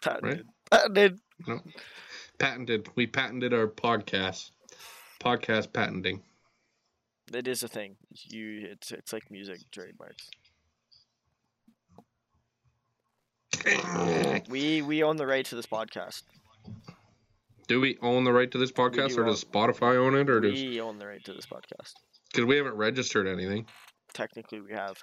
Patented. 0.00 0.46
Patented. 0.70 1.20
patented. 2.38 2.88
We 2.94 3.06
patented 3.06 3.52
our 3.52 3.66
podcast. 3.66 4.50
Podcast 5.20 5.74
patenting. 5.74 6.22
It 7.34 7.46
is 7.46 7.62
a 7.62 7.68
thing. 7.68 7.96
You, 8.10 8.68
it's 8.70 8.92
it's 8.92 9.12
like 9.12 9.30
music 9.30 9.58
trademarks. 9.72 10.30
We 14.48 14.82
we 14.82 15.02
own 15.02 15.16
the 15.16 15.26
right 15.26 15.44
to 15.46 15.54
this 15.54 15.66
podcast. 15.66 16.22
Do 17.70 17.80
we 17.80 17.96
own 18.02 18.24
the 18.24 18.32
right 18.32 18.50
to 18.50 18.58
this 18.58 18.72
podcast, 18.72 19.10
do 19.10 19.20
or 19.20 19.26
does 19.26 19.44
Spotify 19.44 19.94
own 19.94 20.16
it, 20.16 20.28
or 20.28 20.40
does 20.40 20.54
We 20.60 20.80
own 20.80 20.98
the 20.98 21.06
right 21.06 21.22
to 21.24 21.32
this 21.32 21.46
podcast. 21.46 21.92
because 22.32 22.44
we 22.44 22.56
haven't 22.56 22.74
registered 22.74 23.28
anything? 23.28 23.64
Technically, 24.12 24.60
we 24.60 24.72
have. 24.72 25.00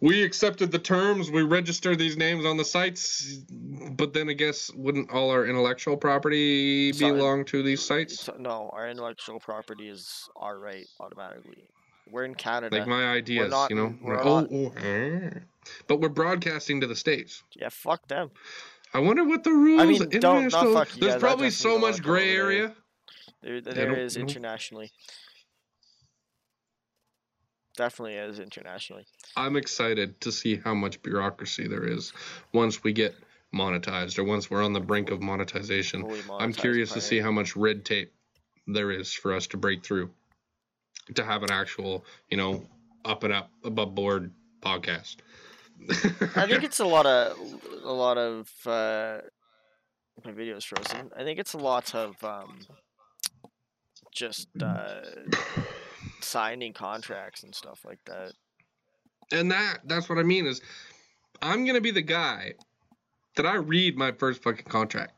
We 0.00 0.22
accepted 0.22 0.72
the 0.72 0.78
terms. 0.78 1.30
We 1.30 1.42
registered 1.42 1.98
these 1.98 2.16
names 2.16 2.46
on 2.46 2.56
the 2.56 2.64
sites, 2.64 3.42
but 3.50 4.14
then 4.14 4.30
I 4.30 4.32
guess 4.32 4.70
wouldn't 4.72 5.10
all 5.10 5.28
our 5.30 5.44
intellectual 5.44 5.98
property 5.98 6.94
So- 6.94 7.12
belong 7.12 7.44
to 7.46 7.62
these 7.62 7.84
sites? 7.84 8.18
So, 8.18 8.34
no, 8.38 8.70
our 8.72 8.88
intellectual 8.88 9.40
property 9.40 9.90
is 9.90 10.30
our 10.34 10.58
right 10.58 10.86
automatically. 10.98 11.68
We're 12.10 12.24
in 12.24 12.34
Canada. 12.34 12.74
Like 12.78 12.88
my 12.88 13.06
ideas, 13.06 13.50
not- 13.50 13.68
you 13.68 13.76
know. 13.76 13.94
we're 14.00 14.18
oh, 14.18 14.40
not- 14.40 14.50
oh, 14.50 14.72
eh. 14.78 15.30
but 15.88 16.00
we're 16.00 16.08
broadcasting 16.08 16.80
to 16.80 16.86
the 16.86 16.96
states. 16.96 17.42
yeah, 17.54 17.68
fuck 17.68 18.08
them. 18.08 18.30
I 18.94 19.00
wonder 19.00 19.24
what 19.24 19.44
the 19.44 19.50
rules. 19.52 19.82
I 19.82 19.84
mean, 19.86 19.98
don't- 19.98 20.22
not 20.22 20.36
international- 20.44 20.74
fuck 20.74 20.94
you 20.94 21.00
There's 21.00 21.14
guys, 21.14 21.20
probably 21.20 21.50
so 21.50 21.78
much 21.78 22.02
gray 22.02 22.38
over 22.38 22.50
there. 22.52 22.62
area. 22.62 22.76
There, 23.42 23.60
there 23.60 23.96
is 24.00 24.16
internationally. 24.16 24.90
Definitely 27.76 28.14
is 28.16 28.40
internationally. 28.40 29.06
I'm 29.36 29.56
excited 29.56 30.20
to 30.22 30.32
see 30.32 30.56
how 30.56 30.74
much 30.74 31.00
bureaucracy 31.02 31.68
there 31.68 31.84
is 31.84 32.12
once 32.52 32.82
we 32.82 32.92
get 32.92 33.14
monetized 33.54 34.18
or 34.18 34.24
once 34.24 34.50
we're 34.50 34.64
on 34.64 34.72
the 34.72 34.80
brink 34.80 35.10
of 35.10 35.20
monetization. 35.22 36.04
I'm 36.40 36.52
curious 36.52 36.92
to 36.92 37.00
see 37.00 37.20
how 37.20 37.30
much 37.30 37.54
red 37.54 37.84
tape 37.84 38.12
there 38.66 38.90
is 38.90 39.12
for 39.12 39.32
us 39.32 39.46
to 39.48 39.56
break 39.56 39.84
through. 39.84 40.10
to 41.14 41.24
have 41.24 41.42
an 41.42 41.50
actual, 41.50 42.04
you 42.28 42.36
know, 42.36 42.62
up 43.02 43.22
and 43.24 43.32
up 43.32 43.50
above 43.64 43.94
board 43.94 44.30
podcast. 44.60 45.16
I 46.36 46.46
think 46.46 46.64
it's 46.64 46.80
a 46.80 46.86
lot 46.86 47.06
of 47.06 47.36
a 47.84 47.92
lot 47.92 48.18
of 48.18 48.50
uh, 48.66 49.18
my 50.24 50.32
video's 50.32 50.64
frozen. 50.64 51.10
I 51.16 51.22
think 51.22 51.38
it's 51.38 51.54
a 51.54 51.58
lot 51.58 51.94
of 51.94 52.22
um, 52.24 52.60
just 54.12 54.48
uh, 54.60 55.00
signing 56.20 56.72
contracts 56.72 57.42
and 57.42 57.54
stuff 57.54 57.84
like 57.84 58.00
that. 58.06 58.32
and 59.32 59.50
that 59.50 59.78
that's 59.84 60.08
what 60.08 60.18
I 60.18 60.22
mean 60.22 60.46
is 60.46 60.60
I'm 61.40 61.64
gonna 61.64 61.80
be 61.80 61.90
the 61.90 62.02
guy 62.02 62.54
that 63.36 63.46
I 63.46 63.54
read 63.54 63.96
my 63.96 64.12
first 64.12 64.42
fucking 64.42 64.66
contract. 64.66 65.12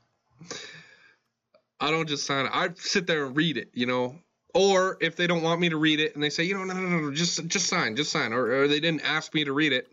I 1.81 1.91
don't 1.91 2.09
just 2.09 2.27
sign 2.27 2.47
it. 2.47 2.53
I 2.55 2.69
sit 2.77 3.07
there 3.07 3.25
and 3.27 3.37
read 3.37 3.57
it, 3.57 3.71
you 3.73 3.87
know. 3.87 4.17
Or 4.53 4.99
if 5.01 5.15
they 5.17 5.27
don't 5.27 5.43
want 5.43 5.61
me 5.61 5.69
to 5.69 5.77
read 5.77 6.01
it 6.01 6.15
and 6.15 6.23
they 6.23 6.29
say, 6.29 6.43
you 6.43 6.55
know, 6.55 6.65
no, 6.65 6.75
no, 6.75 6.89
no, 6.89 7.01
no 7.01 7.15
just 7.15 7.47
just 7.47 7.67
sign, 7.67 7.97
just 7.97 8.11
sign, 8.11 8.33
or, 8.33 8.51
or 8.51 8.69
they 8.69 8.81
didn't 8.81 9.03
ask 9.03 9.33
me 9.33 9.45
to 9.45 9.53
read 9.53 9.73
it, 9.73 9.91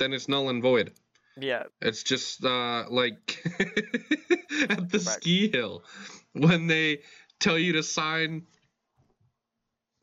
then 0.00 0.12
it's 0.12 0.28
null 0.28 0.48
and 0.48 0.60
void. 0.60 0.92
Yeah, 1.38 1.64
It's 1.80 2.02
just 2.02 2.44
uh, 2.44 2.86
like 2.90 3.40
at 4.68 4.90
the 4.90 4.98
ski 4.98 5.48
hill 5.48 5.84
when 6.32 6.66
they 6.66 7.02
tell 7.38 7.56
you 7.56 7.74
to 7.74 7.82
sign 7.82 8.42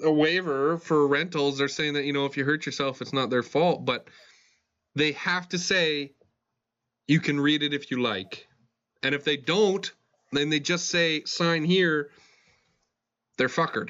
a 0.01 0.11
waiver 0.11 0.77
for 0.77 1.05
rentals. 1.07 1.57
They're 1.57 1.67
saying 1.67 1.93
that 1.95 2.05
you 2.05 2.13
know 2.13 2.25
if 2.25 2.37
you 2.37 2.45
hurt 2.45 2.65
yourself, 2.65 3.01
it's 3.01 3.13
not 3.13 3.29
their 3.29 3.43
fault, 3.43 3.85
but 3.85 4.07
they 4.95 5.11
have 5.13 5.49
to 5.49 5.57
say 5.57 6.13
you 7.07 7.19
can 7.19 7.39
read 7.39 7.61
it 7.61 7.73
if 7.73 7.91
you 7.91 8.01
like, 8.01 8.47
and 9.03 9.13
if 9.13 9.23
they 9.25 9.37
don't, 9.37 9.91
then 10.31 10.49
they 10.49 10.59
just 10.59 10.89
say 10.89 11.23
sign 11.25 11.65
here. 11.65 12.09
They're 13.37 13.49
fuckered. 13.49 13.89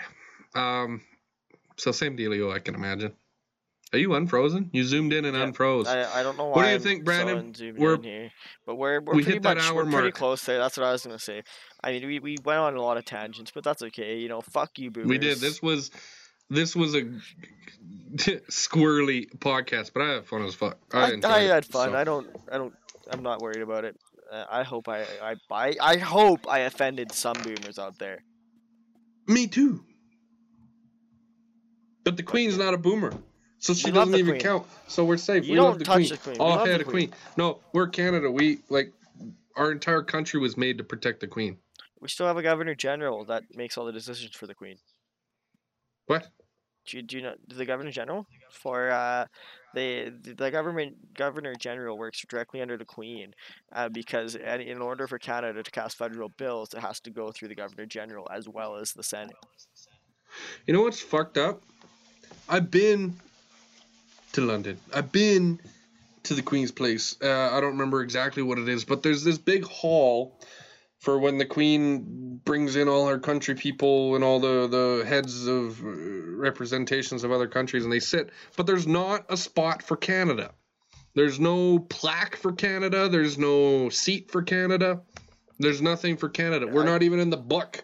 Um, 0.55 1.01
so 1.77 1.91
same 1.91 2.17
dealio, 2.17 2.53
I 2.53 2.59
can 2.59 2.75
imagine. 2.75 3.13
Are 3.93 3.99
you 3.99 4.15
unfrozen? 4.15 4.69
You 4.73 4.83
zoomed 4.83 5.13
in 5.13 5.23
and 5.25 5.35
Yeah, 5.37 5.45
unfroze. 5.45 5.87
I, 5.87 6.19
I 6.19 6.23
don't 6.23 6.37
know 6.37 6.47
why. 6.47 6.55
What 6.57 6.61
do 6.63 6.69
you 6.69 6.75
I'm 6.75 6.81
think, 6.81 7.05
Brandon? 7.05 7.53
zoomed 7.53 7.77
We're- 7.79 7.95
in 7.95 8.03
here, 8.03 8.31
but 8.65 8.75
we're 8.75 8.99
we're 8.99 9.15
we 9.15 9.23
pretty 9.23 9.35
hit 9.37 9.43
that 9.43 9.57
much 9.57 9.65
hour 9.65 9.85
we're 9.85 9.91
pretty 9.91 10.11
close 10.11 10.43
there. 10.43 10.57
That's 10.57 10.75
what 10.77 10.85
I 10.85 10.91
was 10.91 11.05
gonna 11.05 11.17
say. 11.19 11.43
I 11.83 11.91
mean, 11.93 12.05
we, 12.05 12.19
we 12.19 12.35
went 12.43 12.59
on 12.59 12.75
a 12.75 12.81
lot 12.81 12.97
of 12.97 13.05
tangents, 13.05 13.51
but 13.53 13.63
that's 13.63 13.81
okay. 13.83 14.17
You 14.17 14.27
know, 14.27 14.41
fuck 14.41 14.77
you, 14.77 14.91
boomers. 14.91 15.07
We 15.09 15.17
did. 15.17 15.37
This 15.39 15.61
was 15.61 15.91
this 16.49 16.75
was 16.75 16.95
a 16.95 17.03
squirrely 18.49 19.29
podcast, 19.37 19.91
but 19.93 20.01
I 20.03 20.09
had 20.15 20.25
fun 20.27 20.43
as 20.43 20.53
fuck. 20.55 20.77
I, 20.93 20.97
I, 20.99 21.03
I 21.23 21.39
it, 21.41 21.49
had 21.49 21.65
fun. 21.65 21.91
so. 21.91 21.95
I 21.97 22.03
don't. 22.03 22.27
I 22.51 22.57
don't. 22.57 22.73
I'm 23.11 23.23
not 23.23 23.41
worried 23.41 23.61
about 23.61 23.85
it. 23.85 23.95
Uh, 24.29 24.43
I 24.49 24.63
hope 24.63 24.89
I, 24.89 25.03
I 25.21 25.35
I 25.49 25.75
I 25.79 25.97
hope 25.97 26.45
I 26.49 26.59
offended 26.59 27.13
some 27.13 27.37
boomers 27.41 27.79
out 27.79 27.97
there. 27.99 28.23
Me 29.27 29.47
too. 29.47 29.85
But 32.03 32.17
the 32.17 32.23
queen's 32.23 32.57
not 32.57 32.73
a 32.73 32.77
boomer, 32.77 33.13
so 33.59 33.73
she 33.73 33.87
We 33.87 33.91
doesn't 33.91 34.15
even 34.15 34.33
queen. 34.33 34.41
count. 34.41 34.67
So 34.87 35.03
we're 35.05 35.17
safe. 35.17 35.45
You 35.45 35.51
we 35.51 35.55
don't 35.57 35.69
love 35.69 35.79
the 35.79 35.85
touch 35.85 35.95
queen. 35.95 36.09
the 36.09 36.17
queen. 36.17 36.33
We 36.35 36.39
All 36.39 36.63
hail 36.65 36.77
the 36.77 36.83
the 36.83 36.89
queen. 36.89 37.13
No, 37.37 37.59
we're 37.73 37.87
Canada. 37.87 38.29
We 38.31 38.59
like 38.69 38.93
our 39.55 39.71
entire 39.71 40.03
country 40.03 40.39
was 40.39 40.57
made 40.57 40.77
to 40.77 40.83
protect 40.83 41.19
the 41.19 41.27
queen. 41.27 41.57
We 41.99 42.07
still 42.09 42.27
have 42.27 42.37
a 42.37 42.43
governor 42.43 42.75
general 42.75 43.25
that 43.25 43.43
makes 43.55 43.77
all 43.77 43.85
the 43.85 43.91
decisions 43.91 44.35
for 44.35 44.45
the 44.47 44.53
queen. 44.53 44.77
What? 46.05 46.27
Do 46.85 46.97
you, 46.97 47.03
do 47.03 47.17
you 47.17 47.23
know 47.23 47.33
the 47.47 47.65
governor 47.65 47.91
general 47.91 48.25
for 48.49 48.91
uh, 48.91 49.25
the 49.73 50.13
the 50.23 50.49
government 50.51 51.13
governor 51.15 51.53
general 51.55 51.97
works 51.97 52.23
directly 52.29 52.61
under 52.61 52.77
the 52.77 52.85
queen 52.85 53.33
uh, 53.73 53.89
because 53.89 54.35
in 54.35 54.81
order 54.81 55.05
for 55.07 55.19
Canada 55.19 55.63
to 55.63 55.71
cast 55.71 55.97
federal 55.97 56.29
bills, 56.29 56.73
it 56.73 56.79
has 56.79 57.01
to 57.01 57.09
go 57.09 57.31
through 57.31 57.49
the 57.49 57.55
governor 57.55 57.85
general 57.85 58.27
as 58.31 58.47
well 58.47 58.77
as 58.77 58.93
the 58.93 59.03
Senate. 59.03 59.35
You 60.65 60.73
know 60.73 60.81
what's 60.83 61.01
fucked 61.01 61.37
up? 61.37 61.61
I've 62.47 62.71
been 62.71 63.15
to 64.37 64.45
London. 64.45 64.79
I've 64.93 65.11
been 65.11 65.59
to 66.23 66.35
the 66.35 66.43
Queen's 66.43 66.71
Place. 66.71 67.15
Uh, 67.21 67.27
I 67.51 67.59
don't 67.59 67.71
remember 67.71 68.01
exactly 68.03 68.43
what 68.43 68.59
it 68.59 68.69
is, 68.69 68.85
but 68.85 69.01
there's 69.01 69.23
this 69.23 69.39
big 69.39 69.65
hall 69.65 70.39
for 70.99 71.17
when 71.17 71.39
the 71.39 71.45
Queen 71.45 72.39
brings 72.45 72.75
in 72.75 72.87
all 72.87 73.07
her 73.07 73.17
country 73.17 73.55
people 73.55 74.13
and 74.13 74.23
all 74.23 74.39
the, 74.39 74.67
the 74.67 75.05
heads 75.07 75.47
of 75.47 75.83
uh, 75.83 75.87
representations 75.87 77.23
of 77.23 77.31
other 77.31 77.47
countries 77.47 77.83
and 77.83 77.91
they 77.91 77.99
sit. 77.99 78.29
But 78.55 78.67
there's 78.67 78.85
not 78.85 79.25
a 79.29 79.37
spot 79.37 79.81
for 79.81 79.97
Canada. 79.97 80.51
There's 81.15 81.39
no 81.39 81.79
plaque 81.79 82.35
for 82.35 82.51
Canada. 82.51 83.09
There's 83.09 83.39
no 83.39 83.89
seat 83.89 84.29
for 84.29 84.43
Canada. 84.43 85.01
There's 85.57 85.81
nothing 85.81 86.17
for 86.17 86.29
Canada. 86.29 86.67
We're 86.67 86.85
not 86.85 87.01
even 87.01 87.19
in 87.19 87.31
the 87.31 87.37
book. 87.37 87.83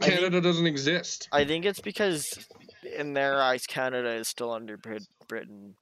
I 0.00 0.04
think- 0.04 0.14
Canada 0.14 0.40
doesn't 0.40 0.66
exist. 0.66 1.28
I 1.32 1.44
think 1.44 1.64
it's 1.64 1.80
because 1.80 2.46
in 2.82 3.12
their 3.14 3.40
eyes, 3.40 3.66
Canada 3.66 4.10
is 4.10 4.28
still 4.28 4.52
under 4.52 4.76
Brit- 4.76 5.06
Britain 5.28 5.74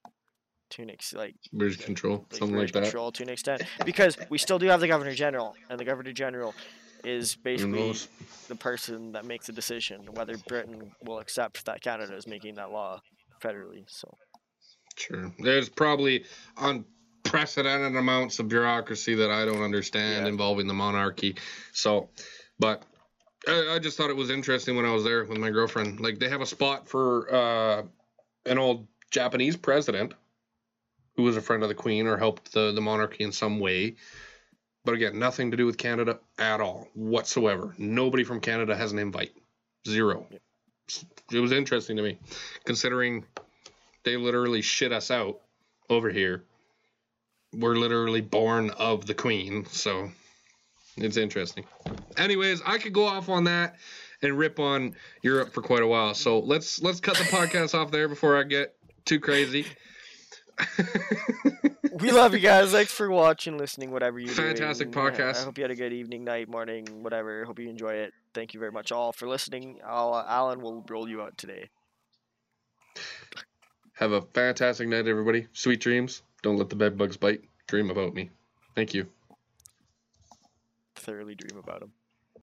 to 0.70 0.82
an 0.82 0.90
ex- 0.90 1.14
like 1.14 1.34
British 1.53 1.78
control, 1.84 2.26
like 2.30 2.34
something 2.38 2.55
British 2.57 2.74
like 2.74 2.82
that. 2.84 2.90
control 2.90 3.12
to 3.12 3.22
an 3.22 3.28
extent 3.30 3.62
because 3.84 4.18
we 4.30 4.38
still 4.38 4.59
do 4.59 4.66
have 4.66 4.80
the 4.80 4.88
governor 4.88 5.14
general, 5.14 5.55
and 5.70 5.78
the 5.80 5.84
governor 5.84 6.12
general 6.12 6.55
is 7.05 7.36
basically 7.36 7.94
the 8.49 8.57
person 8.57 9.12
that 9.12 9.24
makes 9.24 9.46
the 9.46 9.53
decision 9.53 10.01
whether 10.14 10.36
Britain 10.49 10.90
will 11.05 11.20
accept 11.20 11.64
that 11.64 11.80
Canada 11.80 12.14
is 12.16 12.26
making 12.26 12.57
that 12.57 12.70
law 12.70 13.01
federally. 13.42 13.84
So 13.88 14.12
Sure. 14.96 15.32
There's 15.38 15.68
probably 15.68 16.24
unprecedented 16.57 17.94
amounts 17.96 18.40
of 18.40 18.49
bureaucracy 18.49 19.14
that 19.14 19.30
I 19.30 19.44
don't 19.44 19.62
understand 19.62 20.24
Yeah. 20.24 20.28
involving 20.32 20.66
the 20.66 20.74
monarchy. 20.74 21.36
So, 21.72 22.09
but 22.59 22.82
I, 23.49 23.74
I 23.74 23.78
just 23.78 23.96
thought 23.96 24.11
it 24.11 24.16
was 24.16 24.30
interesting 24.30 24.76
when 24.76 24.84
I 24.84 24.92
was 24.92 25.05
there 25.05 25.24
with 25.24 25.38
my 25.38 25.51
girlfriend. 25.51 26.01
Like 26.01 26.18
they 26.18 26.28
have 26.28 26.42
a 26.42 26.46
spot 26.46 26.86
for 26.86 27.34
uh, 27.34 27.82
an 28.46 28.59
old 28.59 28.86
Japanese 29.11 29.57
president 29.57 30.12
who 31.16 31.22
was 31.22 31.36
a 31.36 31.40
friend 31.40 31.62
of 31.62 31.68
the 31.68 31.74
Queen 31.74 32.07
or 32.07 32.16
helped 32.16 32.53
the, 32.53 32.72
the 32.72 32.80
monarchy 32.80 33.24
in 33.24 33.32
some 33.32 33.59
way. 33.59 33.96
But 34.84 34.94
again, 34.94 35.18
nothing 35.18 35.51
to 35.51 35.57
do 35.57 35.66
with 35.66 35.78
Canada 35.78 36.18
at 36.38 36.61
all 36.61 36.88
whatsoever. 36.94 37.74
Nobody 37.78 38.22
from 38.22 38.40
Canada 38.40 38.76
has 38.76 38.92
an 38.92 38.99
invite. 38.99 39.32
Zero. 39.86 40.26
It 41.32 41.40
was 41.40 41.53
interesting 41.53 41.96
to 41.96 42.03
me, 42.03 42.18
considering 42.64 43.24
they 44.05 44.16
literally 44.16 44.62
shit 44.62 44.92
us 44.92 45.11
out 45.11 45.40
over 45.90 46.11
here. 46.11 46.44
We're 47.55 47.76
literally 47.76 48.20
born 48.20 48.70
of 48.70 49.07
the 49.07 49.14
Queen, 49.14 49.66
so 49.66 50.11
it's 51.03 51.16
interesting. 51.16 51.64
Anyways, 52.16 52.62
I 52.64 52.78
could 52.78 52.92
go 52.92 53.05
off 53.05 53.28
on 53.28 53.44
that 53.44 53.76
and 54.22 54.36
rip 54.36 54.59
on 54.59 54.94
Europe 55.22 55.53
for 55.53 55.62
quite 55.62 55.82
a 55.82 55.86
while. 55.86 56.14
So 56.14 56.40
let's 56.40 56.82
let's 56.82 57.01
cut 57.01 57.16
the 57.16 57.24
podcast 57.24 57.74
off 57.74 57.90
there 57.90 58.09
before 58.09 58.36
I 58.36 58.42
get 58.42 58.74
too 59.05 59.20
crazy. 59.20 59.66
we 62.01 62.11
love 62.11 62.34
you 62.34 62.40
guys. 62.40 62.72
Thanks 62.72 62.92
for 62.92 63.11
watching, 63.11 63.59
listening, 63.59 63.90
whatever 63.90 64.18
you. 64.18 64.28
Do. 64.28 64.34
Fantastic 64.34 64.90
podcast. 64.90 65.42
I 65.42 65.44
hope 65.44 65.59
you 65.59 65.64
had 65.64 65.70
a 65.70 65.76
good 65.76 65.92
evening, 65.92 66.24
night, 66.24 66.49
morning, 66.49 66.86
whatever. 67.03 67.44
Hope 67.44 67.59
you 67.59 67.68
enjoy 67.68 67.94
it. 67.94 68.12
Thank 68.34 68.55
you 68.55 68.61
very 68.61 68.72
much 68.72 68.92
all 68.92 69.12
for 69.12 69.28
listening. 69.28 69.80
I'll, 69.86 70.14
uh, 70.14 70.24
Alan 70.26 70.61
will 70.61 70.84
roll 70.88 71.09
you 71.09 71.22
out 71.22 71.38
today. 71.38 71.70
Have 73.94 74.12
a 74.12 74.22
fantastic 74.22 74.88
night, 74.88 75.07
everybody. 75.07 75.46
Sweet 75.53 75.80
dreams. 75.80 76.22
Don't 76.42 76.57
let 76.57 76.70
the 76.70 76.76
bed 76.76 76.96
bugs 76.96 77.16
bite. 77.16 77.42
Dream 77.66 77.90
about 77.90 78.14
me. 78.14 78.30
Thank 78.74 78.94
you. 78.94 79.09
Thoroughly 81.09 81.34
dream 81.34 81.56
about 81.56 81.80
him. 81.80 81.92